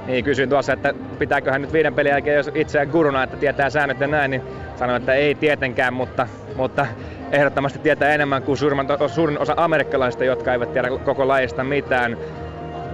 [0.07, 3.99] Niin, kysyin tuossa, että pitääköhän nyt viiden pelin jälkeen, jos itseään guruna, että tietää säännöt
[3.99, 4.41] ja näin, niin
[4.75, 6.87] sanoin, että ei tietenkään, mutta, mutta
[7.31, 12.17] ehdottomasti tietää enemmän kuin suurin, suurin osa amerikkalaisista, jotka eivät tiedä koko lajista mitään.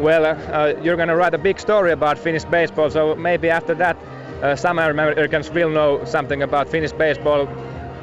[0.01, 3.97] Well, uh, you're gonna write a big story about Finnish baseball, so maybe after that
[4.41, 7.47] uh, some Americans will know something about Finnish baseball.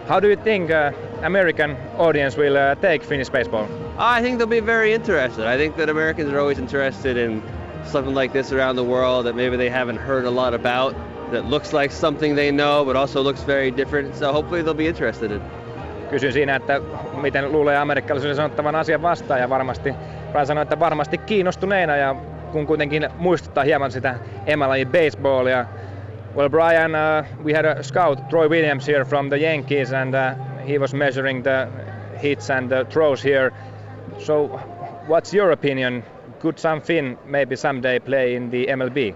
[0.09, 0.93] How do you think uh,
[1.23, 3.69] American audience will uh, take Finnish baseball?
[3.99, 5.47] I think they'll be very interested.
[5.47, 7.43] I think that Americans are always interested in
[7.85, 10.95] something like this around the world that maybe they haven't heard a lot about,
[11.31, 14.17] that looks like something they know, but also looks very different.
[14.17, 15.41] So hopefully they'll be interested in.
[16.11, 16.81] Kysyin siinä, että
[17.21, 19.95] miten luulee amerikkalaisille sanottavan asian vastaan ja varmasti
[20.45, 22.17] sanoi, että varmasti kiinnostuneena ja
[22.53, 24.15] kun kuitenkin muistuttaa hieman sitä
[24.57, 25.67] MLB baseballia.
[26.35, 30.35] Well Brian, uh, we had a scout Troy Williams here from the Yankees and uh,
[30.65, 31.71] he was measuring the
[32.17, 33.53] hits and the throws here.
[34.19, 34.49] So
[35.07, 36.03] what's your opinion?
[36.41, 39.15] Could some Finn maybe someday play in the MLB?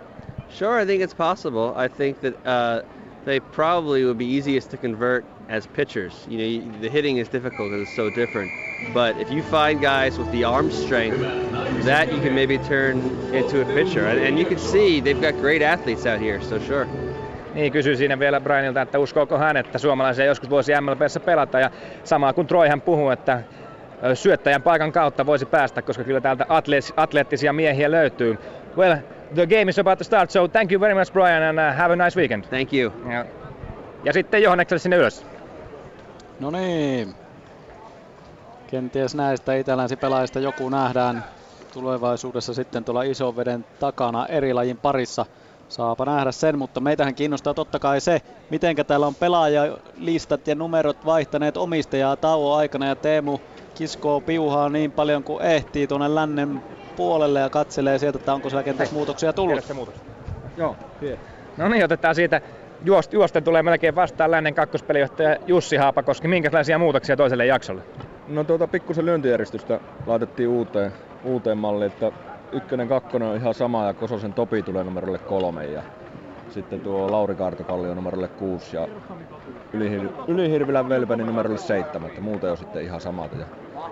[0.49, 1.75] Sure, I think it's possible.
[1.77, 2.83] I think that uh,
[3.25, 6.25] they probably would be easiest to convert as pitchers.
[6.29, 8.53] You know, the hitting is difficult because it's so different.
[8.95, 11.19] But if you find guys with the arm strength,
[11.85, 13.01] that you can maybe turn
[13.35, 14.07] into a pitcher.
[14.07, 16.87] And, and you can see they've got great athletes out here, so sure.
[17.59, 21.61] Niin, kysyi siinä vielä Brianilta, että uskooko hän, että suomalaisia joskus voisi MLBssä pelata.
[21.61, 21.71] Ja
[22.05, 23.43] samaa kuin Troihan puhuu, että
[24.15, 26.47] syöttäjän paikan kautta voisi päästä, koska kyllä täältä
[26.97, 28.39] atleettisia miehiä löytyy.
[28.77, 28.97] Well,
[29.35, 31.93] the game is about to start, so thank you very much Brian and uh, have
[31.93, 32.45] a nice weekend.
[32.45, 32.93] Thank you.
[33.13, 33.25] Ja,
[34.05, 35.27] ja sitten Johannekselle sinne ylös.
[36.41, 37.15] No niin.
[38.67, 41.25] Kenties näistä itälänsipelaajista joku nähdään
[41.73, 45.27] tulevaisuudessa sitten tuolla ison veden takana eri lajin parissa.
[45.69, 48.19] Saapa nähdä sen, mutta meitähän kiinnostaa totta kai se,
[48.51, 53.39] miten täällä on pelaajalistat ja numerot vaihtaneet omistajaa tauon aikana ja Teemu
[53.75, 56.63] kiskoo piuhaa niin paljon kuin ehtii tuonne lännen
[56.97, 59.65] puolelle ja katselee sieltä, että onko siellä kenties muutoksia tullut.
[59.65, 60.05] Se muutos.
[60.57, 60.77] Joo,
[61.57, 62.41] No niin, otetaan siitä
[62.85, 66.29] juost, juosten tulee melkein vastaan lännen kakkospelijohtaja Jussi Haapakoski.
[66.29, 67.83] Minkälaisia muutoksia toiselle jaksolle?
[68.27, 70.93] No tuota pikkusen lyöntijärjestystä laitettiin uuteen,
[71.23, 72.13] uuteen malliin, että
[72.53, 75.83] ykkönen, kakkonen on ihan sama ja Kososen Topi tulee numerolle kolme ja
[76.49, 78.89] sitten tuo Lauri Kaartokallio numerolle kuusi ja
[79.77, 83.33] Ylihir- Ylihirvilän Velpeni numerolle seitsemän, että muuten on sitten ihan samat.
[83.33, 83.47] Ja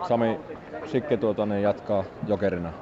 [0.08, 0.40] Sami
[0.86, 2.72] Sikke tuota, niin jatkaa jokerina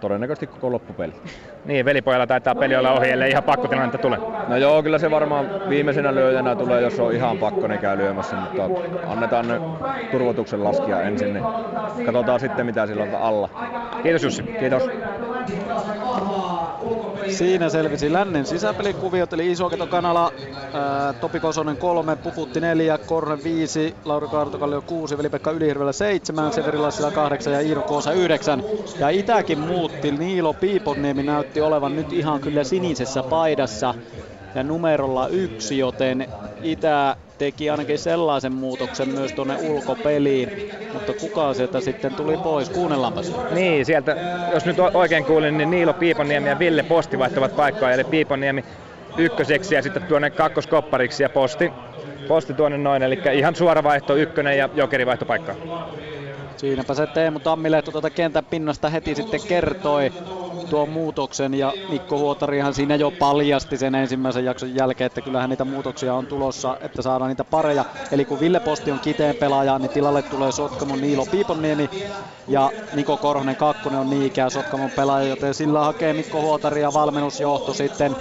[0.00, 1.12] todennäköisesti koko loppupeli.
[1.66, 4.18] Niin, velipojalla taitaa peli olla ohi, ellei ihan pakkotilannetta tule.
[4.48, 8.36] No joo, kyllä se varmaan viimeisenä lyöjänä tulee, jos on ihan pakko, niin käy lyömässä,
[8.36, 8.62] mutta
[9.06, 9.60] annetaan ne
[10.10, 11.44] turvotuksen laskia ensin, niin
[12.06, 13.48] katsotaan sitten mitä sillä on alla.
[14.02, 14.42] Kiitos Jussi.
[14.42, 14.82] Kiitos.
[17.26, 20.32] Siinä selvisi lännen sisäpelikuviot, eli Isoketo Kanala,
[20.72, 26.78] ää, Topi Kosonen 3, Pufutti 4, Korne 5, Lauri Kaartokallio 6, Veli-Pekka Ylihirvelä 7, Severi
[26.78, 28.62] Lassila 8 ja Iiro Koosa 9.
[28.98, 33.94] Ja Itäkin muutti, Niilo Piiponniemi näytti olevan nyt ihan kyllä sinisessä paidassa
[34.56, 36.28] ja numerolla yksi, joten
[36.62, 42.70] Itä teki ainakin sellaisen muutoksen myös tuonne ulkopeliin, mutta kuka sieltä sitten tuli pois?
[42.70, 43.32] Kuunnellaanpas.
[43.54, 44.16] Niin, sieltä,
[44.54, 48.64] jos nyt oikein kuulin, niin Niilo Piiponiemi ja Ville Posti vaihtavat paikkaa, eli Piiponiemi
[49.16, 51.72] ykköseksi ja sitten tuonne kakkoskoppariksi ja Posti,
[52.28, 55.54] posti tuonne noin, eli ihan suora vaihto ykkönen ja jokeri vaihtopaikka.
[56.56, 60.12] Siinäpä se Teemu Tammilehto tuota kentän pinnasta heti sitten kertoi
[60.66, 65.64] tuon muutoksen ja Mikko Huotarihan siinä jo paljasti sen ensimmäisen jakson jälkeen, että kyllähän niitä
[65.64, 67.84] muutoksia on tulossa, että saadaan niitä pareja.
[68.12, 71.90] Eli kun Ville Posti on kiteen pelaaja, niin tilalle tulee Sotkamon Niilo Piiponniemi
[72.48, 76.92] ja Niko Korhonen kakkonen on niin ikään Sotkamon pelaaja, joten sillä hakee Mikko Huotari ja
[76.94, 78.16] valmennusjohto sitten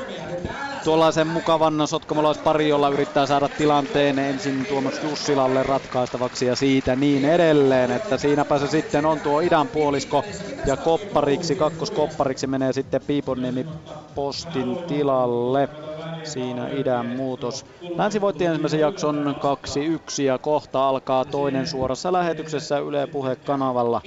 [0.83, 7.91] tuollaisen mukavan sotkamolaispari, jolla yrittää saada tilanteen ensin Tuomas Jussilalle ratkaistavaksi ja siitä niin edelleen,
[7.91, 10.25] että siinäpä se sitten on tuo idän puolisko
[10.65, 11.55] ja koppariksi,
[12.35, 13.65] kakkoskoppariksi menee sitten Piiponiemi
[14.15, 15.69] postin tilalle.
[16.23, 17.65] Siinä idän muutos.
[17.97, 19.35] Länsi voitti ensimmäisen jakson
[20.19, 24.01] 2-1 ja kohta alkaa toinen suorassa lähetyksessä Yle Puhe-kanavalla.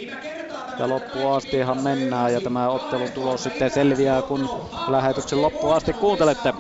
[0.79, 4.49] Ja loppuun astihan mennään ja tämä ottelun tulos sitten selviää, kun
[4.89, 6.55] lähetyksen loppuun asti kuuntelette.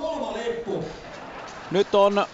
[1.71, 2.27] Nyt on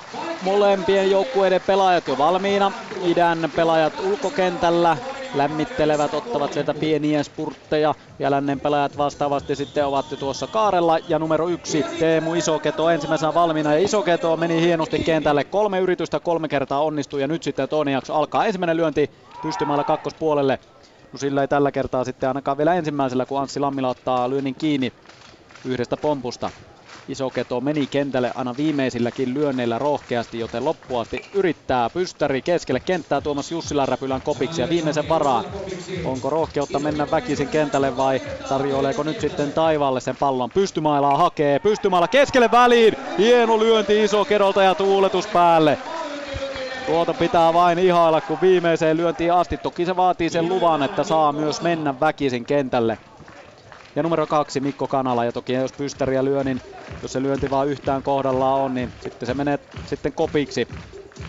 [0.43, 2.73] molempien joukkueiden pelaajat jo valmiina.
[3.05, 4.97] Idän pelaajat ulkokentällä
[5.35, 10.99] lämmittelevät, ottavat sieltä pieniä spurtteja ja lännen pelaajat vastaavasti sitten ovat jo tuossa kaarella.
[11.09, 15.45] Ja numero yksi Teemu Isoketo ensimmäisenä valmiina ja Isoketo meni hienosti kentälle.
[15.45, 18.45] Kolme yritystä kolme kertaa onnistui ja nyt sitten toinen jakso alkaa.
[18.47, 20.59] Ensimmäinen lyönti pystymällä kakkospuolelle.
[21.13, 24.93] No sillä ei tällä kertaa sitten ainakaan vielä ensimmäisellä, kun Anssi Lammila ottaa lyönnin kiinni
[25.65, 26.53] yhdestä pompusta.
[27.09, 33.51] Iso keto meni kentälle aina viimeisilläkin lyönneillä rohkeasti, joten loppuasti yrittää pystäri keskelle kenttää Tuomas
[33.53, 35.45] Jussila räpylän kopiksi ja viimeisen varaan.
[36.05, 40.51] Onko rohkeutta mennä väkisin kentälle vai tarjoileeko nyt sitten taivaalle sen pallon?
[40.51, 42.95] Pystymailaa hakee, pystymailla keskelle väliin.
[43.19, 45.79] Hieno lyönti iso kedolta ja tuuletus päälle.
[46.87, 49.57] Tuota pitää vain ihailla, kun viimeiseen lyöntiin asti.
[49.57, 52.99] Toki se vaatii sen luvan, että saa myös mennä väkisin kentälle.
[53.97, 55.25] Ja numero kaksi Mikko Kanala.
[55.25, 56.63] Ja toki jos pystäriä lyö, niin
[57.03, 60.67] jos se lyönti vaan yhtään kohdallaan on, niin sitten se menee sitten kopiksi.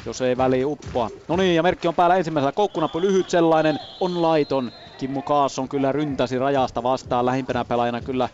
[0.05, 1.11] jos ei väli uppoa.
[1.27, 2.51] No niin, ja merkki on päällä ensimmäisellä.
[2.51, 4.71] Koukkunappu lyhyt sellainen, on laiton.
[4.97, 8.29] Kimmo Kaasson kyllä ryntäsi rajasta vastaan lähimpänä pelaajana kyllä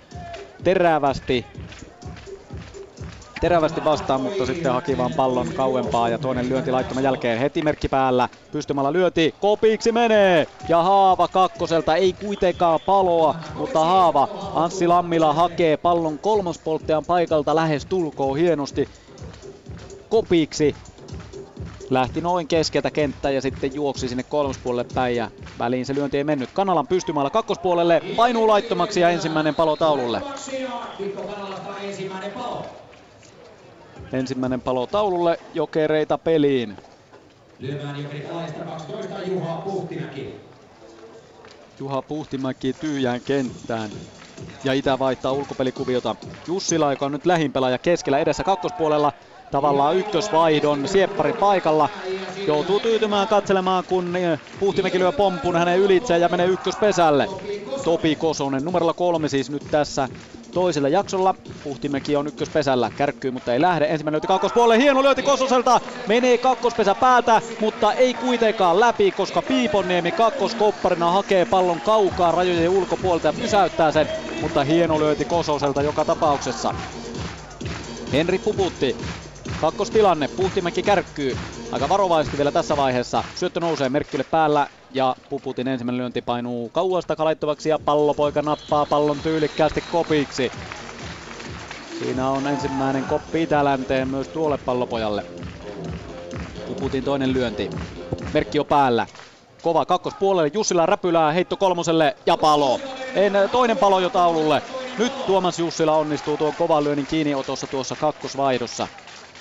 [0.64, 1.46] terävästi
[3.42, 7.90] terävästi vastaan, mutta sitten haki vaan pallon kauempaa ja toinen lyönti laittoman jälkeen heti merkki
[7.90, 8.30] päällä.
[8.52, 15.78] Pystymällä lyöti, kopiksi menee ja Haava kakkoselta ei kuitenkaan paloa, mutta Haava Anssi Lammila hakee
[15.78, 18.90] pallon kolmospolttajan paikalta lähes tulkoo hienosti
[20.10, 20.76] kopiksi.
[21.90, 26.24] Lähti noin keskeltä kenttää ja sitten juoksi sinne kolmospuolelle päin ja väliin se lyönti ei
[26.24, 26.50] mennyt.
[26.54, 30.22] Kanalan pystymällä kakkospuolelle painuu laittomaksi ja ensimmäinen palo taululle.
[31.84, 32.81] Ensimmäinen palo
[34.92, 36.78] taululle, jokereita peliin.
[37.60, 40.36] Lyömään jokerit alaista 12 Juha Puhtimäki.
[41.80, 43.92] Juha Puhtimäki tyhjään kenttään.
[44.64, 46.16] Ja Itä vaihtaa ulkopelikuviota.
[46.48, 49.14] Jussila, joka on nyt lähimpelaaja keskellä edessä kakkospuolella.
[49.52, 51.90] Tavallaan ykkösvaihdon sieppari paikalla.
[52.48, 54.14] Joutuu tyytymään katselemaan, kun
[54.60, 57.28] Puhtimäki lyö pompun hänen ylitse ja menee ykköspesälle.
[57.84, 60.10] Topi Kosonen, numerolla kolme siis nyt tässä
[60.54, 61.36] toisella jaksolla.
[61.64, 63.86] Puhtimäki on ykköspesällä, kärkkyy, mutta ei lähde.
[63.86, 70.12] Ensimmäinen lyöti kakkospuolelle, hieno lyöti Kososelta, menee kakkospesä päätä, mutta ei kuitenkaan läpi, koska Piiponniemi
[70.12, 74.08] kakkoskopparina hakee pallon kaukaa rajojen ulkopuolelta ja pysäyttää sen,
[74.42, 76.74] mutta hieno lyöti Kososelta joka tapauksessa.
[78.14, 78.96] Henri Puputti
[79.62, 81.38] Kakkostilanne, Puhtimäki kärkkyy.
[81.72, 83.24] Aika varovaisesti vielä tässä vaiheessa.
[83.36, 89.22] Syöttö nousee Merkkille päällä ja Puputin ensimmäinen lyönti painuu kauas takalaittavaksi ja pallopoika nappaa pallon
[89.22, 90.52] tyylikkäästi kopiksi.
[92.00, 95.26] Siinä on ensimmäinen koppi itälänteen myös tuolle pallopojalle.
[96.68, 97.70] Puputin toinen lyönti.
[98.34, 99.08] Merkki on päällä.
[99.62, 102.80] Kova kakkospuolelle, Jussila räpylää, heitto kolmoselle ja palo.
[103.16, 104.62] En, toinen palo jo taululle.
[104.98, 108.88] Nyt Tuomas Jussila onnistuu tuon kovan lyönnin kiinniotossa tuossa kakkosvaihdossa.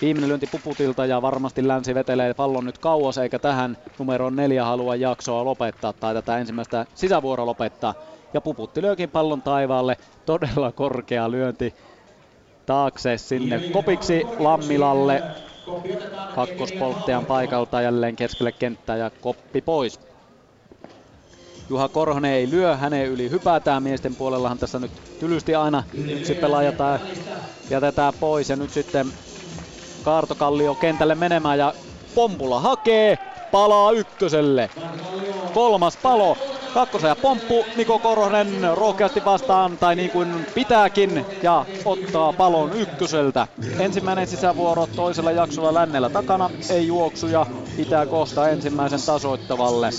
[0.00, 4.96] Viimeinen lyönti Puputilta ja varmasti Länsi vetelee pallon nyt kauas eikä tähän numeroon neljä halua
[4.96, 7.94] jaksoa lopettaa tai tätä ensimmäistä sisävuoroa lopettaa.
[8.34, 9.96] Ja Puputti lyökin pallon taivaalle.
[10.26, 11.74] Todella korkea lyönti
[12.66, 15.22] taakse sinne kopiksi Lammilalle.
[16.34, 20.00] Kakkospolttajan paikalta jälleen keskelle kenttää ja koppi pois.
[21.68, 23.82] Juha Korhonen ei lyö, hänen yli hypätään.
[23.82, 26.98] Miesten puolellahan tässä nyt tylysti aina yksi pelaaja tai
[27.70, 28.50] jätetään pois.
[28.50, 29.12] Ja nyt sitten
[30.02, 31.74] Kaartokallio kentälle menemään ja
[32.14, 33.18] Pompula hakee,
[33.50, 34.70] palaa ykköselle.
[35.54, 36.36] Kolmas palo,
[36.74, 43.46] kakkosen ja pomppu, Niko Korhonen rohkeasti vastaan, tai niin kuin pitääkin, ja ottaa palon ykköseltä.
[43.78, 47.46] Ensimmäinen sisävuoro toisella jaksolla lännellä takana, ei juoksuja,
[47.76, 49.90] pitää kohta ensimmäisen tasoittavalle.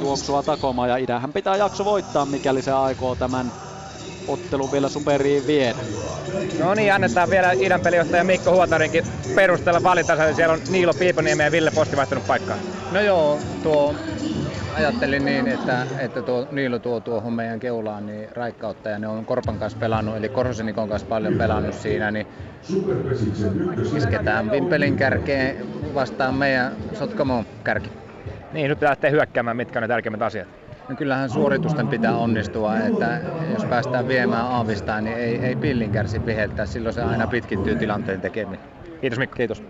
[0.00, 3.52] Juoksua takoma ja idähän pitää jakso voittaa, mikäli se aikoo tämän
[4.28, 5.78] ottelu vielä superiin viedä.
[6.58, 9.04] No niin, annetaan vielä idän pelijohtaja Mikko Huotarinkin
[9.34, 10.34] perustella valintansa.
[10.34, 12.56] Siellä on Niilo Piiponiemi ja Ville Posti vaihtanut paikkaa.
[12.92, 13.94] No joo, tuo
[14.74, 19.24] ajattelin niin, että, että tuo Niilo tuo tuohon meidän keulaan niin raikkautta ja ne on
[19.24, 22.26] Korpan kanssa pelannut, eli Korhosenikon kanssa paljon pelannut siinä, niin
[23.96, 27.90] isketään Vimpelin kärkeen vastaan meidän Sotkamon kärki.
[28.52, 30.61] Niin, nyt pitää lähteä hyökkäämään, mitkä on ne tärkeimmät asiat.
[30.88, 33.20] No kyllähän suoritusten pitää onnistua, että
[33.52, 38.20] jos päästään viemään aavistaan, niin ei, ei pillin kärsi viheltää, silloin se aina pitkittyy tilanteen
[38.20, 38.60] tekeminen.
[39.00, 39.36] Kiitos Mikko.
[39.36, 39.62] Kiitos.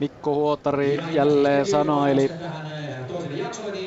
[0.00, 2.30] Mikko Huotari jälleen sanoili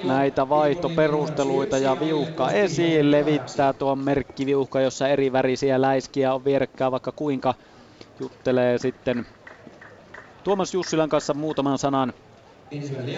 [0.03, 7.11] näitä vaihtoperusteluita ja viuhka esiin levittää tuon merkkiviuhka, jossa eri värisiä läiskiä on vierekkää vaikka
[7.11, 7.53] kuinka
[8.19, 9.25] juttelee sitten
[10.43, 12.13] Tuomas Jussilan kanssa muutaman sanan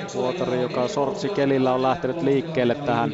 [0.07, 3.13] Suotari, joka sortsikelillä on lähtenyt liikkeelle tähän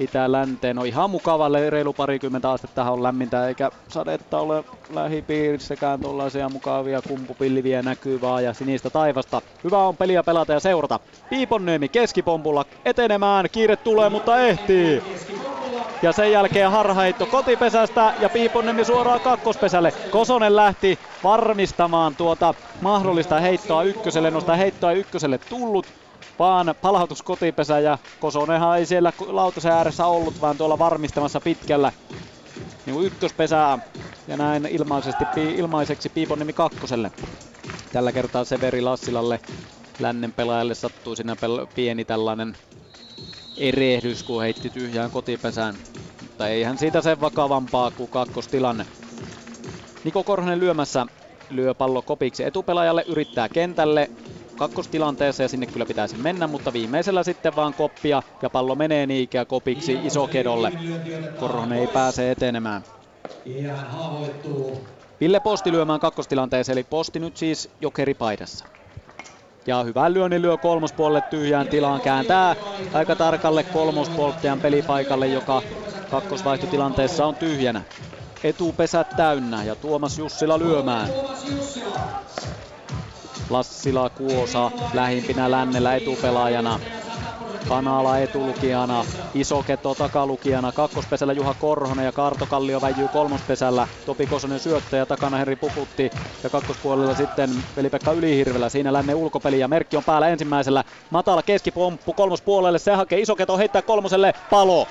[0.00, 0.78] itä-länteen.
[0.78, 7.82] On ihan mukava, reilu parikymmentä astetta on lämmintä, eikä sadetta ole lähipiirissäkään tuollaisia mukavia kumpupilliviä
[7.82, 9.42] näkyy vaan ja sinistä taivasta.
[9.64, 11.00] Hyvä on peliä pelata ja seurata.
[11.30, 15.02] Piiponniemi keskipompulla etenemään, kiire tulee mutta ehtii.
[16.02, 19.92] Ja sen jälkeen harhaitto kotipesästä ja Piiponniemi suoraan kakkospesälle.
[20.10, 25.94] Kosonen lähti varmistamaan tuota mahdollista heittoa ykköselle, noista heittoa ykköselle tullut
[26.38, 31.92] vaan palautus kotipesä ja Kosonenhan ei siellä lautasen ääressä ollut, vaan tuolla varmistamassa pitkällä
[32.84, 33.78] niin ykköspesää
[34.26, 37.12] ja näin ilmaisesti, ilmaiseksi Piiponnimi kakkoselle.
[37.92, 39.40] Tällä kertaa Severi Lassilalle
[39.98, 41.36] lännen pelaajalle sattuu siinä
[41.74, 42.56] pieni tällainen
[43.62, 45.74] erehdys, kun heitti tyhjään kotipesään.
[46.20, 48.86] Mutta eihän siitä sen vakavampaa kuin kakkostilanne.
[50.04, 51.06] Niko Korhonen lyömässä
[51.50, 54.10] lyö pallo kopiksi etupelaajalle, yrittää kentälle
[54.56, 59.46] kakkostilanteessa ja sinne kyllä pitäisi mennä, mutta viimeisellä sitten vaan koppia ja pallo menee niinkään
[59.46, 60.72] kopiksi iso kedolle.
[61.40, 62.82] Korhonen ei pääse etenemään.
[65.20, 68.64] Ville Posti lyömään kakkostilanteeseen, eli Posti nyt siis jokeripaidassa.
[69.66, 72.56] Ja hyvän lyönnin lyö kolmospuolelle tyhjään tilaan, kääntää
[72.92, 75.62] aika tarkalle kolmospolttajan pelipaikalle, joka
[76.10, 77.82] kakkosvaihtotilanteessa on tyhjänä.
[78.44, 81.08] Etupesät täynnä ja Tuomas Jussila lyömään.
[83.50, 86.80] Lassila Kuosa lähimpinä lännellä etupelaajana.
[87.66, 94.96] Kanala etulukijana, Isoketo takalukijana, kakkospesällä Juha Korhonen ja Karto Kallio väijyy kolmospesällä, Topi Kosonen syöttö
[94.96, 96.12] ja takana Henri Puputti.
[96.42, 102.14] Ja kakkospuolella sitten Veli-Pekka Ylihirvelä, siinä lännen ulkopeli ja merkki on päällä ensimmäisellä, matala keskipomppu
[102.14, 104.86] kolmospuolelle, se hakee Isoketo heittää kolmoselle, palo.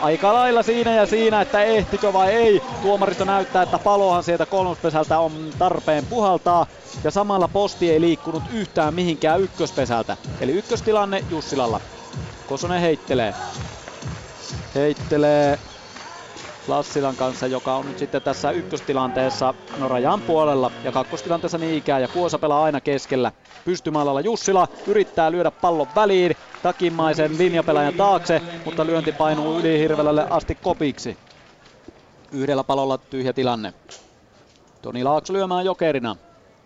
[0.00, 2.60] Aika lailla siinä ja siinä, että ehtikö vai ei.
[2.80, 6.66] Tuomaristo näyttää, että palohan sieltä kolmospesältä on tarpeen puhaltaa.
[7.04, 10.16] Ja samalla posti ei liikkunut yhtään mihinkään ykköspesältä.
[10.40, 11.80] Eli ykköstilanne Jussilalla.
[12.46, 13.34] Kosonen heittelee.
[14.74, 15.58] Heittelee
[16.66, 22.02] Lassilan kanssa, joka on nyt sitten tässä ykköstilanteessa no rajan puolella ja kakkostilanteessa niin ikään
[22.02, 23.32] ja Kuosa pelaa aina keskellä.
[23.64, 30.54] Pystymallalla Jussila yrittää lyödä pallon väliin takimaisen linjapelaajan taakse, mutta lyönti painuu yli Hirvelälle asti
[30.54, 31.18] kopiksi.
[32.32, 33.74] Yhdellä palolla tyhjä tilanne.
[34.82, 36.16] Toni Laakso lyömään jokerina.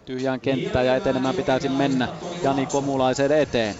[0.05, 2.09] Tyhjään kenttään ja etenemään pitäisi mennä
[2.43, 3.77] Jani Komulaisen eteen.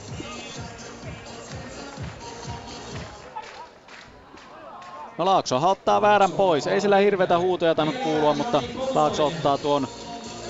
[5.19, 6.67] No Laakso ottaa väärän pois.
[6.67, 8.63] Ei sillä hirveitä huutoja tainnut kuulua, mutta
[8.95, 9.89] Laakso ottaa tuon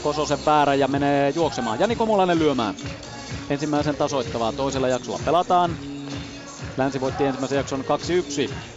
[0.03, 1.81] Kososen väärän ja menee juoksemaan.
[1.81, 2.75] Jani Komulainen lyömään.
[3.51, 5.94] Ensimmäisen tasoittavaa toisella jaksolla pelataan.
[6.77, 7.85] Länsi voitti ensimmäisen jakson 2-1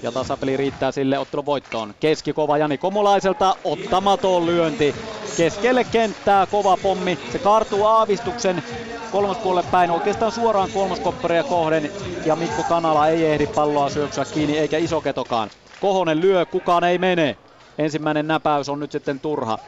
[0.02, 1.94] ja tasapeli riittää sille ottelun voittoon.
[2.00, 4.96] Keskikova Jani Komulaiselta, ottamaton lyönti.
[5.38, 7.20] Keskelle kenttää kova pommi.
[7.32, 8.64] Se kaartuu aavistuksen
[9.10, 11.92] kolmospuolelle päin oikeastaan suoraan kolmoskopperia kohden
[12.26, 15.52] ja Mikko Kanala ei ehdi palloa syöksyä kiinni eikä Isoketokaan.
[15.80, 17.38] Kohonen lyö, kukaan ei mene.
[17.78, 19.60] Ensimmäinen näpäys on nyt sitten turha.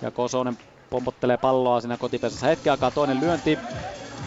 [0.00, 0.58] Ja Kosonen
[0.90, 2.90] pompottelee palloa siinä kotipesässä hetken aikaa.
[2.90, 3.58] Toinen lyönti.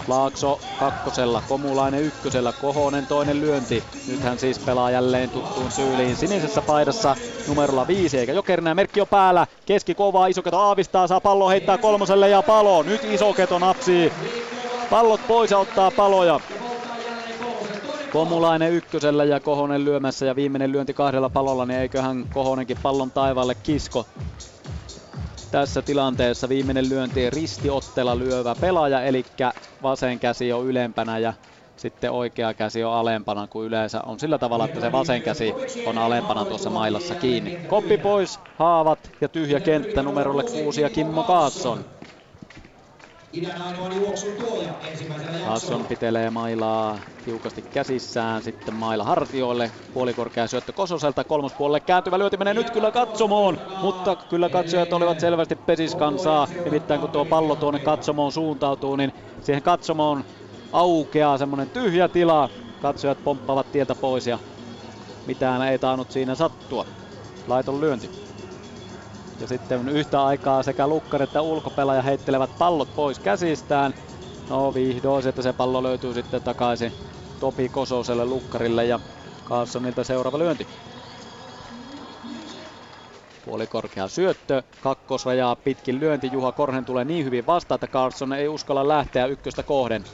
[0.07, 3.83] Laakso kakkosella, Komulainen ykkösellä, Kohonen toinen lyönti.
[4.07, 7.15] Nyt hän siis pelaa jälleen tuttuun syyliin sinisessä paidassa
[7.47, 9.47] numerolla viisi, eikä jokerina merkki on päällä.
[9.65, 12.83] Keski kovaa, Isoketo aavistaa, saa pallo heittää kolmoselle ja palo.
[12.83, 14.11] Nyt Isoketo napsii
[14.89, 16.39] pallot pois ja ottaa paloja.
[18.13, 23.55] Komulainen ykkösellä ja Kohonen lyömässä ja viimeinen lyönti kahdella palolla, niin eiköhän Kohonenkin pallon taivaalle
[23.55, 24.05] kisko.
[25.53, 29.25] Tässä tilanteessa viimeinen lyönti ristiottela lyövä pelaaja, eli
[29.81, 31.33] vasen käsi on ylempänä ja
[31.75, 35.55] sitten oikea käsi on alempana kuin yleensä on sillä tavalla, että se vasen käsi
[35.85, 37.59] on alempana tuossa mailassa kiinni.
[37.67, 41.85] Koppi pois, haavat ja tyhjä kenttä numerolle 6 ja Kimmo Kaatson.
[45.45, 52.53] Hasson pitelee mailaa tiukasti käsissään, sitten maila hartioille, puolikorkea syöttö Kososelta, kolmospuolelle kääntyvä lyöti menee
[52.53, 58.31] nyt kyllä katsomoon, mutta kyllä katsojat olivat selvästi pesiskansaa, nimittäin kun tuo pallo tuonne katsomoon
[58.31, 60.23] suuntautuu, niin siihen katsomoon
[60.71, 62.49] aukeaa semmonen tyhjä tila,
[62.79, 64.39] katsojat pomppaavat tieltä pois ja
[65.25, 66.85] mitään ei tainnut siinä sattua.
[67.47, 68.22] Laiton lyönti.
[69.43, 73.93] Ja sitten yhtä aikaa sekä lukkari että ulkopelaaja heittelevät pallot pois käsistään.
[74.49, 76.93] No vihdoin että se pallo löytyy sitten takaisin
[77.39, 78.99] Topi Kososelle lukkarille ja
[79.45, 80.67] Carlsonilta seuraava lyönti.
[83.45, 86.29] Puolikorkea syöttö, kakkosrajaa pitkin lyönti.
[86.31, 90.05] Juha Korhen tulee niin hyvin vastaan, että Carlson ei uskalla lähteä ykköstä kohden.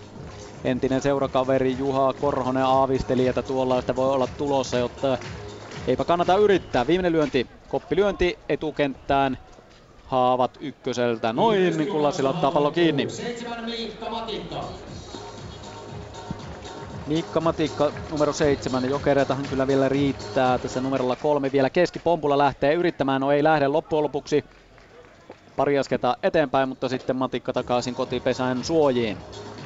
[0.64, 5.18] Entinen seurakaveri Juha Korhonen aavisteli, että tuollaista voi olla tulossa, jotta
[5.88, 6.88] eipä kannata yrittää.
[6.88, 9.38] Viimeinen lyönti Koppilyönti etukenttään.
[10.04, 13.08] Haavat ykköseltä noin, niin kun Lassila ottaa pallo kiinni.
[17.08, 18.90] Miikka Matikka numero seitsemän.
[18.90, 20.60] Jokereitahan kyllä vielä riittää.
[20.60, 23.22] Tässä numerolla kolme vielä keskipompulla lähtee yrittämään.
[23.22, 24.44] No ei lähde loppujen lopuksi
[25.56, 29.18] pari asketa eteenpäin, mutta sitten Matikka takaisin kotipesän suojiin.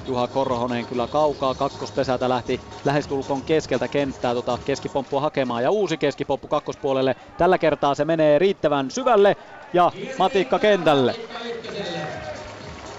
[0.07, 6.47] Juha Korhonen kyllä kaukaa kakkospesältä lähti lähestulkoon keskeltä kenttää tota keskipomppua hakemaan ja uusi keskipomppu
[6.47, 7.15] kakkospuolelle.
[7.37, 9.35] Tällä kertaa se menee riittävän syvälle
[9.73, 11.15] ja Matikka kentälle.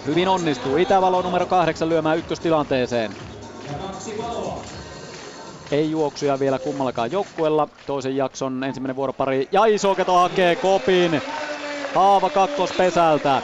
[0.07, 3.17] Hyvin onnistuu Itävalo numero kahdeksan lyömään ykköstilanteeseen.
[5.71, 7.69] Ei juoksuja vielä kummallakaan joukkuella.
[7.87, 11.23] Toisen jakson ensimmäinen vuoropari ja Isoketo hakee kopin.
[11.95, 13.43] Haava kakkospesältä.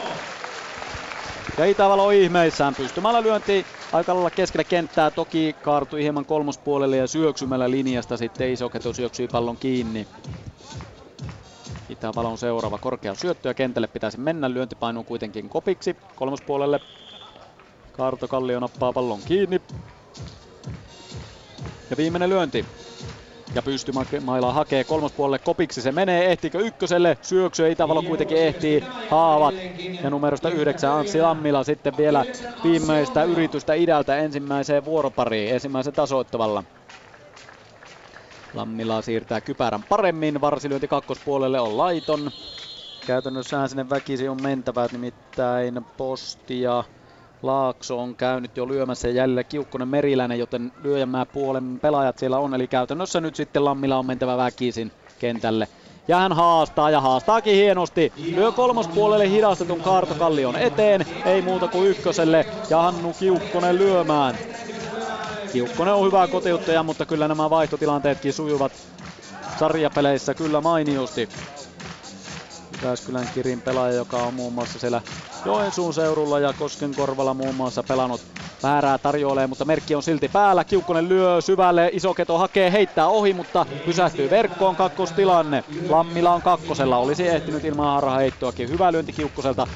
[1.60, 5.10] Ja Itävalo ihmeissään pystymällä lyönti aika lailla keskellä kenttää.
[5.10, 10.06] Toki kaartui hieman kolmospuolelle ja syöksymällä linjasta sitten Isoketo syöksyi pallon kiinni.
[11.88, 14.50] Itävalon seuraava korkea syöttö ja kentälle pitäisi mennä.
[14.50, 16.80] Lyönti painuu kuitenkin kopiksi kolmospuolelle.
[17.92, 19.60] Kaarto Kallio nappaa pallon kiinni.
[21.90, 22.64] Ja viimeinen lyönti.
[23.54, 25.82] Ja pystymailaa hakee kolmospuolelle kopiksi.
[25.82, 27.18] Se menee, ehtiikö ykköselle?
[27.20, 28.82] Syöksyä Itävalo kuitenkin ehtii.
[29.06, 29.64] Haavat
[30.02, 32.26] ja numerosta yhdeksän Anssi Lammila sitten vielä
[32.62, 36.64] viimeistä yritystä idältä ensimmäiseen vuoropariin, ensimmäisen tasoittavalla.
[38.52, 42.30] Lammila siirtää kypärän paremmin, varsilyönti kakkospuolelle on laiton.
[43.04, 46.84] Käytännössähän sinne väkisi on mentävät, nimittäin Posti ja
[47.42, 52.54] Laakso on käynyt jo lyömässä jäljellä Kiukkonen Meriläinen, joten lyöjämää puolen pelaajat siellä on.
[52.54, 55.68] Eli käytännössä nyt sitten Lammila on mentävä väkisin kentälle.
[56.08, 58.12] Ja hän haastaa ja haastaakin hienosti.
[58.34, 61.06] Lyö kolmospuolelle hidastetun Kaartokallion eteen.
[61.24, 64.38] Ei muuta kuin ykköselle ja Hannu Kiukkonen lyömään.
[65.52, 68.72] Kiukkonen on hyvä kotiuttaja, mutta kyllä nämä vaihtotilanteetkin sujuvat
[69.58, 71.28] sarjapeleissä kyllä mainiosti.
[72.82, 75.02] Jyväskylän Kirin pelaaja, joka on muun muassa siellä
[75.44, 78.20] Joensuun seurulla ja Koskenkorvalla muun muassa pelannut
[78.62, 80.64] väärää tarjoilee, mutta merkki on silti päällä.
[80.64, 85.64] Kiukkonen lyö syvälle, iso keto hakee, heittää ohi, mutta pysähtyy verkkoon kakkostilanne.
[85.88, 88.68] Lammila on kakkosella, olisi ehtinyt ilman harhaheittoakin.
[88.68, 89.66] Hyvä lyönti Kiukkoselta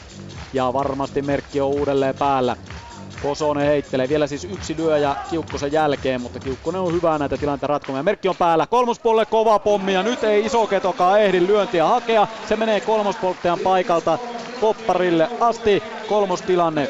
[0.53, 2.57] ja varmasti merkki on uudelleen päällä.
[3.23, 8.05] Kosonen heittelee vielä siis yksi lyöjä Kiukkosen jälkeen, mutta Kiukkonen on hyvä näitä tilanteita ratkomaan.
[8.05, 12.27] Merkki on päällä, kolmospuolelle kova pommi ja nyt ei iso ketokaan ehdi lyöntiä hakea.
[12.49, 14.19] Se menee kolmospolttajan paikalta
[14.59, 15.83] kopparille asti.
[16.07, 16.89] Kolmostilanne.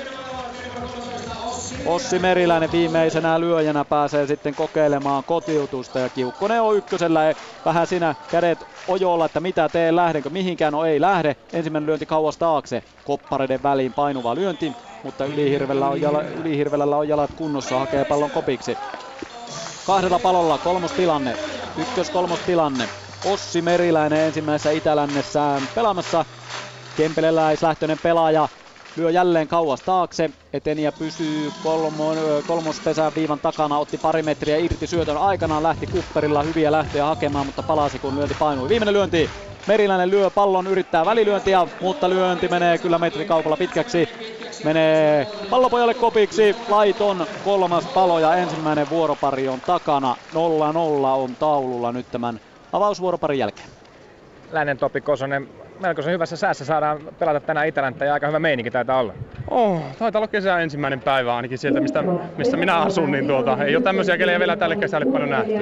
[1.85, 7.35] Ossi Meriläinen viimeisenä lyöjänä pääsee sitten kokeilemaan kotiutusta ja Kiukkonen on ykkösellä
[7.65, 11.37] vähän siinä kädet ojolla, että mitä tee, lähdenkö mihinkään, no ei lähde.
[11.53, 17.35] Ensimmäinen lyönti kauas taakse, koppareiden väliin painuva lyönti, mutta Ylihirvellä on, jala, Ylihirvelällä on jalat
[17.35, 18.79] kunnossa, hakee pallon kopiksi.
[19.85, 21.39] Kahdella palolla kolmostilanne,
[21.77, 22.89] ykkös kolmostilanne.
[23.25, 26.25] Ossi Meriläinen ensimmäisessä itälännessään pelaamassa.
[26.95, 28.49] Kempeleläislähtöinen pelaaja
[28.97, 30.31] lyö jälleen kauas taakse.
[30.53, 32.11] Eteni ja pysyy kolmo,
[32.47, 37.63] kolmospesän viivan takana, otti pari metriä irti syötön aikanaan, lähti kupperilla hyviä lähtöjä hakemaan, mutta
[37.63, 38.69] palasi kun lyönti painui.
[38.69, 39.31] Viimeinen lyönti,
[39.67, 44.09] Meriläinen lyö pallon, yrittää välilyöntiä, mutta lyönti menee kyllä metrikaupalla pitkäksi.
[44.65, 50.17] Menee pallopojalle kopiksi, laiton kolmas palo ja ensimmäinen vuoropari on takana.
[50.35, 50.37] 0-0
[51.17, 52.41] on taululla nyt tämän
[52.73, 53.69] avausvuoroparin jälkeen.
[54.53, 55.49] Lännen Topi Kosonen,
[55.81, 59.13] melkoisen hyvässä säässä saadaan pelata tänään Itälänttä ja aika hyvä meininki taitaa olla.
[59.51, 62.05] Oh, taitaa olla kesän ensimmäinen päivä ainakin sieltä, mistä,
[62.39, 65.53] mistä minä asun, niin tuota, ei ole tämmöisiä kelejä vielä tälle kesälle paljon nähty.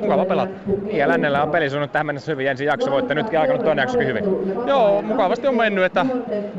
[0.00, 0.52] Mukava pelata.
[0.92, 4.06] Ja Lännellä on peli suunnut tähän mennessä hyvin, ensin jakso voitte, nytkin alkanut toinen jaksokin
[4.06, 4.24] hyvin.
[4.66, 6.06] Joo, mukavasti on mennyt, että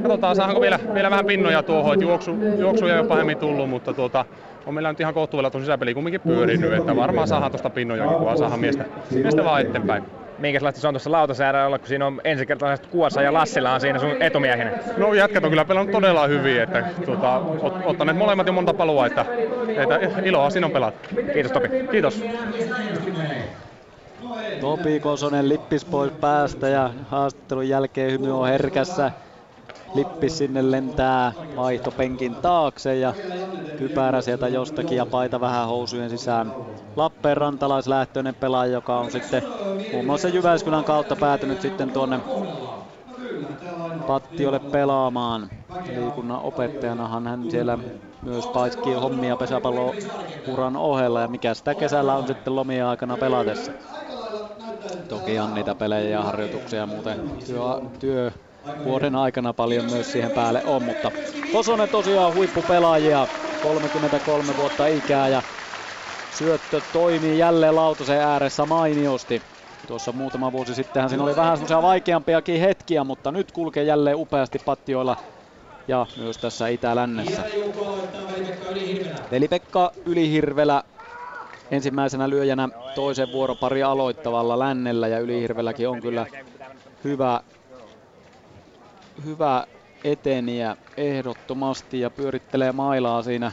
[0.01, 3.93] katsotaan saadaanko vielä, vielä vähän pinnoja tuohon, että juoksu, juoksuja ei ole pahemmin tullut, mutta
[3.93, 4.25] tuota,
[4.65, 8.37] on meillä nyt ihan kohtuudella tuon sisäpeli kumminkin pyörinyt, että varmaan saadaan tuosta pinnojakin, kun
[8.37, 10.03] saadaan miestä, miestä vaan eteenpäin
[10.43, 14.15] minkälaista se on tuossa lautasäädällä, kun siinä on ensikertalaiset Kuosa ja Lassila on siinä sun
[14.19, 14.71] etumiehenä?
[14.97, 19.05] No jätkät on kyllä pelannut todella hyvin, että tuota, ot, ottaneet molemmat jo monta palua,
[19.05, 19.25] että,
[19.77, 20.93] että iloa siinä on pelat.
[21.33, 21.69] Kiitos Topi.
[21.91, 22.23] Kiitos.
[24.61, 29.11] Topi Kosonen lippis pois päästä ja haastattelun jälkeen hymy on herkässä.
[29.93, 33.13] Lippis sinne lentää vaihtopenkin taakse ja
[33.77, 36.53] kypärä sieltä jostakin ja paita vähän housujen sisään.
[36.95, 39.43] Lappeenrantalaislähtöinen pelaaja, joka on sitten
[39.91, 42.19] muun muassa Jyväskylän kautta päätynyt sitten tuonne
[44.07, 45.49] Pattiolle pelaamaan.
[45.95, 47.77] Liikunnan opettajanahan hän siellä
[48.21, 53.71] myös paiskii hommia pesäpallouran ohella ja mikä sitä kesällä on sitten lomien aikana pelatessa.
[55.09, 57.61] Toki on niitä pelejä ja harjoituksia ja muuten työ,
[57.99, 58.31] työ
[58.83, 61.11] vuoden aikana paljon myös siihen päälle on, mutta
[61.51, 63.27] Kosonen tosiaan huippupelaajia,
[63.63, 65.41] 33 vuotta ikää ja
[66.37, 69.41] syöttö toimii jälleen lautasen ääressä mainiosti.
[69.87, 74.59] Tuossa muutama vuosi sittenhän siinä oli vähän semmoisia vaikeampiakin hetkiä, mutta nyt kulkee jälleen upeasti
[74.65, 75.17] pattioilla
[75.87, 77.41] ja myös tässä Itä-Lännessä.
[79.31, 80.83] Veli-Pekka Ylihirvelä
[81.71, 86.25] ensimmäisenä lyöjänä toisen vuoropari aloittavalla lännellä ja Ylihirvelläkin on kyllä
[87.03, 87.41] hyvä
[89.25, 89.67] hyvä
[90.03, 93.51] eteniä ehdottomasti ja pyörittelee mailaa siinä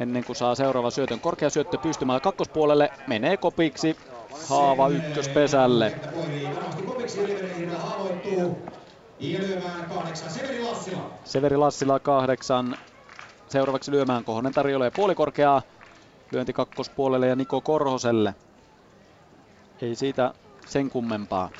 [0.00, 1.20] ennen kuin saa seuraava syötön.
[1.20, 3.96] Korkea syöttö pystymään kakkospuolelle, menee kopiksi,
[4.48, 5.92] haava ykköspesälle.
[11.24, 12.78] Severi Lassila kahdeksan.
[13.48, 15.62] Seuraavaksi lyömään Kohonen tarjoilee puolikorkeaa.
[16.32, 18.34] Lyönti kakkospuolelle ja Niko Korhoselle.
[19.82, 20.34] Ei siitä
[20.64, 21.50] sen kummempaa.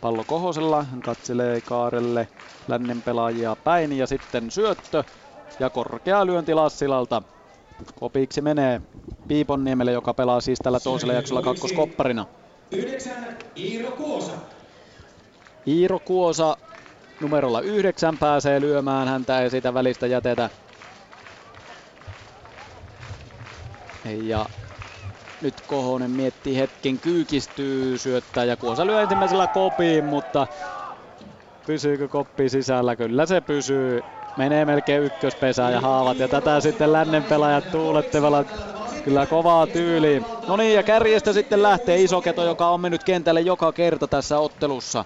[0.00, 2.28] Pallo Kohosella, hän katselee Kaarelle
[2.68, 5.04] lännen pelaajia päin ja sitten syöttö
[5.58, 7.22] ja korkea lyönti Lassilalta.
[7.94, 8.80] Kopiksi menee
[9.28, 12.26] Piiponniemelle, joka pelaa siis tällä toisella jaksolla kakkoskopparina.
[13.56, 14.32] Iiro Kuosa.
[15.66, 16.56] Iiro Kuosa
[17.20, 20.50] numerolla yhdeksän pääsee lyömään, häntä ei siitä välistä jätetä.
[24.04, 24.46] Ja
[25.40, 30.46] nyt Kohonen miettii hetken, kyykistyy, syöttää ja Kuosa lyö ensimmäisellä kopiin, mutta
[31.66, 32.96] pysyykö koppi sisällä?
[32.96, 34.00] Kyllä se pysyy.
[34.36, 38.44] Menee melkein ykköspesään ja haavat ja tätä sitten lännen pelaajat tuulettevalla
[39.04, 40.26] kyllä kovaa tyyliin.
[40.48, 45.04] No niin ja kärjestä sitten lähtee Isoketo, joka on mennyt kentälle joka kerta tässä ottelussa.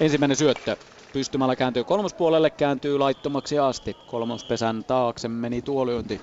[0.00, 0.76] Ensimmäinen syöttö.
[1.12, 3.94] Pystymällä kääntyy kolmospuolelle, kääntyy laittomaksi asti.
[4.06, 6.22] Kolmospesän taakse meni tuo lyönti.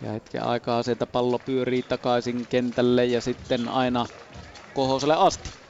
[0.00, 4.06] Ja hetken aikaa sieltä pallo pyörii takaisin kentälle ja sitten aina
[4.72, 5.61] Kohoselle asti.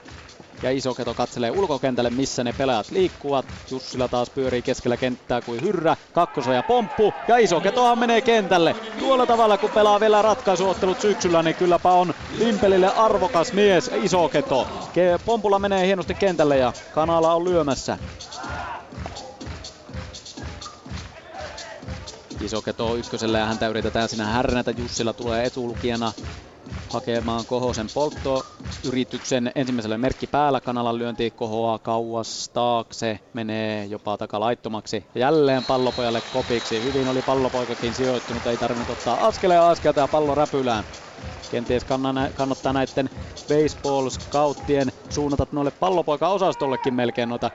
[0.63, 3.47] Ja Isoketo katselee ulkokentälle, missä ne pelaajat liikkuvat.
[3.71, 5.97] Jussila taas pyörii keskellä kenttää kuin hyrrä.
[6.13, 7.15] Kakkosa ja pomppu.
[7.29, 8.75] Ja Isoketohan menee kentälle.
[8.99, 14.69] Tuolla tavalla kun pelaa vielä ratkaisuottelut syksyllä, niin kylläpä on Limpelille arvokas mies Isoketo.
[15.25, 17.99] Pompulla menee hienosti kentälle ja Kanala on lyömässä.
[22.41, 24.71] Isoketo ykköselle ja häntä yritetään sinä härnätä.
[24.71, 26.13] Jussila tulee etulukijana
[26.93, 30.61] hakemaan Kohosen polttoyrityksen ensimmäiselle merkki päällä.
[30.61, 35.07] Kanalan lyönti kohoaa kauas taakse, menee jopa takalaittomaksi.
[35.15, 36.83] Jälleen pallopojalle kopiksi.
[36.83, 40.85] Hyvin oli pallopoikakin sijoittunut, ei tarvinnut ottaa askeleen askelta ja pallo räpylään.
[41.51, 41.85] Kenties
[42.35, 43.11] kannattaa näiden
[43.49, 47.51] baseball-scouttien suunnata noille pallopoika-osastollekin melkein noita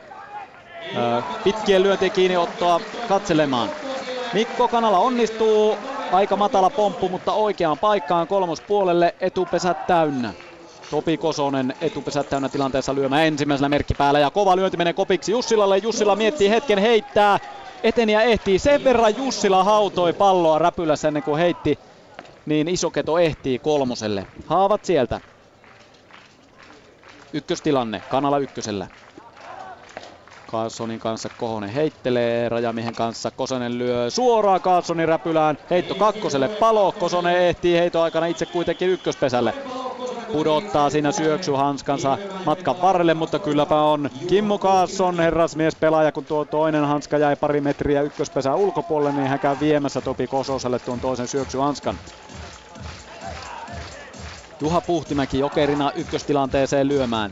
[1.44, 3.70] pitkien lyöntien kiinniottoa katselemaan.
[4.34, 5.78] Mikko Kanala onnistuu
[6.12, 10.34] Aika matala pomppu, mutta oikeaan paikkaan kolmospuolelle etupesät täynnä.
[10.90, 15.78] Topi Kosonen etupesät täynnä tilanteessa lyömään ensimmäisellä merkki päällä ja kova lyönti menee kopiksi Jussilalle.
[15.78, 17.40] Jussila miettii hetken heittää.
[17.84, 18.60] Eteni ja ehtii.
[18.60, 21.80] Sen verran Jussila hautoi palloa räpylässä ennen kuin heitti.
[22.46, 24.28] Niin Isoketo ehtii kolmoselle.
[24.46, 25.22] Haavat sieltä.
[27.34, 28.04] Ykköstilanne.
[28.08, 28.88] Kanala ykkösellä.
[30.48, 33.32] Carlsonin kanssa Kohonen heittelee rajamiehen kanssa.
[33.32, 35.58] Kosonen lyö suoraan Carlsonin räpylään.
[35.70, 36.92] Heitto kakkoselle palo.
[36.92, 39.54] Kosonen ehtii heito aikana itse kuitenkin ykköspesälle.
[40.32, 46.86] Pudottaa siinä syöksyhanskansa matkan varrelle, mutta kylläpä on Kimmo Carlson, herrasmies pelaaja, kun tuo toinen
[46.86, 52.00] hanska jäi pari metriä ykköspesää ulkopuolelle, niin hän käy viemässä Topi Kososelle tuon toisen syöksyhanskan.
[54.62, 57.32] Juha Puhtimäki jokerina ykköstilanteeseen lyömään.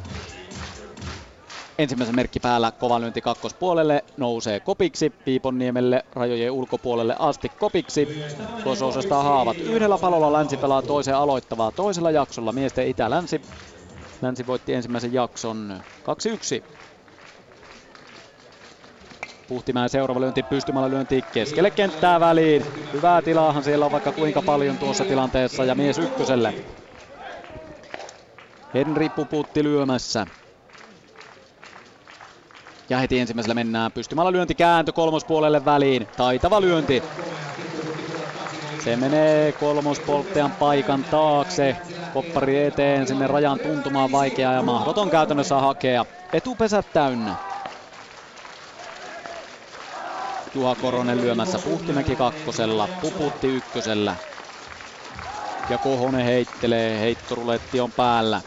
[1.77, 8.07] Ensimmäisen merkki päällä, kova lyönti kakkospuolelle, nousee kopiksi, Piiponniemelle rajojen ulkopuolelle asti kopiksi.
[8.63, 9.57] Kososesta haavat.
[9.57, 13.41] Yhdellä palolla Länsi pelaa toisen aloittavaa toisella jaksolla, miesten Itä-Länsi.
[14.21, 15.83] Länsi voitti ensimmäisen jakson
[16.61, 16.63] 2-1.
[19.47, 22.65] Puhtimäen seuraava lyönti pystymällä lyönti keskelle kenttää väliin.
[22.93, 26.53] Hyvää tilaahan siellä on vaikka kuinka paljon tuossa tilanteessa ja mies ykköselle.
[28.73, 30.27] Henri Puputti lyömässä.
[32.89, 36.07] Ja heti ensimmäisellä mennään pystymällä lyönti kääntö kolmospuolelle väliin.
[36.17, 37.03] Taitava lyönti.
[38.83, 41.77] Se menee kolmospolttean paikan taakse.
[42.13, 46.05] Koppari eteen sinne rajan tuntumaan vaikeaa ja mahdoton käytännössä hakea.
[46.33, 47.35] Etupesät täynnä.
[50.55, 54.15] Juha Koronen lyömässä Puhtimäki kakkosella, Puputti ykkösellä.
[55.69, 58.41] Ja Kohonen heittelee, heittoruletti on päällä.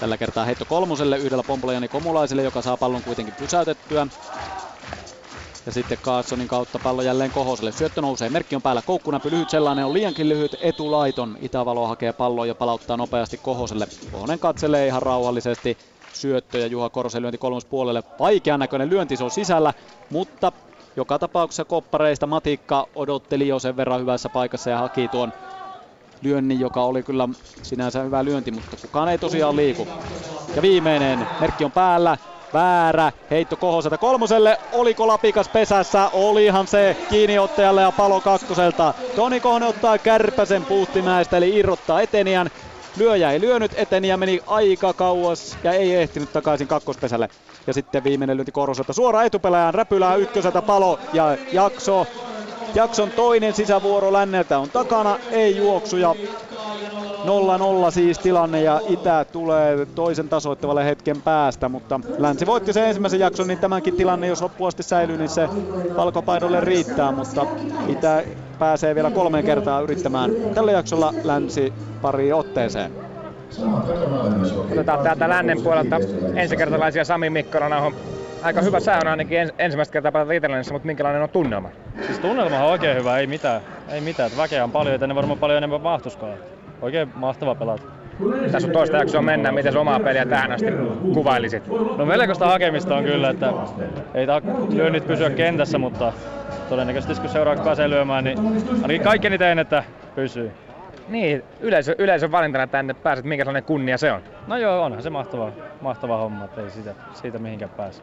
[0.00, 4.06] Tällä kertaa heitto kolmoselle yhdellä pompulla Jani Komulaiselle, joka saa pallon kuitenkin pysäytettyä.
[5.66, 7.72] Ja sitten Carlsonin kautta pallo jälleen Kohoselle.
[7.72, 11.36] Syöttö nousee, merkki on päällä, koukkunäpy lyhyt sellainen on liiankin lyhyt, etulaiton.
[11.40, 13.86] Itävalo hakee palloa ja palauttaa nopeasti Kohoselle.
[14.10, 15.78] Kohonen katselee ihan rauhallisesti
[16.12, 18.02] syöttö ja Juha Korosen lyönti kolmospuolelle.
[18.18, 19.74] Vaikean näköinen lyönti, se on sisällä,
[20.08, 20.52] mutta
[20.96, 25.32] joka tapauksessa koppareista Matikka odotteli jo sen verran hyvässä paikassa ja haki tuon
[26.22, 27.28] lyönnin, joka oli kyllä
[27.62, 29.88] sinänsä hyvä lyönti, mutta kukaan ei tosiaan liiku.
[30.56, 32.16] Ja viimeinen, merkki on päällä,
[32.52, 38.94] väärä, heitto Kohoselta kolmoselle, oliko Lapikas pesässä, olihan se kiinniottajalle ja palo kakkoselta.
[39.16, 42.50] Toni Kohonen ottaa kärpäsen puuttimäestä eli irrottaa eteniän.
[42.96, 47.28] Lyöjä ei lyönyt, eteniä meni aika kauas ja ei ehtinyt takaisin kakkospesälle.
[47.66, 52.06] Ja sitten viimeinen lyönti Koroselta suoraan etupelaajan räpylää ykköseltä palo ja jakso
[52.74, 56.14] Jakson toinen sisävuoro länneltä on takana, ei juoksuja.
[57.88, 63.20] 0-0 siis tilanne ja Itä tulee toisen tasoittavalle hetken päästä, mutta Länsi voitti sen ensimmäisen
[63.20, 65.48] jakson, niin tämänkin tilanne, jos loppuasti säilyy, niin se
[65.96, 67.46] valkopaidolle riittää, mutta
[67.88, 68.22] Itä
[68.58, 72.92] pääsee vielä kolmeen kertaa yrittämään tällä jaksolla Länsi pari otteeseen.
[74.72, 75.96] Otetaan täältä lännen puolelta
[76.34, 77.68] ensikertalaisia Sami Mikkola
[78.42, 81.68] aika hyvä sää on ainakin ens, ensimmäistä kertaa pelata Italianissa, mutta minkälainen on tunnelma?
[82.06, 83.60] Siis tunnelma on oikein hyvä, ei mitään.
[83.88, 84.30] Ei mitään.
[84.36, 86.34] Väkeä on paljon, että ne varmaan paljon enemmän mahtuskaan.
[86.82, 87.82] Oikein mahtava pelata.
[88.52, 90.66] Tässä on toista jaksoa mennä, miten omaa peliä tähän asti
[91.14, 91.62] kuvailisit?
[91.96, 93.52] No melkoista hakemista on kyllä, että
[94.14, 94.42] ei ta-
[94.72, 96.12] lyönnit pysyä kentässä, mutta
[96.68, 98.38] todennäköisesti kun seuraavaksi pääsee lyömään, niin
[98.82, 99.84] ainakin kaikkeni teen, että
[100.14, 100.52] pysyy.
[101.08, 104.20] Niin, yleisö, yleisön valintana tänne pääset, minkä sellainen kunnia se on?
[104.46, 108.02] No joo, onhan se mahtava, mahtava homma, että ei siitä, siitä mihinkään pääse.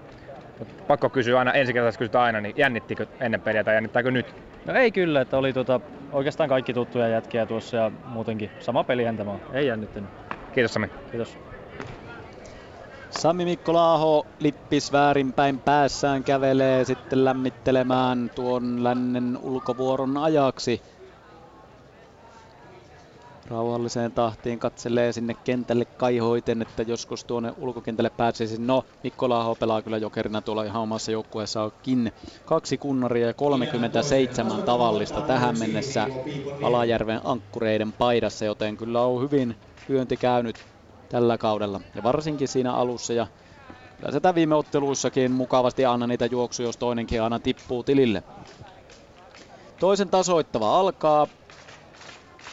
[0.87, 4.35] Pakko kysyä aina, ensikertaisesti kysytään aina, niin jännittikö ennen peliä tai jännittääkö nyt?
[4.65, 5.81] No ei kyllä, että oli tota,
[6.11, 9.41] oikeastaan kaikki tuttuja jätkiä tuossa ja muutenkin sama peli tämä on.
[9.53, 10.09] Ei jännittänyt.
[10.51, 10.87] Kiitos Sami.
[11.11, 11.37] Kiitos.
[13.09, 20.81] Sami Mikko Laaho lippis väärinpäin päässään kävelee sitten lämmittelemään tuon lännen ulkovuoron ajaksi.
[23.47, 28.61] Rauhalliseen tahtiin katselee sinne kentälle kaihoiten, että joskus tuonne ulkokentälle pääsisi.
[28.61, 32.11] No, Mikko Laaho pelaa kyllä jokerina tuolla ihan omassa joukkueessakin.
[32.45, 36.07] Kaksi kunnaria ja 37 tavallista tähän mennessä
[36.63, 39.55] Alajärven ankkureiden paidassa, joten kyllä on hyvin
[39.89, 40.55] hyönti käynyt
[41.09, 41.81] tällä kaudella.
[41.95, 43.27] Ja varsinkin siinä alussa ja
[43.97, 48.23] kyllä sitä viime otteluissakin mukavasti anna niitä juoksuja, jos toinenkin aina tippuu tilille.
[49.79, 51.27] Toisen tasoittava alkaa.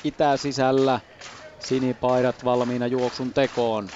[0.04, 1.00] Itä sisällä
[1.58, 3.90] sinipaidat valmiina juoksun tekoon.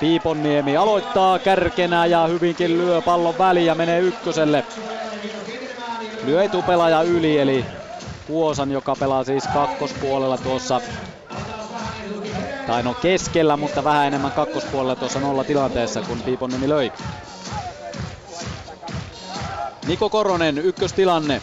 [0.00, 4.64] Piiponniemi aloittaa kärkenä ja hyvinkin lyö pallon väliä, menee ykköselle.
[6.26, 7.64] Lyö etupelaaja yli, eli
[8.26, 10.80] Kuosan, joka pelaa siis kakkospuolella tuossa
[12.66, 16.92] tai no keskellä, mutta vähän enemmän kakkospuolella tuossa nolla tilanteessa, kun Piiponnimi löi.
[19.86, 21.42] Niko Koronen, ykköstilanne.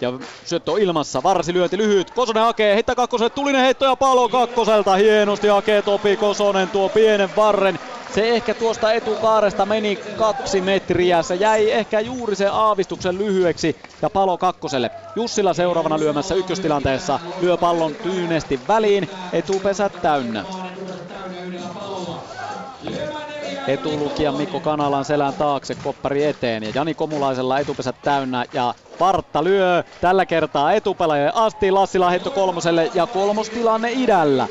[0.00, 0.12] Ja
[0.44, 4.94] syöttö on ilmassa, varsi lyönti lyhyt, Kosonen hakee, heittää kakkoselle, tulinen heitto ja palo kakkoselta,
[4.96, 7.78] hienosti hakee Topi Kosonen tuo pienen varren.
[8.14, 14.10] Se ehkä tuosta etukaaresta meni kaksi metriä, se jäi ehkä juuri se aavistuksen lyhyeksi ja
[14.10, 14.90] palo kakkoselle.
[15.16, 20.44] Jussila seuraavana lyömässä ykköstilanteessa, lyö pallon tyynesti väliin, etupesät täynnä.
[23.66, 29.84] Etulukija Mikko Kanalan selän taakse, koppari eteen ja Jani Komulaisella etupesät täynnä ja Vartta lyö
[30.00, 34.48] tällä kertaa etupelaajalle asti, Lassila heitto kolmoselle ja kolmostilanne idällä.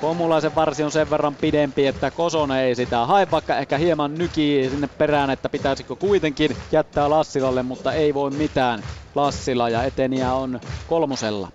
[0.00, 4.70] Komulaisen varsi on sen verran pidempi, että Kosonen ei sitä hae, vaikka ehkä hieman nykii
[4.70, 8.84] sinne perään, että pitäisikö kuitenkin jättää Lassilalle, mutta ei voi mitään.
[9.14, 11.48] Lassila ja eteniä on kolmosella.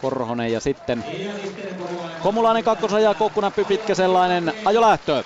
[0.00, 1.04] Korhonen ja sitten
[2.22, 5.24] Komulainen kakkosaja, kokkunäppy pitkä sellainen, ajolähtö.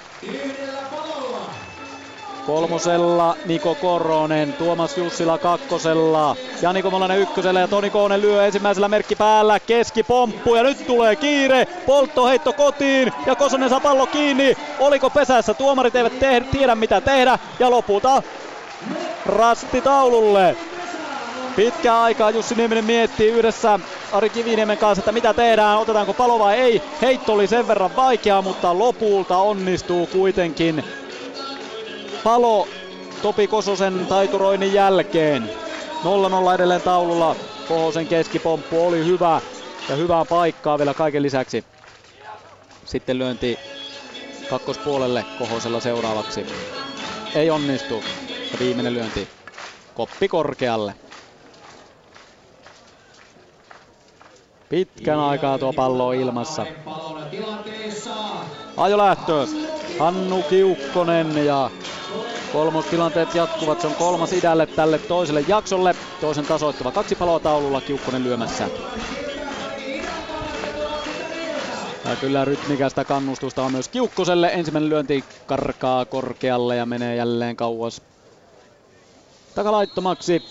[2.47, 9.17] Kolmosella Niko Korhonen, Tuomas Jussila kakkosella, Jani Komolainen ykkösellä ja Toni Koonen lyö ensimmäisellä merkki
[9.17, 15.55] päällä, keskipomppu ja nyt tulee kiire, polttoheitto kotiin ja Kosonen saa pallo kiinni, oliko pesässä,
[15.55, 17.39] tuomarit eivät te- tiedä mitä tehdä.
[17.59, 18.23] Ja lopulta
[19.27, 20.57] rasti taululle.
[21.57, 23.79] Pitkää aikaa Jussi Nieminen miettii yhdessä
[24.15, 26.83] Ari Kiviniemen kanssa, että mitä tehdään, otetaanko palo vai ei.
[27.03, 30.85] Heitto oli sen verran vaikea, mutta lopulta onnistuu kuitenkin
[32.25, 32.69] palo
[33.23, 35.51] Topi Kososen taituroinnin jälkeen.
[36.51, 37.37] 0-0 edelleen taululla.
[37.69, 39.41] Kohosen keskipomppu oli hyvä
[39.89, 41.65] ja hyvää paikkaa vielä kaiken lisäksi.
[42.85, 43.59] Sitten lyönti
[44.51, 46.47] kakkospuolelle Kohosella seuraavaksi.
[47.35, 48.03] Ei onnistu.
[48.53, 49.29] Ja viimeinen lyönti
[49.95, 50.95] koppi korkealle.
[54.69, 56.67] Pitkän aikaa tuo pallo on ilmassa.
[58.77, 59.47] Ajolähtö.
[59.99, 61.71] Hannu Kiukkonen ja
[62.53, 63.81] kolmostilanteet jatkuvat.
[63.81, 65.95] Se on kolmas idälle tälle toiselle jaksolle.
[66.21, 68.69] Toisen tasoittava kaksi paloa taululla Kiukkonen lyömässä.
[72.05, 74.51] Ja kyllä rytmikästä kannustusta on myös Kiukkoselle.
[74.53, 78.03] Ensimmäinen lyönti karkaa korkealle ja menee jälleen kauas
[79.55, 80.43] takalaittomaksi.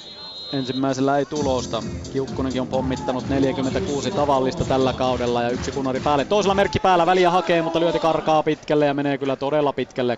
[0.53, 1.83] Ensimmäisellä ei tulosta.
[2.13, 6.25] Kiukkunenkin on pommittanut 46 tavallista tällä kaudella ja yksi kunari päälle.
[6.25, 10.17] Toisella merkki päällä väliä hakee, mutta lyöti karkaa pitkälle ja menee kyllä todella pitkälle.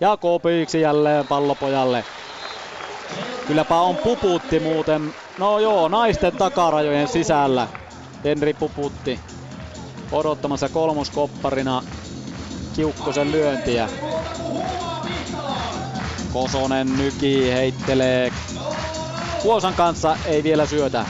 [0.00, 2.04] Ja Kopiksi jälleen pallopojalle.
[3.46, 5.14] Kylläpä on puputti muuten.
[5.38, 7.68] No joo, naisten takarajojen sisällä.
[8.24, 9.20] Henri Puputti
[10.12, 11.82] odottamassa kolmoskopparina
[12.76, 13.88] Kiukkosen lyöntiä.
[16.32, 18.32] Kosonen nyki, heittelee
[19.44, 21.06] Kuosan kanssa ei vielä syötä.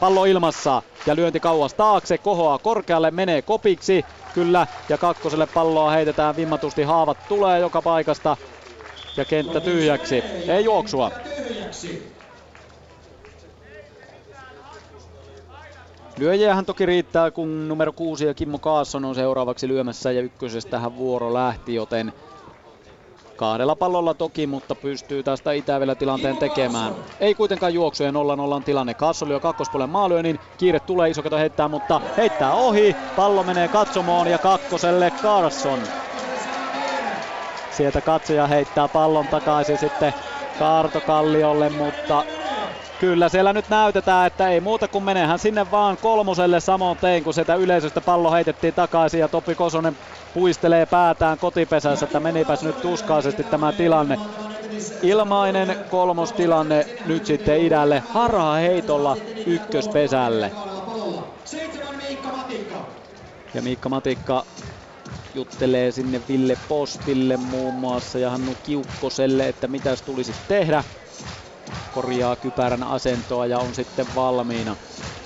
[0.00, 6.36] Pallo ilmassa ja lyönti kauas taakse, kohoaa korkealle, menee kopiksi, kyllä, ja kakkoselle palloa heitetään
[6.36, 8.36] vimmatusti, haavat tulee joka paikasta
[9.16, 10.24] ja kenttä tyhjäksi.
[10.48, 11.10] Ei juoksua.
[16.18, 21.34] Lyöjiähän toki riittää, kun numero 6 ja Kimmo Kaasson on seuraavaksi lyömässä ja ykkösestähän vuoro
[21.34, 22.12] lähti, joten
[23.36, 26.94] Kahdella pallolla toki, mutta pystyy tästä Itävellä tilanteen tekemään.
[27.20, 28.14] Ei kuitenkaan juoksuja 0-0
[28.64, 28.94] tilanne.
[28.94, 30.38] Kassoli jo kakkospuolen maalyönnin.
[30.56, 32.96] Kiire tulee, iso heittää, mutta heittää ohi.
[33.16, 35.78] Pallo menee katsomoon ja kakkoselle Carson.
[37.76, 40.12] Sieltä katsoja heittää pallon takaisin sitten
[40.58, 42.24] Kaartokalliolle, mutta
[42.98, 47.34] kyllä siellä nyt näytetään, että ei muuta kuin menehän sinne vaan kolmoselle samoin tein, kun
[47.34, 49.98] sieltä yleisöstä pallo heitettiin takaisin ja Topi Kosonen
[50.32, 54.18] puistelee päätään kotipesässä, että menipäs nyt tuskaisesti tämä tilanne.
[55.02, 59.16] Ilmainen kolmostilanne nyt sitten idälle harhaa heitolla
[59.46, 60.52] ykköspesälle.
[63.54, 64.46] Ja Miikka Matikka
[65.34, 70.84] juttelee sinne Ville Postille muun muassa ja Hannu Kiukkoselle, että mitäs tulisi tehdä.
[71.90, 74.76] Korjaa kypärän asentoa ja on sitten valmiina.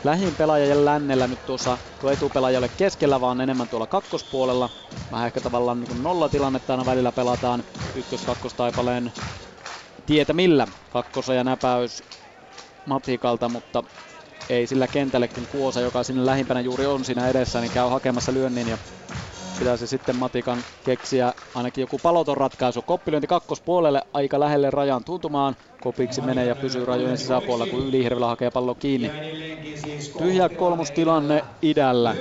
[0.04, 4.70] Lähin pelaaja lännellä nyt tuossa tuo etupelaaja ole keskellä, vaan enemmän tuolla kakkospuolella.
[5.10, 7.64] Vähän ehkä tavallaan niin nollatilannetta aina välillä pelataan
[7.94, 9.12] ykkös-kakkostaipaleen
[10.06, 10.68] tietä millä.
[10.90, 12.04] Kakkosa ja näpäys
[12.84, 13.84] Matikalta, mutta
[14.48, 18.32] ei sillä kentälle, kun Kuosa, joka sinne lähimpänä juuri on siinä edessä, niin käy hakemassa
[18.32, 18.78] lyönnin ja
[19.60, 22.82] pitäisi sitten Matikan keksiä ainakin joku paloton ratkaisu.
[22.82, 25.56] Koppilyönti kakkospuolelle aika lähelle rajan tuntumaan.
[25.80, 29.10] Kopiksi menee ja pysyy rajojen sisäpuolella, kun Ylihirvelä hakee pallo kiinni.
[30.18, 32.16] Tyhjä kolmostilanne idällä.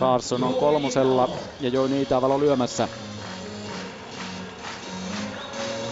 [0.00, 1.28] Carson on kolmosella
[1.60, 2.88] ja Joini Itävalo lyömässä.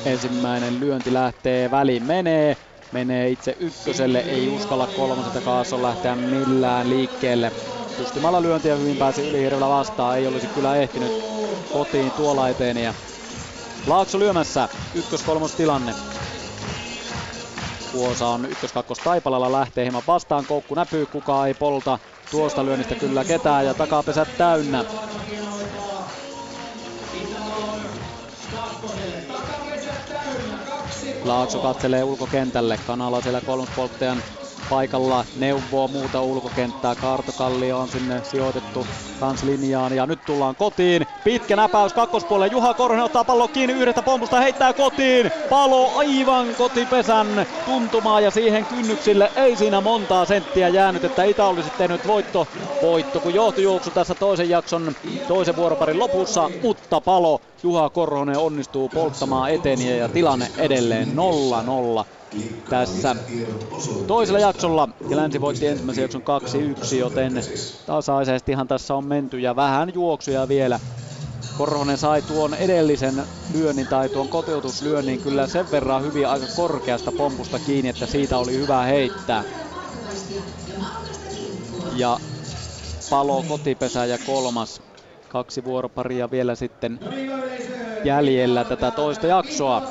[0.04, 2.56] Ensimmäinen lyönti lähtee, väliin menee.
[2.92, 7.52] Menee itse ykköselle, ei uskalla kolmoselta Carson lähteä millään liikkeelle
[7.98, 10.18] pystymällä lyöntiä hyvin pääsi Ylihirvelä vastaan.
[10.18, 11.12] Ei olisi kyllä ehtinyt
[11.72, 12.76] kotiin tuolla eteen.
[12.76, 12.94] Ja
[13.86, 15.94] Laakso lyömässä ykkös-kolmos tilanne.
[17.92, 20.46] Kuosa on ykkös-kakkos Taipalalla lähtee hieman vastaan.
[20.46, 21.98] Koukku näpyy, kukaan ei polta
[22.30, 24.84] tuosta lyönnistä kyllä ketään ja takapesät täynnä.
[31.24, 32.78] Laakso katselee ulkokentälle.
[32.86, 34.22] Kanala siellä kolmospolttajan
[34.68, 36.96] paikalla neuvoo muuta ulkokenttää.
[36.96, 38.86] Kaartokallio on sinne sijoitettu
[39.20, 41.02] kans linjaan ja nyt tullaan kotiin.
[41.24, 42.52] Pitkä näpäys kakkospuolelle.
[42.52, 45.30] Juha Korhonen ottaa pallo kiinni yhdestä pompusta, heittää kotiin.
[45.48, 51.70] Palo aivan kotipesän tuntumaan ja siihen kynnyksille ei siinä montaa senttiä jäänyt, että Itä olisi
[51.70, 52.48] tehnyt voitto,
[52.82, 54.94] voitto kun johtojuoksu tässä toisen jakson
[55.26, 61.08] toisen vuoroparin lopussa, mutta palo Juha Korhonen onnistuu polttamaan eteniä ja tilanne edelleen
[62.04, 62.17] 0-0
[62.68, 63.16] tässä
[64.06, 64.88] toisella jaksolla.
[65.08, 66.22] Ja Länsi voitti ensimmäisen jakson
[66.92, 67.44] 2-1, joten
[67.86, 70.80] tasaisestihan tässä on menty ja vähän juoksuja vielä.
[71.58, 73.22] Korhonen sai tuon edellisen
[73.54, 78.52] lyönnin tai tuon kotiutuslyönnin kyllä sen verran hyvin aika korkeasta pompusta kiinni, että siitä oli
[78.52, 79.44] hyvä heittää.
[81.96, 82.18] Ja
[83.10, 84.82] palo kotipesä ja kolmas.
[85.28, 86.98] Kaksi vuoroparia vielä sitten
[88.04, 89.82] jäljellä tätä toista jaksoa.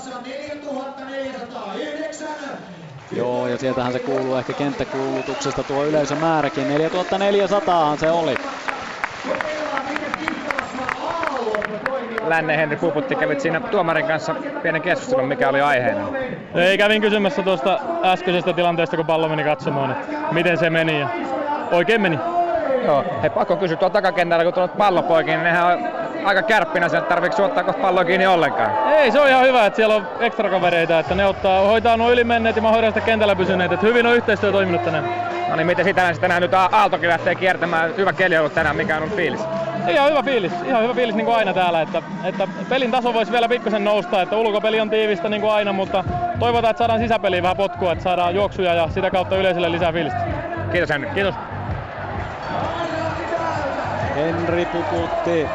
[3.11, 6.67] Joo, ja sieltähän se kuuluu ehkä kenttäkuulutuksesta tuo yleisömääräkin.
[6.67, 8.35] 4400 se oli.
[12.27, 16.07] Länne Henri Puputti kävit siinä tuomarin kanssa pienen keskustelun, mikä oli aiheena.
[16.55, 20.99] Ei, kävin kysymässä tuosta äskeisestä tilanteesta, kun pallo meni katsomaan, että miten se meni.
[20.99, 21.09] Ja
[21.71, 22.19] oikein meni.
[22.85, 26.89] Joo, hei pakko kysyä tuolla takakentällä, kun tulet pallo poikin, niin nehän on aika kärppinä
[26.89, 28.93] sen, että tarviiko ottaa kohta palloa kiinni ollenkaan?
[28.93, 32.11] Ei, se on ihan hyvä, että siellä on ekstra kavereita, että ne ottaa, hoitaa nuo
[32.11, 35.09] ylimenneet ja mä hoidan sitä kentällä pysyneet, että hyvin on yhteistyö toiminut tänään.
[35.49, 38.97] No niin, miten sitä sitten nyt Aaltokin lähtee kiertämään, hyvä keli on ollut tänään, mikä
[38.97, 39.41] on fiilis?
[39.87, 43.31] Ihan hyvä fiilis, ihan hyvä fiilis niin kuin aina täällä, että, että pelin taso voisi
[43.31, 46.03] vielä pikkusen nousta, että ulkopeli on tiivistä niin kuin aina, mutta
[46.39, 50.19] toivotaan, että saadaan sisäpeliin vähän potkua, että saadaan juoksuja ja sitä kautta yleisölle lisää fiilistä.
[50.71, 51.09] Kiitos Henri.
[51.09, 51.35] Kiitos.
[54.15, 55.47] Henri Pukutti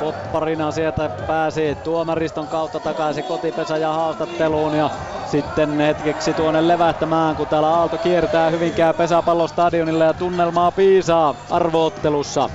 [0.00, 4.90] Popparina sieltä pääsi tuomariston kautta takaisin kotipesä ja haastatteluun ja
[5.24, 12.50] sitten hetkeksi tuonne levähtämään, kun täällä Aalto kiertää Hyvinkään pesäpallostadionilla ja tunnelmaa piisaa arvoottelussa.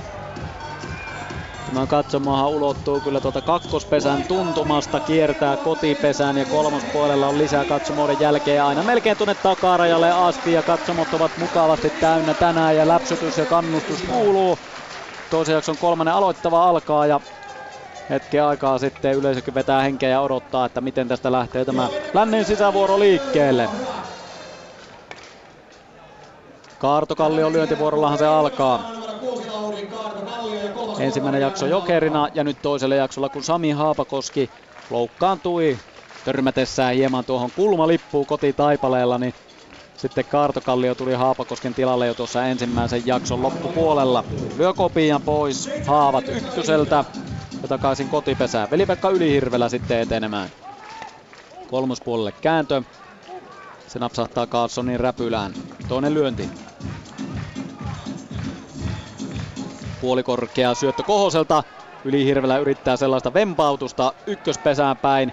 [1.66, 8.64] Tämä katsomahan ulottuu kyllä tuota kakkospesän tuntumasta, kiertää kotipesään ja kolmospuolella on lisää katsomoiden jälkeen
[8.64, 14.02] aina melkein tuonne takarajalle asti ja katsomot ovat mukavasti täynnä tänään ja läpsytys ja kannustus
[14.02, 14.58] kuuluu.
[15.30, 17.20] Toisen jakson kolmannen aloittava alkaa ja
[18.10, 22.98] hetken aikaa sitten yleisökin vetää henkeä ja odottaa, että miten tästä lähtee tämä lännen sisävuoro
[22.98, 23.68] liikkeelle.
[26.78, 28.90] Kaartokallion lyöntivuorollahan se alkaa.
[30.98, 34.50] Ensimmäinen jakso jokerina ja nyt toisella jaksolla kun Sami Haapakoski
[34.90, 35.78] loukkaantui
[36.24, 39.34] törmätessään hieman tuohon kulmalippuun kotitaipaleella, niin
[39.96, 44.24] sitten Kaartokallio tuli Haapakosken tilalle jo tuossa ensimmäisen jakson loppupuolella.
[44.56, 47.04] Lyö kopian pois Haavat ykköseltä
[47.62, 48.70] ja takaisin kotipesään.
[48.70, 50.50] Veli-Pekka Ylihirvelä sitten etenemään.
[51.66, 52.82] Kolmospuolelle kääntö.
[53.86, 55.52] Se napsahtaa Carlsonin räpylään.
[55.88, 56.50] Toinen lyönti.
[60.00, 61.62] Puolikorkea syöttö Kohoselta.
[62.04, 65.32] Ylihirvelä yrittää sellaista vempautusta ykköspesään päin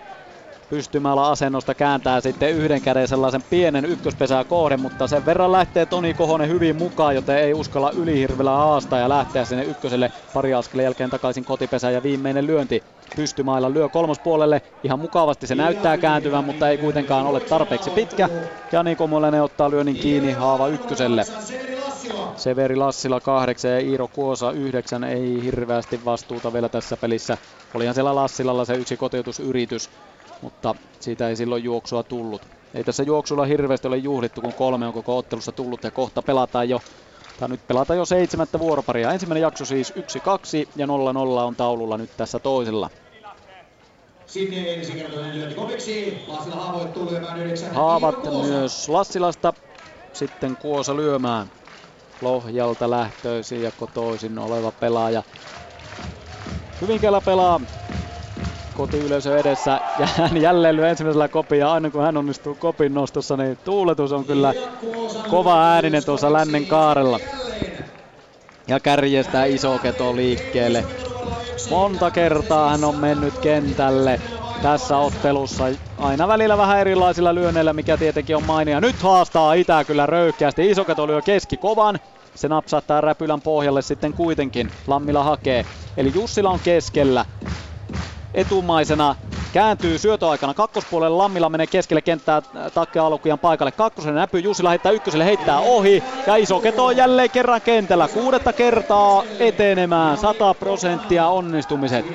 [0.74, 6.14] pystymällä asennosta kääntää sitten yhden käden sellaisen pienen ykköspesää kohden, mutta sen verran lähtee Toni
[6.14, 11.10] Kohonen hyvin mukaan, joten ei uskalla ylihirvellä haastaa ja lähteä sinne ykköselle pari askeleen jälkeen
[11.10, 12.84] takaisin kotipesään ja viimeinen lyönti
[13.16, 14.62] pystymailla lyö kolmospuolelle.
[14.84, 18.30] Ihan mukavasti se näyttää kääntyvän, mutta ei kuitenkaan ole tarpeeksi pitkä.
[18.72, 21.24] Jani Komolainen ottaa lyönnin kiinni haava ykköselle.
[22.36, 25.04] Severi Lassila kahdeksan ja Iiro Kuosa yhdeksän.
[25.04, 27.38] Ei hirveästi vastuuta vielä tässä pelissä.
[27.74, 29.90] Olihan siellä Lassilalla se yksi kotiutusyritys
[30.44, 32.48] mutta siitä ei silloin juoksua tullut.
[32.74, 36.70] Ei tässä juoksulla hirveästi ole juhlittu, kun kolme on koko ottelussa tullut ja kohta pelataan
[36.70, 36.82] jo
[37.38, 39.12] tai nyt pelataan jo seitsemättä vuoroparia.
[39.12, 40.02] Ensimmäinen jakso siis 1-2
[40.76, 40.90] ja 0-0
[41.48, 42.90] on taululla nyt tässä toisella.
[47.74, 49.54] Haavat myös Lassilasta.
[50.14, 51.48] Sitten Kuosa lyömään.
[52.22, 55.24] Lohjalta lähtöisin ja kotoisin oleva pelaaja.
[56.82, 57.62] Hyvinkäällä pelaa
[58.74, 63.38] kotiyleisö edessä ja hän jälleen lyö ensimmäisellä kopin ja aina kun hän onnistuu kopin nostossa,
[63.38, 64.54] niin tuuletus on kyllä
[65.30, 67.20] kova ääninen tuossa lännen kaarella.
[68.68, 70.86] Ja kärjestää iso keto liikkeelle.
[71.70, 74.20] Monta kertaa hän on mennyt kentälle
[74.62, 75.64] tässä ottelussa.
[75.98, 78.82] Aina välillä vähän erilaisilla lyönneillä, mikä tietenkin on mainia.
[78.82, 80.70] Nyt haastaa Itä kyllä röyhkeästi.
[80.70, 82.00] Isoketo lyö keski kovan.
[82.36, 84.72] Se napsahtaa räpylän pohjalle sitten kuitenkin.
[84.88, 85.66] Lammila hakee.
[85.98, 87.26] Eli Jussila on keskellä
[88.34, 89.16] etumaisena
[89.54, 91.18] kääntyy syötöaikana kakkospuolelle.
[91.18, 92.42] Lammilla menee keskelle kenttää
[92.74, 93.72] takia alkujan paikalle.
[93.72, 96.04] Kakkosen näpyy Jussi heittää ykköselle, heittää ohi.
[96.28, 98.08] Ja iso keto on jälleen kerran kentällä.
[98.08, 100.18] Kuudetta kertaa etenemään.
[100.18, 102.06] 100 prosenttia onnistumiset.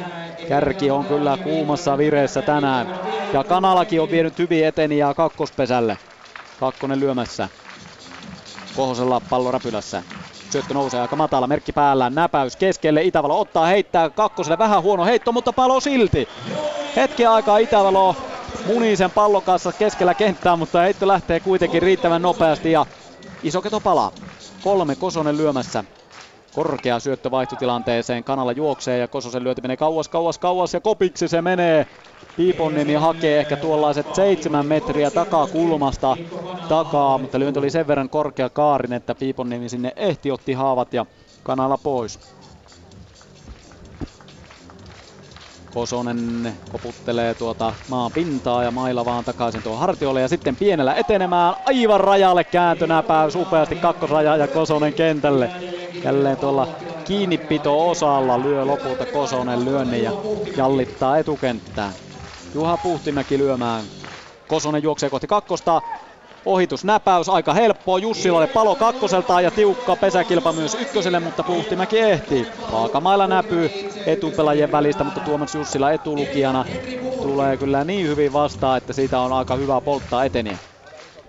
[0.48, 2.86] Kärki on kyllä kuumassa vireessä tänään.
[3.32, 5.98] Ja Kanalakin on vienyt hyvin eteniä kakkospesälle.
[6.60, 7.48] Kakkonen lyömässä.
[8.76, 10.02] Kohosella pallo räpylässä.
[10.52, 15.32] Syöttö nousee aika matala, merkki päällä, näpäys keskelle, Itävalo ottaa, heittää kakkoselle, vähän huono heitto,
[15.32, 16.26] mutta palo silti.
[16.96, 18.16] Hetki aikaa Itävalo
[18.64, 22.86] munii sen pallon kanssa keskellä kenttää, mutta heitto lähtee kuitenkin riittävän nopeasti ja
[23.42, 24.12] iso keto palaa.
[24.60, 25.84] Kolme Kosonen lyömässä.
[26.58, 31.42] Korkea syöttö vaihtotilanteeseen, kanalla juoksee ja Kososen lyöti menee kauas, kauas, kauas ja kopiksi se
[31.42, 31.86] menee.
[32.36, 36.16] Piiponnimi hakee ehkä tuollaiset seitsemän metriä takaa kulmasta
[36.68, 41.06] takaa, mutta lyönti oli sen verran korkea kaarin, että Piiponnimi sinne ehti otti haavat ja
[41.42, 42.20] kanala pois.
[45.72, 51.54] Kosonen koputtelee tuota maan pintaa ja mailla vaan takaisin tuo hartiolle ja sitten pienellä etenemään
[51.66, 55.50] aivan rajalle kääntönäpää upeasti kakkosraja ja Kosonen kentälle.
[56.04, 56.68] Jälleen tuolla
[57.04, 60.12] kiinnipito-osalla lyö lopulta Kosonen lyönnin ja
[60.56, 61.92] jallittaa etukenttää.
[62.54, 63.84] Juha Puhtimäki lyömään.
[64.46, 65.82] Kosonen juoksee kohti kakkosta.
[66.48, 72.46] Ohitusnäpäys aika helppoa Jussilalle palo kakkoselta ja tiukka pesäkilpa myös ykköselle, mutta Puhtimäki ehtii.
[72.70, 73.70] Vaakamailla näpyy
[74.06, 76.64] etupelajien välistä, mutta Tuomas Jussila etulukijana
[77.22, 80.58] tulee kyllä niin hyvin vastaan, että siitä on aika hyvä polttaa eteniä.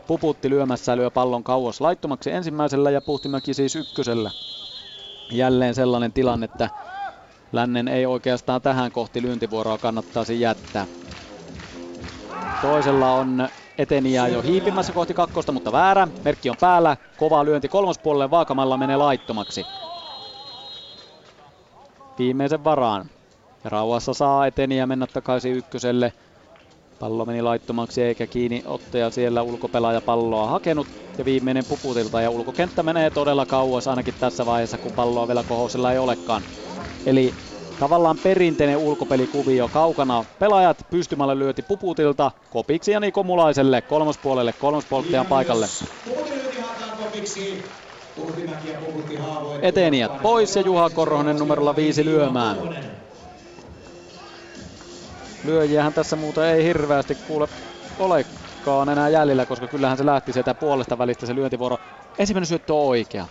[0.08, 4.32] Puputti lyömässä lyö pallon kauas laittomaksi ensimmäisellä ja Puhtimäki siis ykkösellä.
[5.32, 6.70] Jälleen sellainen tilanne, että
[7.52, 10.88] Lännen ei oikeastaan tähän kohti lyöntivuoroa kannattaisi jättää.
[12.62, 13.50] Toisella on
[13.80, 16.08] eteniä jo hiipimässä kohti kakkosta, mutta väärä.
[16.24, 16.98] Merkki on päällä.
[17.18, 18.32] Kova lyönti kolmospuolelle.
[18.32, 19.66] Vaakamalla menee laittomaksi.
[22.18, 23.10] Viimeisen varaan.
[23.64, 26.14] Rauhassa saa eteniä mennä takaisin ykköselle.
[27.00, 30.88] Pallo meni laittomaksi eikä kiinni ottaja siellä ulkopelaaja palloa hakenut.
[31.18, 35.92] Ja viimeinen puputilta ja ulkokenttä menee todella kauas ainakin tässä vaiheessa kun palloa vielä kohosella
[35.92, 36.42] ei olekaan.
[37.06, 37.49] Eli
[37.80, 40.26] tavallaan perinteinen ulkopelikuvio kaukana.
[40.40, 45.68] Pelaajat pystymällä lyöti Puputilta kopiksi ja Niko Mulaiselle kolmospuolelle kolmospolttajan paikalle.
[49.62, 52.58] Etenijät pois ja Juha Korhonen numerolla viisi lyömään.
[55.44, 57.48] Lyöjiähän tässä muuta ei hirveästi kuule
[58.00, 61.78] olekaan enää jäljellä, koska kyllähän se lähti sieltä puolesta välistä se lyöntivuoro.
[62.18, 63.26] Ensimmäinen syöttö on oikea.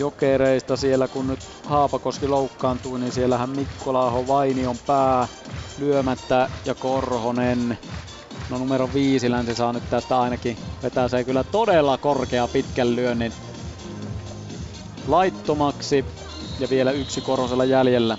[0.00, 3.50] Jokereista siellä, kun nyt Haapakoski loukkaantui, niin siellähän
[3.86, 5.28] Laaho Vainion pää
[5.78, 7.78] lyömättä ja Korhonen,
[8.50, 13.32] no numero viisi länsi saa nyt tästä ainakin vetää se kyllä todella korkea pitkän lyönnin
[15.06, 16.04] laittomaksi
[16.58, 18.18] ja vielä yksi Korhosella jäljellä.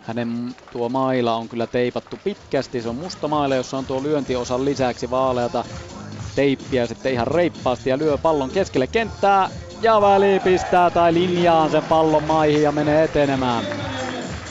[0.00, 2.82] Hänen tuo maila on kyllä teipattu pitkästi.
[2.82, 5.64] Se on musta maila, jossa on tuo lyöntiosan lisäksi vaaleata
[6.36, 9.50] teippiä sitten ihan reippaasti ja lyö pallon keskelle kenttää
[9.82, 13.64] ja väli pistää tai linjaan sen pallon maihin ja menee etenemään.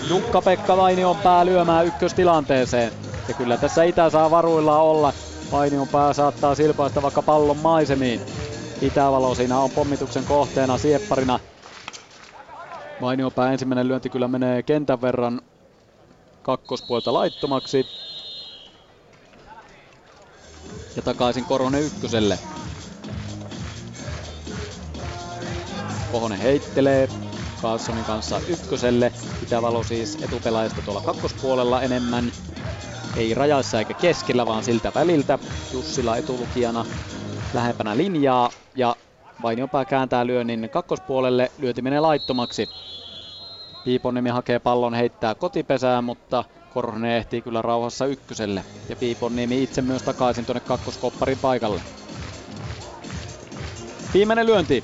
[0.09, 0.77] Jukka-Pekka
[1.23, 2.93] pää lyömään ykköstilanteeseen.
[3.27, 5.13] Ja kyllä tässä Itä saa varuilla olla.
[5.91, 8.21] pää saattaa silpaista vaikka pallon maisemiin.
[8.81, 11.39] Itävalo siinä on pommituksen kohteena siepparina.
[13.01, 15.41] Vainiopää ensimmäinen lyönti kyllä menee kentän verran
[16.41, 17.85] kakkospuolta laittomaksi.
[20.95, 22.39] Ja takaisin Korhonen ykköselle.
[26.11, 27.07] Kohonen heittelee
[27.61, 29.11] Carlsonin kanssa ykköselle.
[29.41, 32.31] Itävalo siis etupelaajista tuolla kakkospuolella enemmän.
[33.17, 35.39] Ei rajassa eikä keskellä, vaan siltä väliltä.
[35.73, 36.85] Jussila etulukijana
[37.53, 38.95] lähempänä linjaa ja
[39.41, 42.69] Vainiopää kääntää lyönnin kakkospuolelle, lyöti menee laittomaksi.
[43.83, 46.43] Piiponimi hakee pallon, heittää kotipesään, mutta
[46.75, 48.65] Korhonen ehtii kyllä rauhassa ykköselle.
[48.89, 51.81] Ja Piiponnimi itse myös takaisin tuonne kakkoskopparin paikalle.
[54.13, 54.83] Viimeinen lyönti.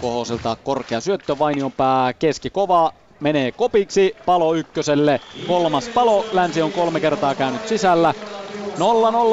[0.00, 6.72] Kohoselta korkea syöttö, Vainion pää keski kova, menee kopiksi, palo ykköselle, kolmas palo, länsi on
[6.72, 8.14] kolme kertaa käynyt sisällä.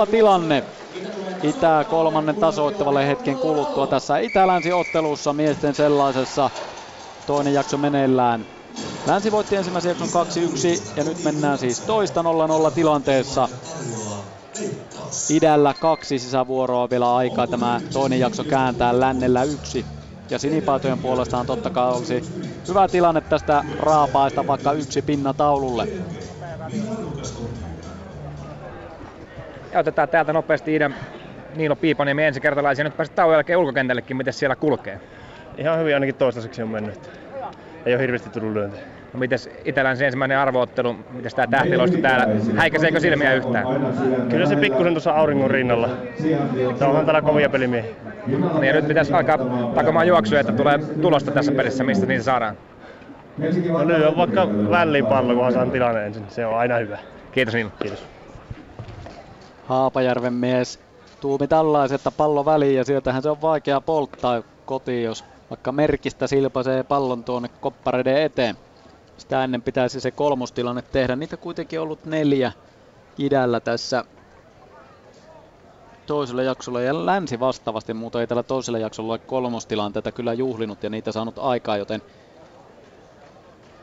[0.05, 0.63] 0-0 tilanne.
[1.43, 6.49] Itää kolmannen tasoittavalle hetken kuluttua tässä Itä-Länsi-ottelussa miesten sellaisessa.
[7.25, 8.55] Toinen jakso meneillään.
[9.07, 12.22] Länsi voitti ensimmäisen jakson 2-1 ja nyt mennään siis toista
[12.69, 13.49] 0-0 tilanteessa.
[15.30, 19.85] Idällä kaksi sisävuoroa vielä aikaa tämä toinen jakso kääntää lännellä yksi.
[20.30, 22.23] Ja sinipaitojen puolestaan totta kai olisi
[22.68, 25.88] hyvä tilanne tästä raapaista vaikka yksi pinna taululle.
[29.72, 30.95] Ja otetaan täältä nopeasti idän
[31.56, 32.84] Niilo Piipaniemi ensikertalaisia.
[32.84, 35.02] Nyt pääsit tauon jälkeen ulkokentällekin, miten siellä kulkee?
[35.57, 37.24] Ihan hyvin ainakin toistaiseksi on mennyt.
[37.85, 38.81] Ei ole hirveästi tullut lyöntiä.
[39.13, 43.65] No mites Itälän ensimmäinen arvoottelu, mites tää tähtiloisto täällä, häikäiseekö silmiä yhtään?
[44.29, 45.89] Kyllä se pikkusen tuossa auringon rinnalla.
[46.79, 47.91] Tää onhan täällä kovia pelimiehiä.
[48.27, 49.37] Niin ja nyt pitäisi alkaa
[49.75, 52.57] takomaan juoksuja, että tulee tulosta tässä pelissä, mistä niitä saadaan.
[53.37, 56.25] No nyt on vaikka väliin pallo, kunhan saan tilanne ensin.
[56.29, 56.97] Se on aina hyvä.
[57.31, 57.71] Kiitos Niilo.
[57.81, 58.05] Kiitos.
[59.65, 60.79] Haapajärven mies
[61.21, 66.27] tuumi tällaiset, että pallo väliin ja sieltähän se on vaikea polttaa kotiin, jos vaikka merkistä
[66.27, 68.57] silpaisee pallon tuonne koppareiden eteen.
[69.17, 71.15] Sitä ennen pitäisi se kolmostilanne tehdä.
[71.15, 72.51] Niitä kuitenkin ollut neljä
[73.17, 74.05] idällä tässä
[76.05, 80.89] toisella jaksolla ja länsi vastaavasti, mutta ei tällä toisella jaksolla ole kolmostilanteita kyllä juhlinut ja
[80.89, 82.01] niitä saanut aikaa, joten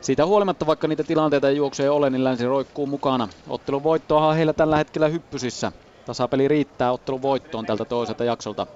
[0.01, 3.27] siitä huolimatta, vaikka niitä tilanteita ja juoksuja ei ole, niin länsi roikkuu mukana.
[3.49, 5.71] Ottelun voittoahan heillä tällä hetkellä hyppysissä.
[6.05, 8.67] Tasapeli riittää ottelun voittoon tältä toiselta jaksolta.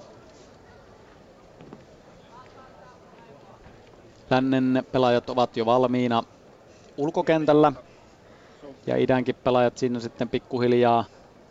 [4.30, 6.22] Lännen pelaajat ovat jo valmiina
[6.96, 7.72] ulkokentällä.
[8.86, 11.04] Ja idänkin pelaajat siinä sitten pikkuhiljaa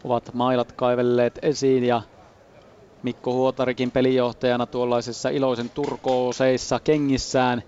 [0.04, 2.02] ovat mailat kaivelleet esiin ja
[3.02, 7.64] Mikko Huotarikin pelijohtajana tuollaisissa iloisen turkooseissa kengissään.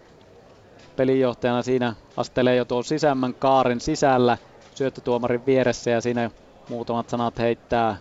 [0.96, 4.38] Pelijohtajana siinä astelee jo tuon sisämmän kaaren sisällä
[4.76, 6.32] syöttötuomarin vieressä ja siinä
[6.68, 7.98] muutamat sanat heittää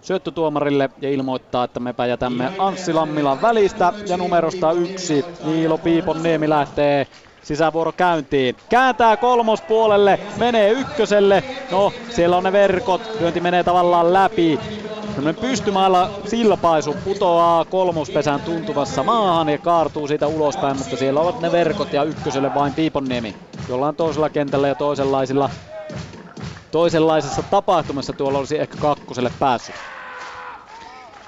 [0.00, 6.48] syöttötuomarille ja ilmoittaa, että me jätämme Anssi Lammilan välistä ja numerosta yksi Niilo Piipon Niemi
[6.48, 7.06] lähtee
[7.42, 8.56] sisävuoro käyntiin.
[8.68, 11.44] Kääntää kolmospuolelle, menee ykköselle.
[11.70, 14.60] No, siellä on ne verkot, lyönti menee tavallaan läpi.
[15.14, 21.52] Semmoinen pystymailla silpaisu putoaa kolmospesän tuntuvassa maahan ja kaartuu siitä ulospäin, mutta siellä ovat ne
[21.52, 23.36] verkot ja ykköselle vain Piiponniemi.
[23.68, 25.50] Jollain toisella kentällä ja toisenlaisilla
[26.70, 29.76] toisenlaisessa tapahtumassa tuolla olisi ehkä kakkoselle päässyt.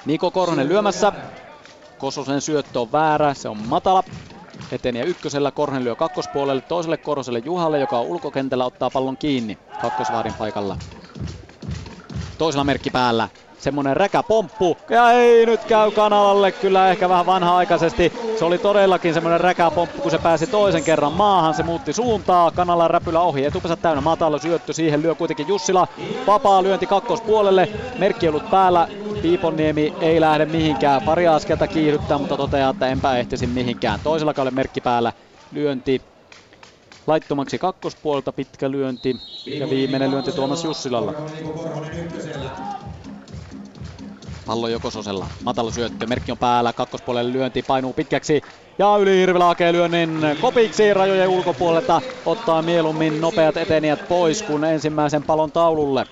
[0.05, 1.13] Niko Korhonen lyömässä.
[1.99, 4.05] Kososen syöttö on väärä, se on matala.
[4.71, 9.59] Eteni ja ykkösellä Korhonen lyö kakkospuolelle, toiselle Korhoselle Juhalle, joka on ulkokentällä, ottaa pallon kiinni
[9.79, 10.77] kakkosvaarin paikalla.
[12.39, 13.29] Toisella merkki päällä
[13.63, 14.77] semmonen räkäpomppu.
[14.91, 18.13] Ja ei nyt käy kanalalle, kyllä ehkä vähän vanha-aikaisesti.
[18.39, 21.55] Se oli todellakin semmonen räkäpomppu, kun se pääsi toisen kerran maahan.
[21.55, 24.73] Se muutti suuntaa, kanalla räpylä ohi, etupäänsä täynnä matala syöttö.
[24.73, 25.89] Siihen lyö kuitenkin Jussila.
[26.27, 27.69] Vapaa lyönti kakkospuolelle,
[27.99, 28.89] merkki ollut päällä.
[29.23, 31.03] Piiponniemi ei lähde mihinkään.
[31.03, 34.01] Pari askelta kiihdyttää, mutta toteaa, että enpä ehtisi mihinkään.
[34.05, 35.13] Toisella kaudella merkki päällä.
[35.53, 36.03] Lyönti
[37.07, 39.17] laittomaksi kakkospuolta pitkä lyönti
[39.47, 41.15] ja viimeinen lyönti Tuomas Jussilalla.
[44.45, 45.31] Pallo Jokososella.
[45.41, 46.07] Matala syöttö.
[46.07, 46.73] Merkki on päällä.
[46.73, 47.63] Kakkospuolelle lyönti.
[47.63, 48.45] Painuu pitkäksi.
[48.79, 52.03] Ja yli Hirvilä hakee lyönnin kopiksi rajojen ulkopuolelta.
[52.27, 56.07] Ottaa mieluummin nopeat etenijät pois kuin ensimmäisen palon taululle.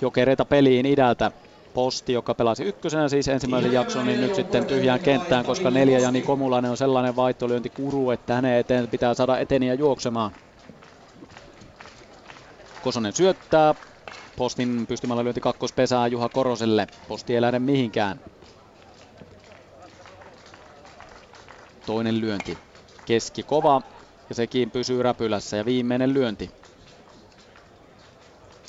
[0.00, 1.32] Jokereita peliin idältä.
[1.74, 6.22] Posti, joka pelasi ykkösenä siis ensimmäisen jakson, niin nyt sitten tyhjään kenttään, koska neljä Jani
[6.22, 10.30] Komulainen on sellainen vaihtolyönti kuru, että hänen eteen pitää saada eteniä juoksemaan.
[12.82, 13.74] Kosonen syöttää,
[14.36, 16.88] Postin pystymällä lyönti kakkospesää Juha Koroselle.
[17.08, 18.20] Posti ei lähde mihinkään.
[21.86, 22.58] Toinen lyönti.
[23.04, 23.82] Keski kova
[24.28, 26.50] ja sekin pysyy räpylässä ja viimeinen lyönti.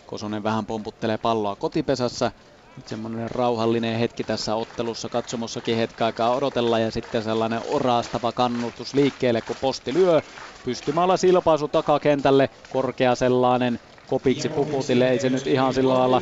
[0.06, 2.32] Kosonen vähän pomputtelee palloa kotipesässä.
[2.78, 5.10] Nyt semmoinen rauhallinen hetki tässä ottelussa.
[5.10, 10.22] Katsomossakin hetki aikaa odotella ja sitten sellainen orastava kannutus liikkeelle, kun posti lyö.
[10.64, 12.50] Pystymällä silpaisu takakentälle.
[12.70, 15.10] Korkea sellainen kopiksi Puputille.
[15.10, 16.22] Ei se nyt ihan sillä lailla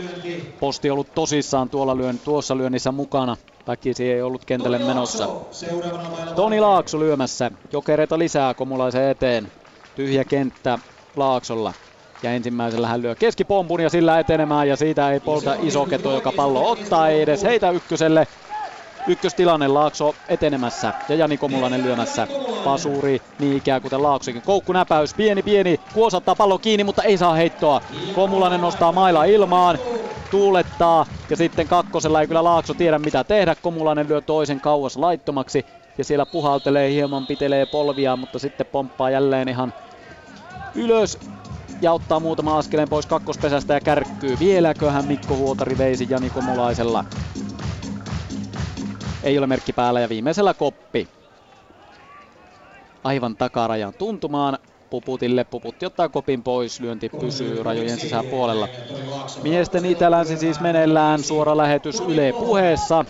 [0.60, 3.38] posti ollut tosissaan tuolla lyön, tuossa lyönnissä mukana.
[3.68, 5.30] Väkisi ei ollut kentälle menossa.
[6.36, 7.52] Toni Laakso lyömässä.
[7.74, 9.52] Jokereita lisää Komulaisen eteen.
[9.96, 10.80] Tyhjä kenttä
[11.16, 11.74] Laaksolla.
[12.24, 16.32] Ja ensimmäisellä hän lyö keskipompun ja sillä etenemään ja siitä ei polta iso keto, joka
[16.32, 18.28] pallo ottaa, ei edes heitä ykköselle.
[19.08, 22.28] Ykköstilanne Laakso etenemässä ja Jani Komulainen lyömässä.
[22.64, 24.42] Pasuri niin ikään kuten Laaksokin.
[24.42, 27.82] Koukkunäpäys, pieni pieni, kuosattaa pallo kiinni, mutta ei saa heittoa.
[28.16, 29.80] Komulainen nostaa maila ilmaan,
[30.32, 33.56] tuulettaa ja sitten kakkosella ei kyllä Laakso tiedä mitä tehdä.
[33.62, 35.66] Komulainen lyö toisen kauas laittomaksi
[35.98, 39.74] ja siellä puhaltelee hieman, pitelee polvia, mutta sitten pomppaa jälleen ihan
[40.76, 41.18] ylös
[41.82, 44.40] ja ottaa muutama askeleen pois kakkospesästä ja kärkkyy.
[44.40, 47.06] Vieläköhän Mikko Huotari veisi Jani Komulaisella.
[49.24, 51.08] Ei ole merkki päällä ja viimeisellä koppi.
[53.04, 54.58] Aivan takarajan tuntumaan.
[54.90, 55.44] Puputille.
[55.44, 58.68] Puputti ottaa kopin pois, lyönti pysyy rajojen sisäpuolella.
[59.44, 63.06] Miesten Itä-Länsi siis meneillään, suora lähetys Yle puheessa.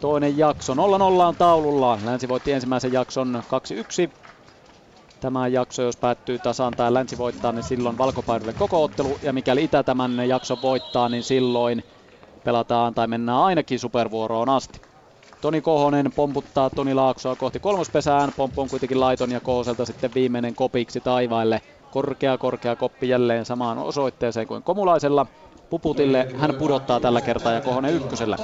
[0.00, 1.98] Toinen jakso 0-0 on taululla.
[2.04, 3.42] Länsi voitti ensimmäisen jakson
[4.08, 4.10] 2-1.
[5.20, 9.18] Tämä jakso, jos päättyy tasaan tai länsi voittaa, niin silloin valkopaidulle koko ottelu.
[9.22, 11.84] Ja mikäli Itä tämän jakson voittaa, niin silloin
[12.44, 14.87] pelataan tai mennään ainakin supervuoroon asti.
[15.40, 18.32] Toni Kohonen pomputtaa Toni Laaksoa kohti kolmospesään.
[18.32, 21.60] Pomppu on kuitenkin laiton ja Kohoselta sitten viimeinen kopiksi taivaille.
[21.90, 25.26] Korkea, korkea koppi jälleen samaan osoitteeseen kuin Komulaisella.
[25.70, 28.36] Puputille hän pudottaa tällä kertaa ja Kohonen ykkösellä.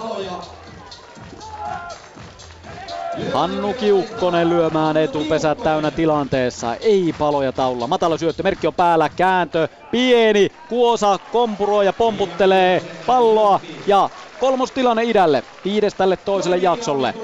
[3.33, 6.75] Hannu Kiukkonen lyömään etupesät täynnä tilanteessa.
[6.75, 7.87] Ei paloja taululla.
[7.87, 14.11] Matala syöttö, merkki on päällä, kääntö, pieni, Kuosa kompuroi ja pomputtelee palloa ja
[14.41, 17.15] kolmostilanne idälle, viides tälle toiselle jaksolle.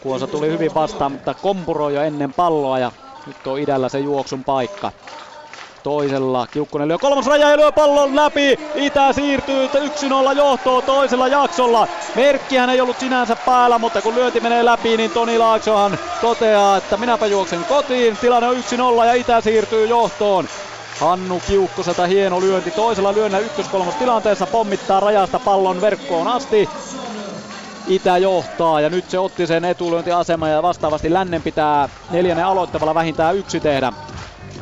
[0.00, 2.92] Kuosa tuli hyvin vastaan, mutta kompuroi jo ennen palloa ja
[3.26, 4.92] nyt on idällä se juoksun paikka
[5.82, 6.46] toisella.
[6.46, 8.58] Kiukkunen lyö kolmas raja ja lyö pallon läpi.
[8.74, 11.88] Itä siirtyy 1-0 johtoon toisella jaksolla.
[12.14, 16.96] Merkkihän ei ollut sinänsä päällä, mutta kun lyönti menee läpi, niin Toni Laaksohan toteaa, että
[16.96, 18.16] minäpä juoksen kotiin.
[18.16, 18.56] Tilanne on
[19.02, 20.48] 1-0 ja Itä siirtyy johtoon.
[21.00, 26.68] Hannu Kiukkoselta hieno lyönti toisella lyönnä ykköskolmos tilanteessa pommittaa rajasta pallon verkkoon asti.
[27.86, 33.36] Itä johtaa ja nyt se otti sen etulyöntiaseman ja vastaavasti lännen pitää neljännen aloittavalla vähintään
[33.36, 33.92] yksi tehdä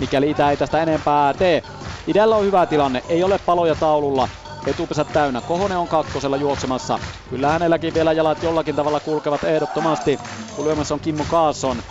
[0.01, 1.63] mikäli Itä ei tästä enempää tee.
[2.07, 4.29] Idällä on hyvä tilanne, ei ole paloja taululla.
[4.67, 5.41] Etupesät täynnä.
[5.41, 7.01] Kohonen on kakkosella juoksemassa.
[7.31, 10.19] Kyllä hänelläkin vielä jalat jollakin tavalla kulkevat ehdottomasti.
[10.57, 11.83] Kun lyömässä on Kimmo Kaasson.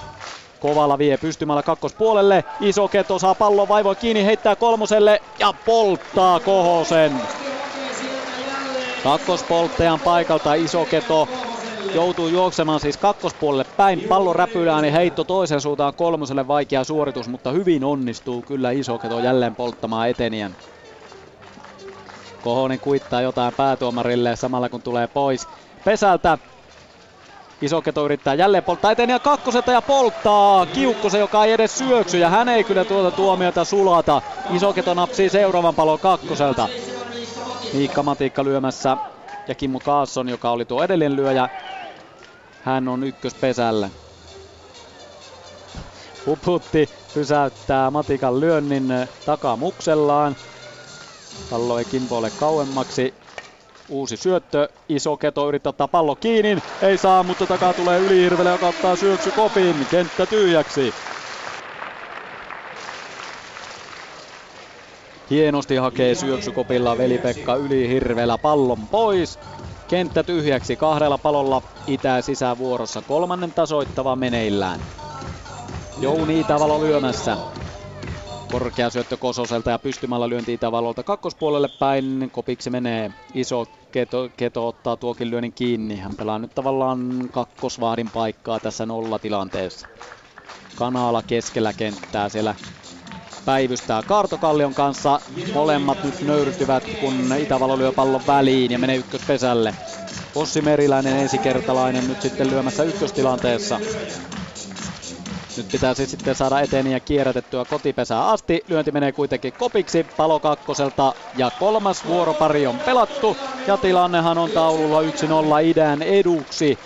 [0.64, 2.44] Kovalla vie pystymällä kakkospuolelle.
[2.60, 7.22] Iso Keto saa pallon vaivoi kiinni, heittää kolmoselle ja polttaa Kohosen.
[9.04, 11.28] Kakkospolttajan paikalta Iso Keto
[11.94, 14.02] joutuu juoksemaan siis kakkospuolelle päin.
[14.10, 19.56] Pallo räpylää, niin heitto toisen suuntaan kolmoselle vaikea suoritus, mutta hyvin onnistuu kyllä Isoketo jälleen
[19.56, 20.56] polttamaan etenijän.
[22.42, 25.48] Kohonen kuittaa jotain päätuomarille samalla kun tulee pois
[25.84, 26.38] pesältä.
[27.64, 32.50] Isoketo yrittää jälleen polttaa etenijä kakkoselta ja polttaa Kiukkosen, joka ei edes syöksy ja hän
[32.50, 34.22] ei kyllä tuota tuomiota sulata.
[34.54, 36.70] Isoketo napsii seuraavan palon kakkoselta.
[37.74, 38.98] Miikka Matikka lyömässä
[39.48, 41.50] ja Kimmo Kaasson, joka oli tuo edellinen lyöjä,
[42.62, 43.90] hän on ykköspesällä.
[46.26, 48.88] Puputti pysäyttää Matikan lyönnin
[49.26, 50.36] takamuksellaan.
[51.50, 53.23] Pallo ei kimpoile kauemmaksi.
[53.90, 56.58] Uusi syöttö, iso keto yrittää ottaa pallo kiinni.
[56.82, 59.88] Ei saa, mutta takaa tulee Ylihirvelä, joka ottaa syöksy kopin.
[59.92, 60.94] Kenttä tyhjäksi.
[65.30, 69.40] Hienosti hakee syöksykopilla veli-Pekka Ylihirvelä pallon pois.
[69.88, 73.02] Kenttä tyhjäksi kahdella palolla itä sisävuorossa.
[73.02, 74.80] Kolmannen tasoittava meneillään.
[76.00, 77.38] Jouni Itävalo lyömässä.
[78.54, 82.30] Korkea syöttö Kososelta ja pystymällä lyönti Itävalolta kakkospuolelle päin.
[82.32, 85.96] Kopiksi menee iso keto, keto ottaa tuokin lyönnin kiinni.
[85.96, 89.88] Hän pelaa nyt tavallaan kakkosvaadin paikkaa tässä nollatilanteessa.
[90.76, 92.56] Kanala keskellä kenttää siellä
[93.46, 95.20] päivystää Kaartokallion kanssa.
[95.54, 99.76] Molemmat nyt nöyrtyvät, kun Itävalo lyö pallon väliin ja menee ykköspesälle.
[100.36, 103.80] Ossi Meriläinen ensikertalainen nyt sitten lyömässä ykköstilanteessa.
[105.56, 108.62] Nyt pitää siis sitten saada eteniä kierrätettyä kotipesää asti.
[108.68, 113.38] Lyönti menee kuitenkin kopiksi palo kakkoselta ja kolmas vuoropari on pelattu.
[113.68, 115.06] Ja tilannehan on taululla 1-0
[115.64, 116.80] idän eduksi.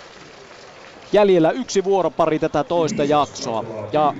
[1.12, 3.64] Jäljellä yksi vuoropari tätä toista jaksoa.
[3.92, 4.14] Ja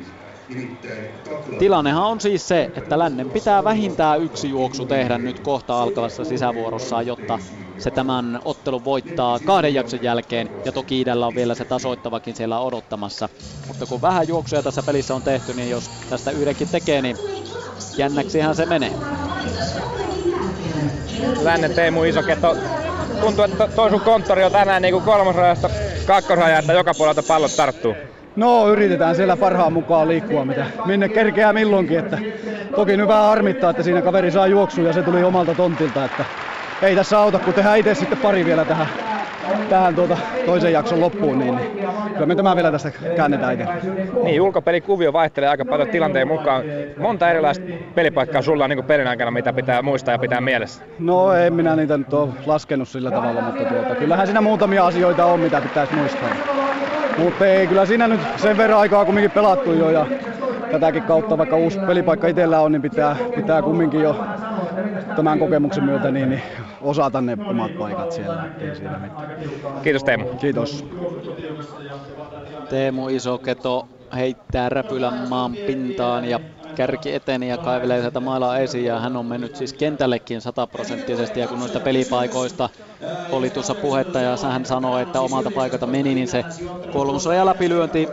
[1.58, 7.06] Tilannehan on siis se, että lännen pitää vähintään yksi juoksu tehdä nyt kohta alkavassa sisävuorossaan,
[7.06, 7.38] jotta
[7.78, 10.50] se tämän ottelun voittaa kahden jakson jälkeen.
[10.64, 13.28] Ja toki idällä on vielä se tasoittavakin siellä odottamassa.
[13.66, 17.16] Mutta kun vähän juoksuja tässä pelissä on tehty, niin jos tästä yhdenkin tekee, niin
[17.96, 18.92] jännäksihän se menee.
[21.42, 22.56] Lännen Teemu Isoketo.
[23.20, 25.70] Tuntuu, että toi sun konttori on tänään niin kuin kolmosrajasta
[26.06, 27.94] kakkosraja, että joka puolelta pallot tarttuu.
[28.38, 31.98] No yritetään siellä parhaan mukaan liikkua, mitä minne kerkeää milloinkin.
[31.98, 32.18] Että
[32.76, 36.04] toki nyt vähän harmittaa, että siinä kaveri saa juoksua ja se tuli omalta tontilta.
[36.04, 36.24] Että
[36.82, 38.86] ei tässä auta, kun tehdään itse sitten pari vielä tähän,
[39.68, 43.66] tähän tuota toisen jakson loppuun, niin, niin kyllä me tämä vielä tästä käännetään itse.
[44.22, 46.62] Niin, ulkopelikuvio vaihtelee aika paljon tilanteen mukaan.
[46.98, 50.82] Monta erilaista pelipaikkaa sulla on niin pelin aikana, mitä pitää muistaa ja pitää mielessä?
[50.98, 55.26] No en minä niitä nyt ole laskenut sillä tavalla, mutta tuota, kyllähän siinä muutamia asioita
[55.26, 56.28] on, mitä pitäisi muistaa.
[57.18, 60.06] Mutta ei, kyllä siinä nyt sen verran aikaa kumminkin pelattu jo ja
[60.70, 64.24] tätäkin kautta, vaikka uusi pelipaikka itsellä on, niin pitää, pitää kumminkin jo
[65.16, 66.42] tämän kokemuksen myötä niin, niin
[66.80, 69.32] osata ne omat paikat siellä, ei siinä mitään.
[69.82, 70.24] Kiitos Teemu.
[70.24, 70.84] Kiitos.
[72.68, 76.40] Teemu Isoketo heittää räpylän maan pintaan ja
[76.74, 81.48] kärki eteni ja kaivelee sieltä mailaa esiin ja hän on mennyt siis kentällekin sataprosenttisesti ja
[81.48, 82.70] kun noista pelipaikoista
[83.30, 86.46] oli tuossa puhetta ja hän sanoi, että omalta paikalta meni, niin se
[86.90, 88.08] kolmosoja läpilyönti,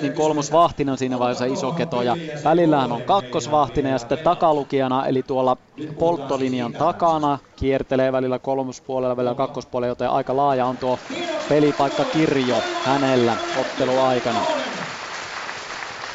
[0.00, 5.56] niin kolmosvahtina siinä vaiheessa iso keto ja välillähän on kakkosvahtina ja sitten takalukijana eli tuolla
[5.98, 10.98] polttolinjan takana kiertelee välillä kolmospuolella, välillä kakkospuolella, joten aika laaja on tuo
[11.48, 14.46] pelipaikkakirjo hänellä otteluaikana.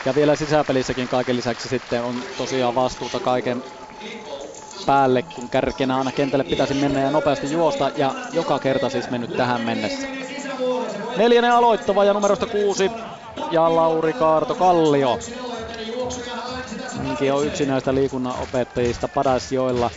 [0.05, 3.63] Ja vielä sisäpelissäkin kaiken lisäksi sitten on tosiaan vastuuta kaiken
[4.85, 9.35] päälle, kun kärkenä aina kentälle pitäisi mennä ja nopeasti juosta, ja joka kerta siis mennyt
[9.35, 10.07] tähän mennessä.
[11.17, 12.91] Neljännen aloittava ja numerosta kuusi,
[13.51, 15.19] ja Lauri Kaarto Kallio.
[16.97, 19.91] Hänkin on yksi näistä liikunnan opettajista Padasjoilla.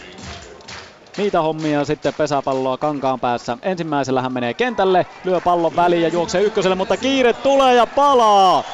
[1.16, 3.58] Niitä hommia sitten pesäpalloa kankaan päässä.
[3.62, 8.64] Ensimmäisellä hän menee kentälle, lyö pallon väliin ja juoksee ykköselle, mutta kiire tulee ja palaa!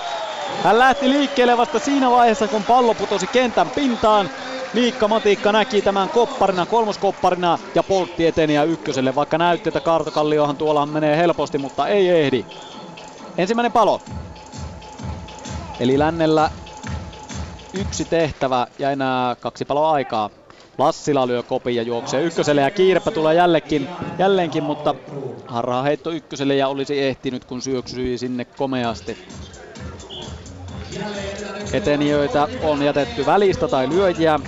[0.62, 4.30] Hän lähti liikkeelle vasta siinä vaiheessa, kun pallo putosi kentän pintaan.
[4.72, 10.86] Miikka Matikka näki tämän kopparina, kolmoskopparina ja poltti eteniä ykköselle, vaikka näytti, että Kaartokalliohan tuolla
[10.86, 12.46] menee helposti, mutta ei ehdi.
[13.38, 14.02] Ensimmäinen palo.
[15.80, 16.50] Eli lännellä
[17.72, 20.30] yksi tehtävä ja enää kaksi paloa aikaa.
[20.78, 23.88] Lassila lyö kopin ja juoksee ykköselle ja kiirepä tulee jällekin,
[24.18, 24.94] jälleenkin, mutta
[25.46, 29.18] harraa heitto ykköselle ja olisi ehtinyt kun syöksyi sinne komeasti.
[31.72, 34.40] Etenijöitä on jätetty välistä tai lyöjiä.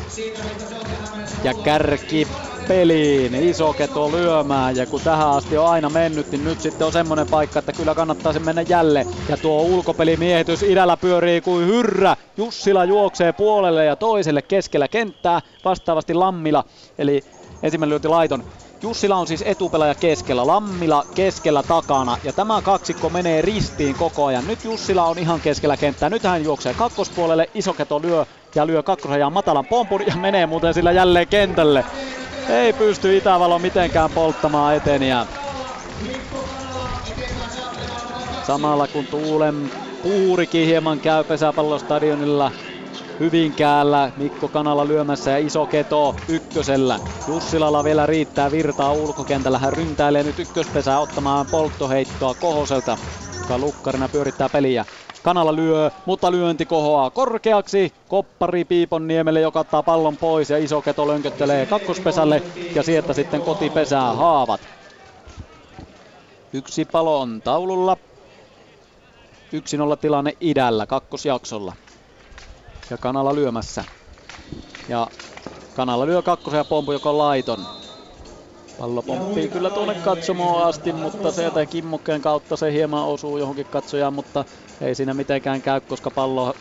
[1.42, 2.24] Ja kärki
[2.66, 3.34] peliin.
[3.34, 7.28] Iso keto lyömään ja kun tähän asti on aina mennyt, niin nyt sitten on semmonen
[7.28, 9.06] paikka, että kyllä kannattaisi mennä jälleen.
[9.28, 12.16] Ja tuo ulkopelimiehitys idällä pyörii kuin hyrrä.
[12.36, 15.40] Jussila juoksee puolelle ja toiselle keskellä kenttää.
[15.64, 16.64] Vastaavasti Lammila,
[16.98, 17.24] eli
[17.62, 18.44] ensimmäinen lyönti laiton.
[18.86, 24.46] Jussila on siis etupelaaja keskellä, Lammila keskellä takana ja tämä kaksikko menee ristiin koko ajan.
[24.46, 29.32] Nyt Jussila on ihan keskellä kenttää, nyt hän juoksee kakkospuolelle, Isoketo lyö ja lyö kakkosrajan
[29.32, 31.84] matalan pompun ja menee muuten sillä jälleen kentälle.
[32.48, 35.26] Ei pysty Itävalo mitenkään polttamaan eteniä.
[38.46, 39.70] Samalla kun tuulen
[40.02, 42.52] puurikin hieman käy pesäpallostadionilla
[43.20, 47.00] Hyvinkäällä, Mikko Kanala lyömässä ja iso keto ykkösellä.
[47.26, 52.98] Jussilalla vielä riittää virtaa ulkokentällä, hän ryntäilee nyt ykköspesää ottamaan polttoheittoa Kohoselta,
[53.38, 54.84] joka lukkarina pyörittää peliä.
[55.22, 57.92] Kanala lyö, mutta lyönti kohoaa korkeaksi.
[58.08, 62.42] Koppari Piiponniemelle, joka ottaa pallon pois ja iso keto lönköttelee kakkospesälle
[62.74, 64.60] ja sieltä sitten kotipesää haavat.
[66.52, 67.96] Yksi palo on taululla.
[69.56, 69.58] 1-0
[70.00, 71.72] tilanne idällä kakkosjaksolla
[72.90, 73.84] ja Kanala lyömässä.
[74.88, 75.06] Ja
[75.76, 77.66] Kanala lyö kakkosen ja pompu, joka on laiton.
[78.78, 84.12] Pallo pomppii kyllä tuonne katsomoon asti, mutta sieltä kimmokkeen kautta se hieman osuu johonkin katsojaan,
[84.14, 84.44] mutta
[84.80, 86.54] ei siinä mitenkään käy, koska pallo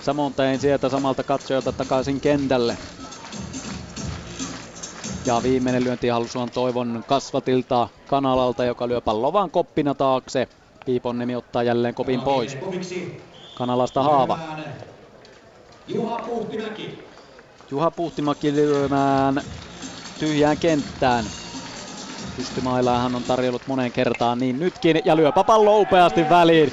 [0.00, 2.76] samoin tein sieltä samalta katsojalta takaisin kentälle.
[5.26, 10.48] Ja viimeinen lyöntihalus on Toivon kasvatilta Kanalalta, joka lyö pallo vaan koppina taakse.
[10.86, 12.58] Piiponnemi ottaa jälleen kopin pois.
[13.56, 14.38] Kanalasta Haava.
[15.88, 16.98] Juha Puhtimäki.
[17.70, 19.42] Juha Puhtimäki lyömään
[20.18, 21.24] tyhjään kenttään.
[22.36, 25.02] Pystymailaa hän on tarjollut moneen kertaan, niin nytkin.
[25.04, 26.72] Ja lyöpä pallo upeasti väliin.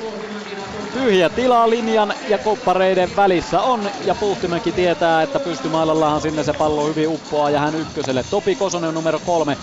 [0.94, 6.88] Tyhjä tila linjan ja koppareiden välissä on ja Puhtimäki tietää, että pystymailallahan sinne se pallo
[6.88, 8.24] hyvin uppoaa ja hän ykköselle.
[8.24, 9.58] Topi Kosonen numero kolme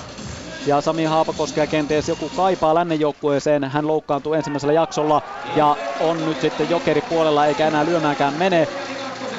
[0.66, 3.64] ja Sami Haapakoskea kenties joku kaipaa lännen joukkueeseen.
[3.64, 5.22] Hän loukkaantui ensimmäisellä jaksolla
[5.56, 8.68] ja on nyt sitten jokeri puolella eikä enää lyömäänkään mene.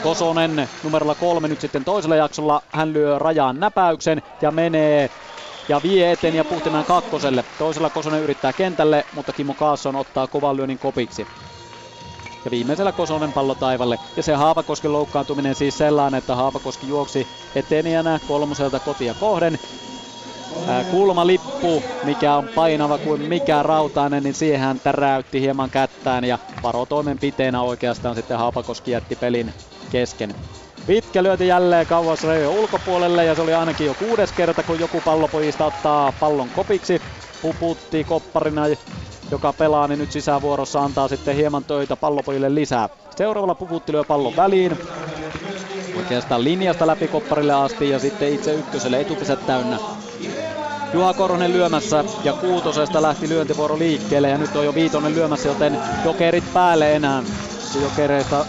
[0.02, 2.61] Kosonen numerolla kolme nyt sitten toisella jaksolla.
[2.72, 5.10] Hän lyö rajaan näpäyksen ja menee
[5.69, 7.43] ja vie eteen ja Puhtimäen kakkoselle.
[7.57, 11.27] Toisella Kosonen yrittää kentälle, mutta Kimmo Kaasson ottaa kovan lyönnin kopiksi.
[12.45, 13.99] Ja viimeisellä Kosonen pallo taivalle.
[14.18, 19.60] Ja se Haapakosken loukkaantuminen siis sellainen, että Haapakoski juoksi etenijänä kolmoselta kotia kohden.
[20.88, 27.61] Kulmalippu, mikä on painava kuin mikä rautainen, niin siihen hän täräytti hieman kättään ja varotoimenpiteenä
[27.61, 29.53] oikeastaan sitten Haapakoski jätti pelin
[29.91, 30.36] kesken.
[30.86, 35.02] Pitkä lyöti jälleen kauas rajojen ulkopuolelle ja se oli ainakin jo kuudes kerta, kun joku
[35.06, 37.02] pallopojista ottaa pallon kopiksi.
[37.41, 38.64] Puputti kopparina,
[39.32, 42.90] joka pelaa, niin nyt sisävuorossa antaa sitten hieman töitä pallopojille lisää.
[43.15, 44.78] Seuraavalla Puputti lyö pallon väliin.
[45.98, 49.80] Oikeastaan linjasta läpi kopparille asti ja sitten itse ykköselle etupesät täynnä.
[50.93, 55.77] Juha Korhonen lyömässä ja kuutosesta lähti lyöntivuoro liikkeelle ja nyt on jo viitonen lyömässä, joten
[56.06, 57.23] jokerit päälle enää.
[57.81, 58.45] Jokereista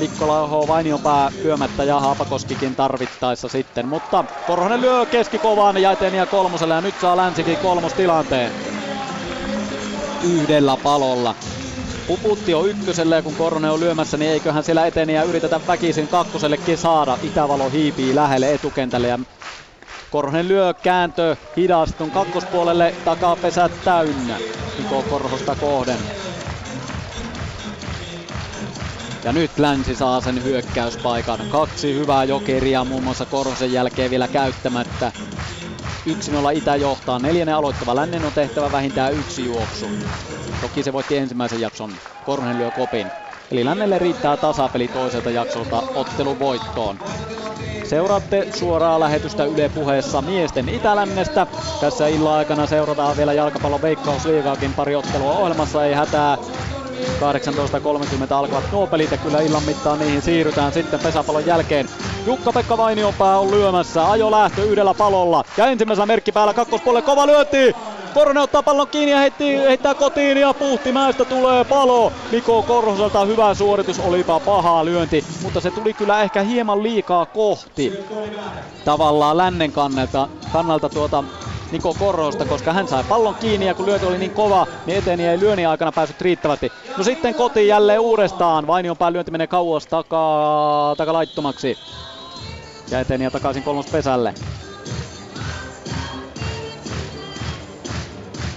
[0.00, 3.88] Mikko Laho Vainionpää lyömättä ja Haapakoskikin tarvittaessa sitten.
[3.88, 8.52] Mutta Korhonen lyö keskikovaan ja eteniä kolmoselle ja nyt saa Länsikin kolmostilanteen.
[10.22, 11.34] Yhdellä palolla.
[12.06, 16.78] Puputti on ykköselle ja kun Korhonen on lyömässä, niin eiköhän siellä eteniä yritetä väkisin kakkosellekin
[16.78, 17.18] saada.
[17.22, 19.18] Itävalo hiipii lähelle etukentälle ja
[20.10, 24.40] Korhonen lyö kääntö hidastun kakkospuolelle, takapesät täynnä.
[24.78, 26.00] Niko Korhosta kohden.
[29.24, 31.38] Ja nyt Länsi saa sen hyökkäyspaikan.
[31.50, 35.12] Kaksi hyvää jokeria muun muassa Korhosen jälkeen vielä käyttämättä.
[36.08, 36.12] 1-0
[36.54, 37.18] Itä johtaa.
[37.18, 39.86] Neljännen aloittava Lännen on tehtävä vähintään yksi juoksu.
[40.60, 41.90] Toki se voitti ensimmäisen jakson.
[42.24, 43.10] Korhonen lyö kopin.
[43.50, 46.98] Eli Lännelle riittää tasapeli toiselta jaksolta ottelun voittoon.
[47.88, 51.46] Seuraatte suoraa lähetystä Yle puheessa miesten Itälännestä.
[51.80, 56.36] Tässä illan aikana seurataan vielä jalkapallon veikkausliigaakin pari ottelua ohjelmassa, ei hätää.
[56.36, 61.88] 18.30 alkavat nuo pelit ja kyllä illan mittaan niihin siirrytään sitten pesäpallon jälkeen.
[62.26, 67.76] Jukka-Pekka Vainionpää on lyömässä, ajo lähtö yhdellä palolla ja ensimmäisellä merkki päällä kakkospuolelle kova lyönti.
[68.16, 72.12] Korhonen ottaa pallon kiinni ja heitti, heittää kotiin ja Puhtimäestä tulee palo.
[72.32, 77.92] Niko Korhoselta hyvä suoritus, olipa paha lyönti, mutta se tuli kyllä ehkä hieman liikaa kohti.
[78.84, 81.24] Tavallaan lännen kannalta, kannalta tuota
[81.72, 85.26] Niko Korhosta, koska hän sai pallon kiinni ja kun lyönti oli niin kova, niin eteni
[85.26, 86.72] ei lyönnin aikana päässyt riittävästi.
[86.98, 88.66] No sitten kotiin jälleen uudestaan.
[88.66, 91.78] Vainion lyönti menee kauas takaa, takalaittomaksi.
[92.90, 94.34] Ja eteni ja takaisin kolmospesälle.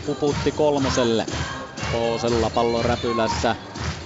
[0.09, 1.25] Puputti kolmoselle.
[1.91, 3.55] Koosella pallon räpylässä.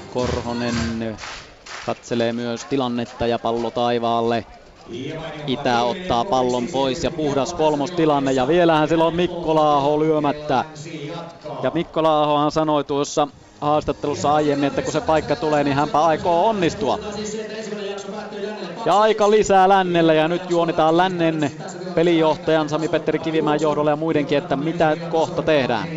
[0.09, 1.17] Korhonen
[1.85, 4.45] katselee myös tilannetta ja pallo taivaalle.
[5.47, 10.65] Itä ottaa pallon pois ja puhdas kolmostilanne ja vielähän silloin Mikko Laaho lyömättä.
[11.63, 13.27] Ja Mikko Laahohan sanoi tuossa
[13.63, 16.99] haastattelussa aiemmin, että kun se paikka tulee, niin hänpä aikoo onnistua.
[18.85, 21.51] Ja aika lisää lännellä ja nyt juonitaan lännen
[21.95, 25.87] pelijohtajan Sami-Petteri Kivimäen johdolle ja muidenkin, että mitä kohta tehdään.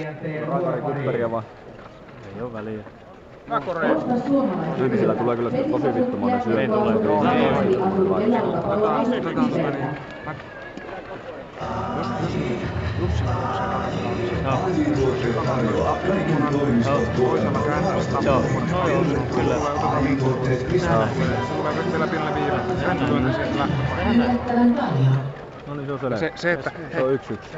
[0.46, 1.44] Rakari kupperia vaan.
[2.36, 2.84] Ei oo väliä.
[4.78, 6.60] Silti tulee kyllä tosi vittumainen syö.
[6.60, 6.92] Ei tule.
[18.22, 18.42] Joo.
[18.70, 19.04] No joo,
[19.34, 19.56] kyllä.
[25.66, 26.16] No niin, se on selvä.
[26.16, 26.70] Se, se että...
[26.92, 27.50] Se on yksi yksi.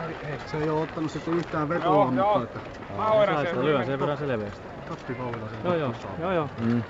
[0.46, 2.38] Se ei ole ottanut sitten yhtään Joo, vetoa, joo.
[2.38, 2.70] mutta että...
[2.96, 3.64] Mä hoidan Sai sen.
[3.64, 4.68] lyö sen verran selveästi.
[4.88, 5.58] Tappi koululla sen.
[5.64, 6.50] Joo joo, joo joo.
[6.60, 6.82] Mm.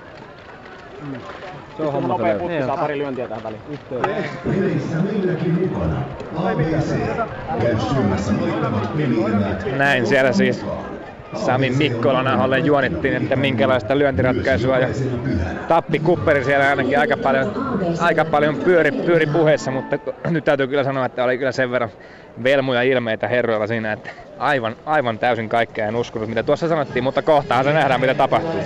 [1.77, 3.61] Se on homma nopea putki saa pari lyöntiä tähän väliin.
[9.77, 10.65] Näin siellä siis
[11.35, 14.87] Sami Mikkolan aholle juonittiin, että minkälaista lyöntiratkaisua ja
[15.67, 17.47] Tappi Kupperi siellä ainakin aika paljon,
[17.99, 19.97] aika paljon pyöri, pyöri puheessa, mutta
[20.29, 21.89] nyt täytyy kyllä sanoa, että oli kyllä sen verran
[22.43, 24.09] velmuja ilmeitä herroilla siinä, että
[24.39, 28.61] aivan, aivan täysin kaikkea en uskonut, mitä tuossa sanottiin, mutta kohtahan se nähdään, mitä tapahtuu.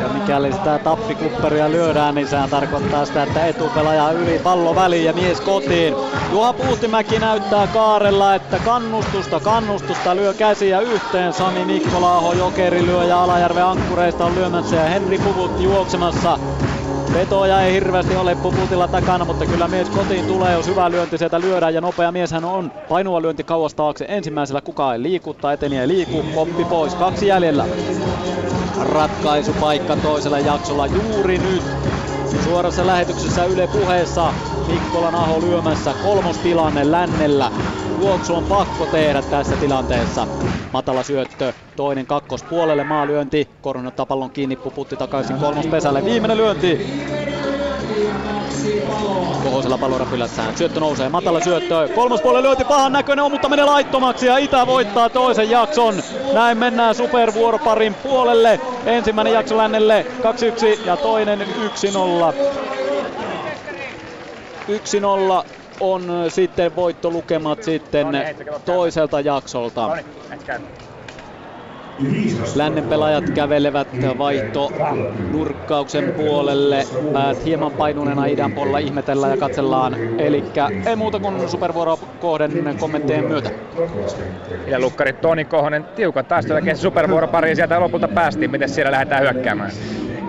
[0.00, 5.12] Ja mikäli sitä tappikupperia lyödään, niin sehän tarkoittaa sitä, että etupelaaja yli pallo väliin ja
[5.12, 5.94] mies kotiin.
[6.32, 11.32] Juha Puustimäki näyttää kaarella, että kannustusta, kannustusta lyö käsiä yhteen.
[11.32, 16.38] Sami Mikkolaaho Jokeri lyö ja Alajärven ankkureista on lyömässä ja Henri Puvutti juoksemassa.
[17.14, 21.40] Vetoja ei hirveästi ole Puputilla takana, mutta kyllä mies kotiin tulee, jos hyvä lyönti sieltä
[21.40, 22.70] lyödään ja nopea mies hän on.
[22.88, 27.26] Painuva lyönti kauas taakse ensimmäisellä, kukaan ei liiku tai eteni ei liiku, koppi pois, kaksi
[27.26, 27.66] jäljellä.
[28.80, 31.64] ratkaisupaikka toisella jaksolla juuri nyt.
[32.44, 34.32] Suorassa lähetyksessä Yle puheessa
[34.66, 37.50] Mikkolan Aho lyömässä kolmostilanne lännellä.
[38.00, 40.26] Juoksu on pakko tehdä tässä tilanteessa.
[40.72, 43.48] Matala syöttö, toinen kakkospuolelle maalyönti.
[43.60, 46.04] Korhonen ottaa pallon kiinni, puputti takaisin kolmospesälle.
[46.04, 46.86] Viimeinen lyönti.
[49.44, 50.56] Kohosella palloräpylässään.
[50.56, 51.88] Syöttö nousee, matala syöttö.
[51.94, 55.94] Kolmospuolelle lyönti pahan näköinen on, mutta menee laittomaksi ja Itä voittaa toisen jakson.
[56.32, 58.60] Näin mennään supervuoroparin puolelle.
[58.86, 60.06] Ensimmäinen jakso lännelle
[60.82, 61.44] 2-1 ja toinen 1-0.
[65.44, 68.06] 1-0 on sitten voittolukemat sitten
[68.64, 69.90] toiselta jaksolta.
[72.54, 74.72] Lännen pelaajat kävelevät vaihto
[75.30, 76.86] nurkkauksen puolelle.
[77.12, 79.96] Päät hieman painuneena idän puolella ihmetellään ja katsellaan.
[80.18, 80.44] Eli
[80.86, 83.50] ei muuta kuin supervuoro kohden kommenttien myötä.
[84.66, 88.50] Ja lukkari Toni Kohonen tiukan taistelun jälkeen supervuoropariin sieltä lopulta päästiin.
[88.50, 89.70] Miten siellä lähdetään hyökkäämään?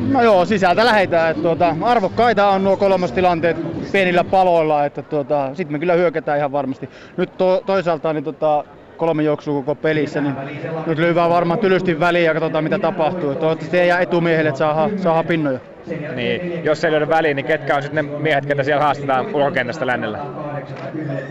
[0.10, 1.32] No joo, sisältä lähetään.
[1.32, 3.58] Että tuota, arvokkaita on nuo kolmostilanteet
[3.92, 6.90] pienillä paloilla, että tuota, sitten me kyllä hyökätään ihan varmasti.
[7.18, 8.64] Nyt to, toisaalta niin tota,
[8.98, 10.36] kolme juoksua koko pelissä, niin
[10.88, 13.36] nyt lyövää varmaan tylysti väliin ja katsotaan mitä tapahtuu.
[13.36, 15.60] Toivottavasti ei jää etumiehelle, että saa, saa pinnoja.
[16.16, 19.88] Niin, jos ei löydä väliin, niin ketkä on sitten ne miehet, ketä siellä haastetaan ulkokentästä
[19.88, 20.20] lännellä?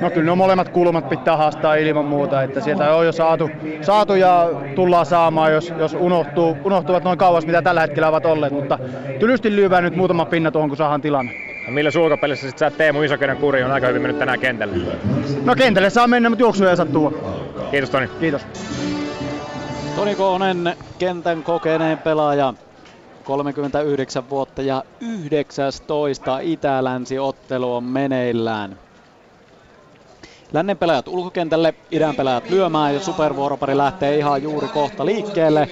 [0.01, 4.15] No kyllä ne molemmat kulmat pitää haastaa ilman muuta, että sieltä on jo saatu, saatu
[4.15, 8.79] ja tullaan saamaan, jos, jos unohtuu, unohtuvat noin kauas, mitä tällä hetkellä ovat olleet, mutta
[9.19, 11.33] tylysti lyövää nyt muutama pinna tuohon, kun saadaan tilanne.
[11.67, 14.77] No millä sulkapelissä sitten sä Teemu Isokäden kuri on aika hyvin mennyt tänään kentälle?
[15.45, 17.17] No kentälle saa mennä, mutta juoksuja ei saa tuoda.
[17.71, 18.09] Kiitos Toni.
[18.21, 18.47] Kiitos.
[19.97, 22.55] Toni Koonen, kentän kokeneen pelaaja.
[23.31, 28.79] 39 vuotta ja 19 Itä-Länsi-ottelu on meneillään.
[30.53, 35.69] Lännen pelaajat ulkokentälle, idän pelaajat lyömään ja supervuoropari lähtee ihan juuri kohta liikkeelle.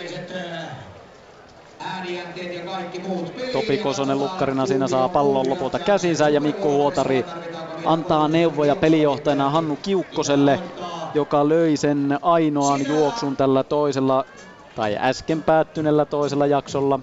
[3.53, 7.25] Topi Kosonen lukkarina siinä saa pallon lopulta käsinsä ja Mikko Huotari
[7.85, 10.61] antaa neuvoja pelijohtajana Hannu Kiukkoselle,
[11.15, 14.25] joka löi sen ainoan juoksun tällä toisella
[14.79, 17.01] tai äsken päättyneellä toisella jaksolla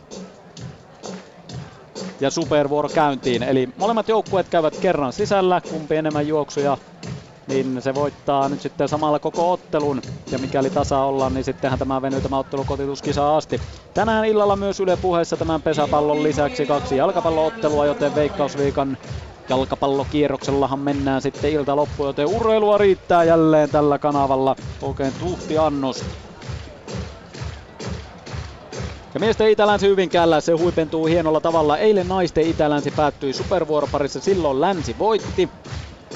[2.19, 3.44] ja supervuoro käyntiin.
[3.44, 6.77] Eli molemmat joukkueet käyvät kerran sisällä, kumpi enemmän juoksuja,
[7.48, 10.03] niin se voittaa nyt sitten samalla koko ottelun.
[10.32, 13.61] Ja mikäli tasa ollaan, niin sittenhän tämä venyy tämä ottelu kotituskisa asti.
[13.94, 18.98] Tänään illalla myös Yle puheessa tämän pesäpallon lisäksi kaksi jalkapalloottelua, joten Veikkausviikan
[19.50, 24.56] jalkapallokierroksellahan mennään sitten ilta loppu, joten urheilua riittää jälleen tällä kanavalla.
[24.82, 26.06] Oikein tuhti annos.
[29.16, 31.77] Ja miesten Itä-Länsi Hyvinkäällä se huipentuu hienolla tavalla.
[31.77, 35.50] Eilen naisten Itä-Länsi päättyi supervuoroparissa, silloin Länsi voitti.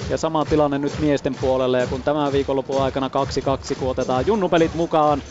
[0.10, 3.10] Ja sama tilanne nyt miesten puolelle ja kun tämän viikonlopun aikana
[3.74, 5.24] 2-2 kun otetaan junnupelit mukaan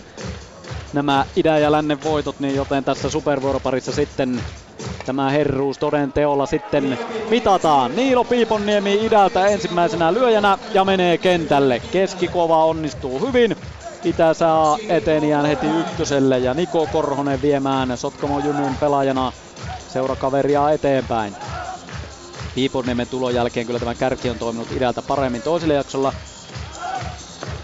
[0.92, 4.40] nämä idän ja lännen voitot, niin joten tässä supervuoroparissa sitten
[5.06, 6.98] tämä herruus toden teolla sitten
[7.30, 7.97] mitataan.
[7.97, 11.82] Niilo Piiponniemi idältä ensimmäisenä lyöjänä ja menee kentälle.
[11.92, 13.56] Keskikova onnistuu hyvin.
[14.04, 19.32] Itä saa eteniään heti ykköselle ja Niko Korhonen viemään Sotkamo Junnun pelaajana
[19.86, 21.36] seurakaveria eteenpäin.
[22.54, 26.12] Piiponiemen tulon jälkeen kyllä tämä kärki on toiminut idältä paremmin toisella jaksolla.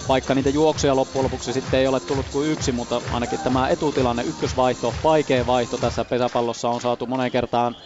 [0.09, 4.23] Vaikka niitä juoksuja loppujen lopuksi sitten ei ole tullut kuin yksi, mutta ainakin tämä etutilanne,
[4.23, 7.77] ykkösvaihto, vaikea vaihto tässä pesäpallossa on saatu moneen kertaan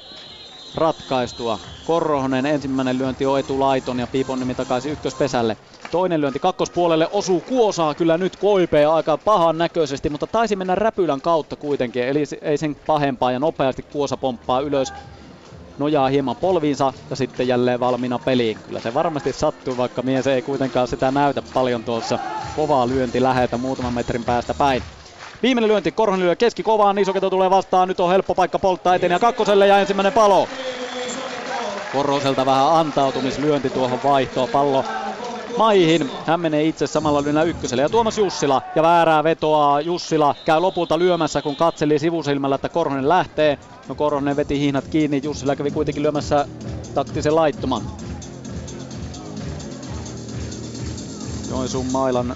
[0.75, 1.59] ratkaistua.
[1.85, 5.57] Korhonen ensimmäinen lyönti on etulaiton ja Piiponnimi takaisin ykköspesälle.
[5.91, 11.21] Toinen lyönti kakkospuolelle osuu Kuosaa kyllä nyt koipea aika pahan näköisesti, mutta taisi mennä räpylän
[11.21, 14.95] kautta kuitenkin, eli ei sen pahempaa ja nopeasti Kuosa pomppaa ylös
[15.79, 18.63] nojaa hieman polviinsa ja sitten jälleen valmiina peliin.
[18.63, 22.19] Kyllä se varmasti sattuu, vaikka mies ei kuitenkaan sitä näytä paljon tuossa
[22.53, 24.98] kovaa lyönti lähetä muutaman metrin päästä päin.
[25.43, 29.13] Viimeinen lyönti, Korhonen lyö keski kovaan, Isoketo tulee vastaan, nyt on helppo paikka polttaa eteen
[29.13, 30.49] ja kakkoselle ja ensimmäinen palo.
[31.93, 34.85] Korhoselta vähän antautumislyönti tuohon vaihtoon, pallo
[35.59, 36.11] maihin.
[36.27, 37.83] Hän menee itse samalla lyönnä ykköselle.
[37.83, 43.09] Ja Tuomas Jussila ja väärää vetoa Jussila käy lopulta lyömässä, kun katseli sivusilmällä, että Korhonen
[43.09, 43.59] lähtee.
[43.89, 46.47] No Korhonen veti hihnat kiinni, Jussila kävi kuitenkin lyömässä
[46.95, 47.83] taktisen laittoman.
[51.51, 52.35] Joensuun mailan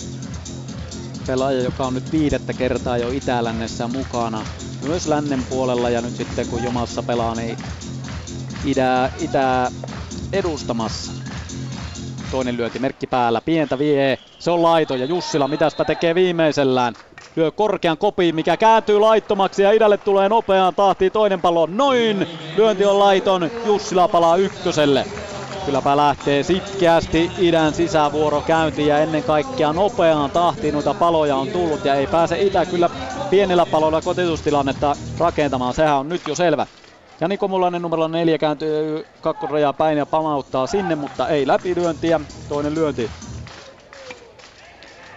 [1.27, 4.45] pelaaja, joka on nyt viidettä kertaa jo Itä-Lännessä mukana.
[4.87, 7.59] Myös lännen puolella ja nyt sitten kun Jomassa pelaa, niin
[8.65, 9.71] itä, itä
[10.33, 11.13] edustamassa.
[12.31, 16.95] Toinen lyönti merkki päällä, pientä vie, se on laito ja Jussila mitäspä tekee viimeisellään.
[17.37, 21.67] Lyö korkean kopiin, mikä kääntyy laittomaksi ja idälle tulee nopeaan tahtiin toinen pallo.
[21.67, 22.27] Noin!
[22.57, 25.07] Lyönti on laiton, Jussila palaa ykköselle.
[25.65, 31.85] Kylläpä lähtee sitkeästi idän sisävuoro käyntiin ja ennen kaikkea nopeaan tahtiin noita paloja on tullut
[31.85, 32.91] ja ei pääse itä kyllä
[33.31, 36.67] pienellä paloilla kotitustilannetta rakentamaan, sehän on nyt jo selvä.
[37.21, 42.21] Jani Komulainen numero neljä kääntyy kakkosrajaa päin ja pamauttaa sinne, mutta ei läpilyöntiä.
[42.49, 43.13] Toinen lyönti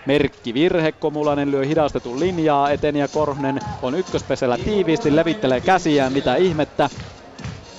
[0.06, 0.92] merkki virhe.
[0.92, 6.90] Komulainen lyö hidastetun linjaa eteen ja Korhonen on ykköspesellä tiiviisti, levittelee käsiään, mitä ihmettä.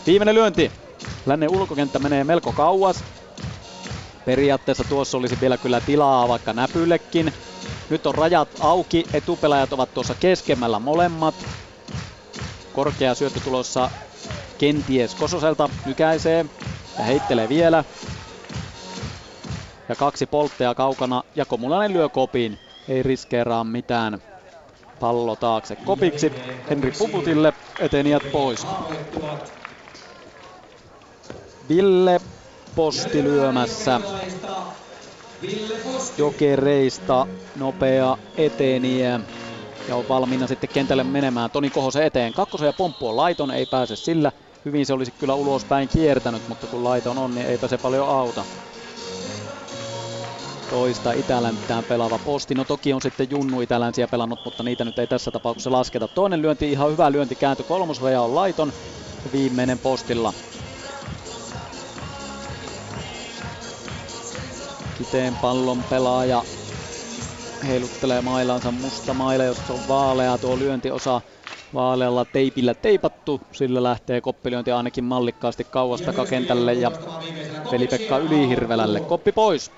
[0.07, 0.86] Viimeinen lyönti.
[1.27, 3.05] Lännen ulkokenttä menee melko kauas.
[4.25, 7.33] Periaatteessa tuossa olisi vielä kyllä tilaa vaikka näpyllekin.
[7.89, 11.49] Nyt on rajat auki, etupelaajat ovat tuossa keskemmällä molemmat.
[12.73, 13.91] Korkea syöttö tulossa
[14.59, 16.47] kenties Kososelta nykäisee
[16.99, 17.85] ja heittelee vielä.
[19.89, 22.59] Ja kaksi polttea kaukana ja Komulainen lyö kopin.
[22.89, 24.19] Ei riskeeraa mitään.
[24.99, 26.33] Pallo taakse kopiksi.
[26.71, 28.67] Henri Puputille etenijät pois.
[31.69, 32.21] Ville
[32.75, 34.01] Posti lyömässä.
[36.19, 39.21] Jokereista nopea eteniä
[39.89, 42.33] ja on valmiina sitten kentälle menemään Toni Kohosen eteen.
[42.33, 44.33] Kakkosen ja pomppu on laiton, ei pääse sillä.
[44.65, 48.45] Hyvin se olisi kyllä ulospäin kiertänyt, mutta kun laiton on, niin eipä se paljon auta.
[50.71, 52.55] Toista Itäläntään pelaava posti.
[52.55, 56.09] No toki on sitten Junnu Itälänsiä pelannut, mutta niitä nyt ei tässä tapauksessa lasketa.
[56.09, 57.63] Toinen lyönti, ihan hyvä lyönti kääntö.
[57.63, 58.73] Kolmosraja on laiton.
[59.33, 60.33] Viimeinen postilla.
[64.97, 66.45] Kiteen pallon pelaaja
[67.67, 71.21] heiluttelee mailansa musta maila, jossa on vaalea tuo lyöntiosa
[71.75, 73.41] vaalealla teipillä teipattu.
[73.53, 76.91] Sillä lähtee koppilyönti ainakin mallikkaasti kauas takakentälle ja
[77.71, 79.01] Veli-Pekka Ylihirvelälle.
[79.01, 79.73] Koppi pois.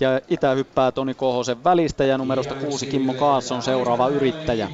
[0.00, 4.70] Ja Itä hyppää Toni Kohosen välistä ja numerosta kuusi Kimmo Kaas on seuraava yrittäjä.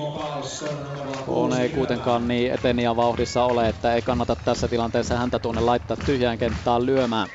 [1.27, 5.97] On ei kuitenkaan niin eteniä vauhdissa ole, että ei kannata tässä tilanteessa häntä tuonne laittaa
[5.97, 7.29] tyhjään kenttään lyömään.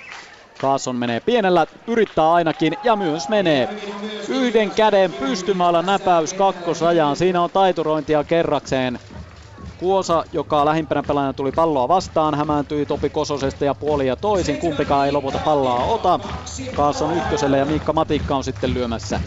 [0.63, 3.69] Kaason menee pienellä, yrittää ainakin ja myös menee.
[4.29, 7.15] Yhden käden pystymällä näpäys kakkosrajaan.
[7.15, 8.99] Siinä on taiturointia kerrakseen.
[9.77, 14.57] Kuosa, joka lähimpänä pelaajana tuli palloa vastaan, hämääntyi Topi Kososesta ja puoli ja toisin.
[14.57, 16.19] Kumpikaan ei lopulta palloa ota.
[16.75, 19.19] Kaason ykköselle ja Miikka Matikka on sitten lyömässä.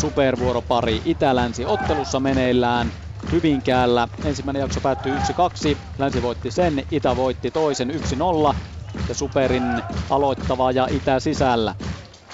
[0.00, 2.92] Supervuoropari Itä-Länsi ottelussa meneillään.
[3.32, 4.08] Hyvinkäällä.
[4.24, 5.12] Ensimmäinen jakso päättyi
[5.74, 5.76] 1-2.
[5.98, 7.90] Länsi voitti sen, Itä voitti toisen
[8.50, 8.54] 1-0
[9.08, 11.74] ja Superin aloittava ja Itä sisällä.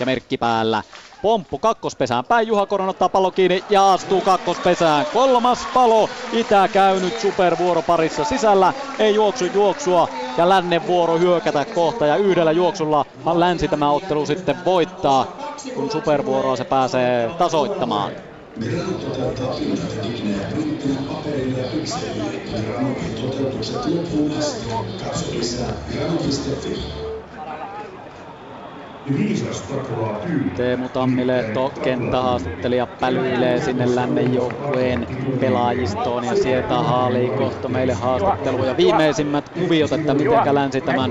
[0.01, 0.83] Ja merkki päällä.
[1.23, 5.07] Pomppu kakkospesään päin, Juha Koron ottaa pallo kiinni ja astuu kakkospesään.
[5.13, 12.17] Kolmas palo, Itä käynyt supervuoroparissa sisällä, ei juoksu juoksua ja lännen vuoro hyökätä kohta ja
[12.17, 15.27] yhdellä juoksulla länsi tämä ottelu sitten voittaa,
[15.75, 18.28] kun supervuoroa se pääsee tasoittamaan.
[30.57, 35.07] Teemu Tammilehto, kenttähaastattelija, pälyilee sinne lännen joukkueen
[35.41, 38.77] pelaajistoon ja sieltä haalii kohta meille haastatteluja.
[38.77, 41.11] Viimeisimmät kuviot, että miten länsi tämän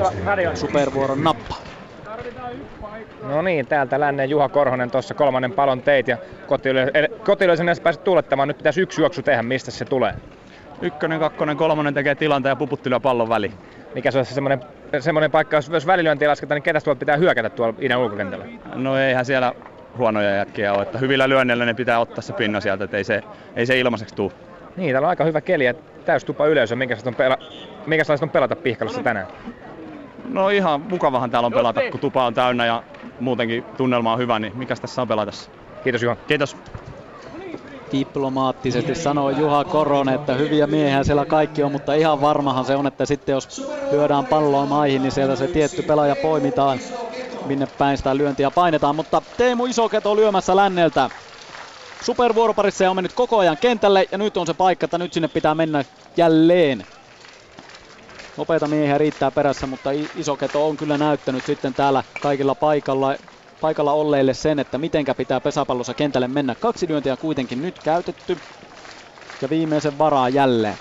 [0.53, 1.56] supervuoron nappaa.
[3.27, 6.17] No niin, täältä lännen Juha Korhonen tuossa kolmannen palon teit ja
[7.23, 8.47] kotilyöisen edes pääsit tuulettamaan.
[8.47, 10.13] Nyt pitäisi yksi juoksu tehdä, mistä se tulee?
[10.81, 13.53] Ykkönen, kakkonen, kolmonen tekee tilanteen ja puputtelee pallon väliin.
[13.95, 14.61] Mikä se olisi semmoinen,
[14.99, 18.45] semmoinen paikka, jos, jos välilyöntiä lasketaan, niin ketä tuolta pitää hyökätä tuolla idän ulkokentällä?
[18.75, 19.53] No eihän siellä
[19.97, 23.23] huonoja jätkiä ole, että hyvillä lyönneillä ne pitää ottaa se pinna sieltä, että ei se,
[23.55, 24.31] ei se ilmaiseksi tuu.
[24.77, 25.73] Niin, täällä on aika hyvä keli ja
[26.25, 26.75] tupa yleisö.
[26.75, 27.37] Minkälaista on, pela,
[27.85, 29.27] minkälaista on pelata Pihkalossa tänään?
[30.29, 32.83] No ihan mukavahan täällä on pelata, kun tupa on täynnä ja
[33.19, 35.31] muutenkin tunnelma on hyvä, niin mikäs tässä on pelata?
[35.83, 36.15] Kiitos Juha.
[36.27, 36.57] Kiitos.
[37.91, 42.87] Diplomaattisesti sanoo Juha Koronen, että hyviä miehiä siellä kaikki on, mutta ihan varmahan se on,
[42.87, 46.79] että sitten jos lyödään palloa maihin, niin sieltä se tietty pelaaja poimitaan,
[47.45, 48.95] minne päin sitä lyöntiä painetaan.
[48.95, 51.09] Mutta Teemu Isoketo lyömässä länneltä.
[52.01, 55.55] Supervuoroparissa on mennyt koko ajan kentälle ja nyt on se paikka, että nyt sinne pitää
[55.55, 55.85] mennä
[56.17, 56.85] jälleen.
[58.37, 63.15] Nopeita miehiä riittää perässä, mutta Isoketo on kyllä näyttänyt sitten täällä kaikilla paikalla,
[63.61, 66.55] paikalla olleille sen, että mitenkä pitää pesäpallossa kentälle mennä.
[66.55, 68.37] Kaksi lyöntiä kuitenkin nyt käytetty.
[69.41, 70.77] Ja viimeisen varaa jälleen.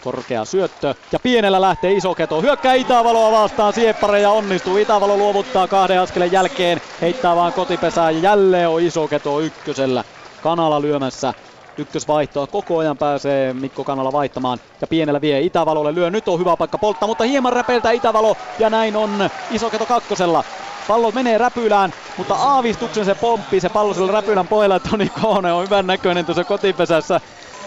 [0.00, 2.42] Korkea syöttö ja pienellä lähtee Isoketo.
[2.42, 4.76] Hyökkää Itävaloa vastaan Sieppare ja onnistuu.
[4.76, 6.80] Itävalo luovuttaa kahden askeleen jälkeen.
[7.00, 10.04] Heittää vaan kotipesään ja jälleen on Isoketo ykkösellä.
[10.42, 11.34] Kanala lyömässä
[11.78, 12.46] ykkösvaihtoa.
[12.46, 16.10] Koko ajan pääsee Mikko Kanala vaihtamaan ja pienellä vie Itävalolle lyö.
[16.10, 20.44] Nyt on hyvä paikka polttaa, mutta hieman räpeltä Itävalo ja näin on Isoketo kakkosella.
[20.88, 24.80] Pallo menee räpylään, mutta aavistuksen se pomppii se pallo sillä räpylän pohjalla.
[24.80, 27.20] Toni Kohonen on hyvän näköinen tuossa kotipesässä.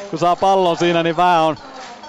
[0.09, 1.57] Kun saa pallon siinä, niin vähän on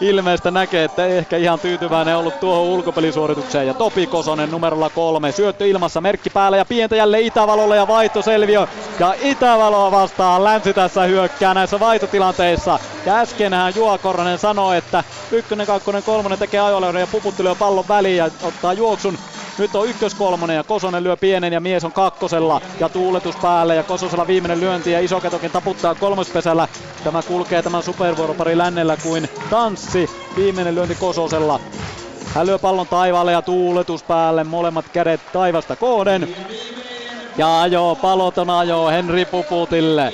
[0.01, 3.67] ilmeestä näkee, että ehkä ihan tyytyväinen ollut tuohon ulkopelisuoritukseen.
[3.67, 8.67] Ja Topi Kosonen numerolla kolme, syöttö ilmassa, merkki päällä ja pientä jälleen Itävalolle ja vaihtoselviö.
[8.99, 12.79] Ja Itävaloa vastaan Länsi tässä hyökkää näissä vaihtotilanteissa.
[13.07, 18.17] Ja äskenhän Juha Korhonen sanoi, että ykkönen, kakkonen, kolmonen tekee ajoleuden ja puputtelee pallon väliin
[18.17, 19.19] ja ottaa juoksun
[19.61, 23.75] nyt on ykkös kolmonen ja Kosonen lyö pienen ja mies on kakkosella ja tuuletus päälle
[23.75, 26.69] ja Kososella viimeinen lyönti ja Isoketokin taputtaa kolmospesällä.
[27.05, 30.11] Tämä kulkee tämän supervuoropari lännellä kuin tanssi.
[30.37, 31.61] Viimeinen lyönti Kososella.
[32.35, 36.37] Hän lyö pallon taivaalle ja tuuletus päälle, molemmat kädet taivasta kohden.
[37.39, 40.13] Ja ajoo, paloton ajoo Henri Puputille.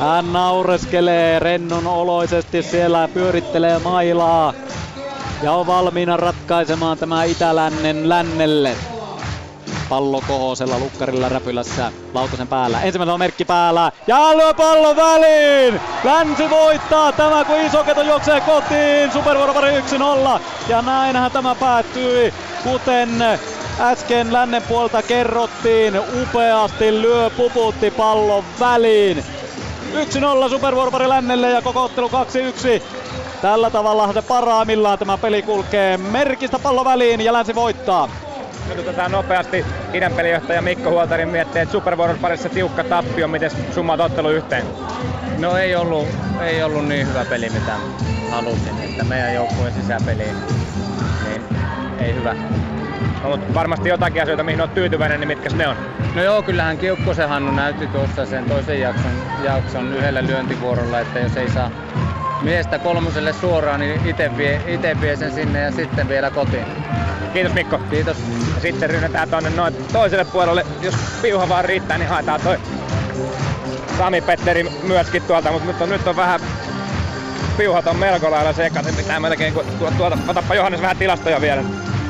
[0.00, 4.54] Hän naureskelee rennon oloisesti siellä pyörittelee mailaa
[5.42, 8.78] ja on valmiina ratkaisemaan tämä itälännen lännelle.
[9.88, 12.80] Pallo kohosella lukkarilla räpylässä Lautasen päällä.
[12.80, 15.80] Ensimmäinen on merkki päällä ja lyö pallo väliin!
[16.04, 19.12] Länsi voittaa tämä kun Isoketo juoksee kotiin.
[19.12, 23.22] Supervuoropari 1-0 ja näinhän tämä päättyi kuten
[23.80, 26.00] äsken lännen puolta kerrottiin.
[26.22, 29.24] Upeasti lyö puputti pallon väliin.
[30.46, 32.12] 1-0 Supervuoropari lännelle ja koko ottelu 2-1.
[33.42, 38.08] Tällä tavalla se parhaimmillaan tämä peli kulkee merkistä pallo väliin ja länsi voittaa.
[38.78, 44.30] Otetaan nopeasti idän pelijohtaja Mikko Huoltarin miettii, että Supervuoron parissa tiukka tappio, miten summaat ottelu
[44.30, 44.66] yhteen?
[45.38, 46.08] No ei ollut,
[46.40, 47.78] ei ollut niin hyvä peli mitä
[48.30, 50.36] halusin, että meidän joukkueen sisäpeliin
[51.24, 51.44] niin
[51.98, 52.36] ei hyvä.
[53.22, 55.76] No, mutta varmasti jotakin asioita, mihin olet tyytyväinen, niin mitkä ne on?
[56.14, 61.36] No joo, kyllähän Kiukkosen Hannu näytti tuossa sen toisen jakson, jakson yhdellä lyöntivuorolla, että jos
[61.36, 61.70] ei saa
[62.42, 66.64] miestä kolmoselle suoraan, niin itse vie, ite vie sen sinne ja sitten vielä kotiin.
[67.32, 67.78] Kiitos Mikko.
[67.90, 68.16] Kiitos.
[68.54, 70.66] Ja sitten rynnätään tonne noin toiselle puolelle.
[70.82, 72.58] Jos piuha vaan riittää, niin haetaan toi
[73.98, 76.40] Sami Petteri myöskin tuolta, mutta nyt on, nyt on vähän
[77.56, 78.94] piuhat on melko lailla sekaisin.
[78.94, 81.64] Pitää melkein tuota, tuota, otapa Johannes vähän tilastoja vielä.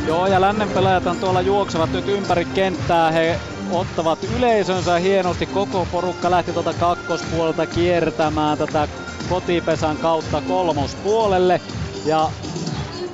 [0.06, 3.10] Joo, ja lännen pelaajat on tuolla juoksevat nyt ympäri kenttää.
[3.10, 3.38] He
[3.70, 5.46] ottavat yleisönsä hienosti.
[5.46, 8.88] Koko porukka lähti tuota kakkospuolelta kiertämään tätä
[9.28, 11.60] kotipesän kautta kolmospuolelle.
[12.04, 12.30] Ja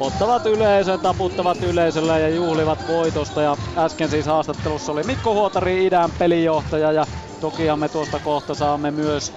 [0.01, 3.43] ottavat yleisön, taputtavat yleisöllä ja juhlivat voitosta.
[3.43, 6.93] Ja äsken siis haastattelussa oli Mikko Huotari, idän pelijohtaja.
[6.93, 7.07] Ja
[7.41, 9.33] tokihan me tuosta kohta saamme myös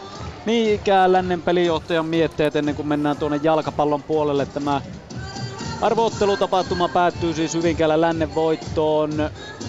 [0.48, 4.46] ikään lännen pelijohtajan mietteet ennen kuin mennään tuonne jalkapallon puolelle.
[4.46, 4.82] Tämä
[5.82, 9.12] Arvoottelutapahtuma päättyy siis Hyvinkäällä lännen voittoon.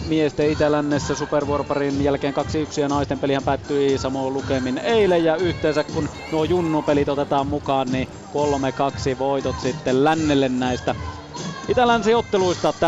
[0.08, 2.34] Miesten Itä-lännessä supervuoroparin jälkeen
[2.78, 7.92] 2-1 ja naisten pelihän päättyi samoin lukemin eilen ja yhteensä kun nuo junnupelit otetaan mukaan,
[7.92, 8.08] niin
[9.14, 10.94] 3-2 voitot sitten lännelle näistä
[11.68, 12.74] Itä-länsi otteluista.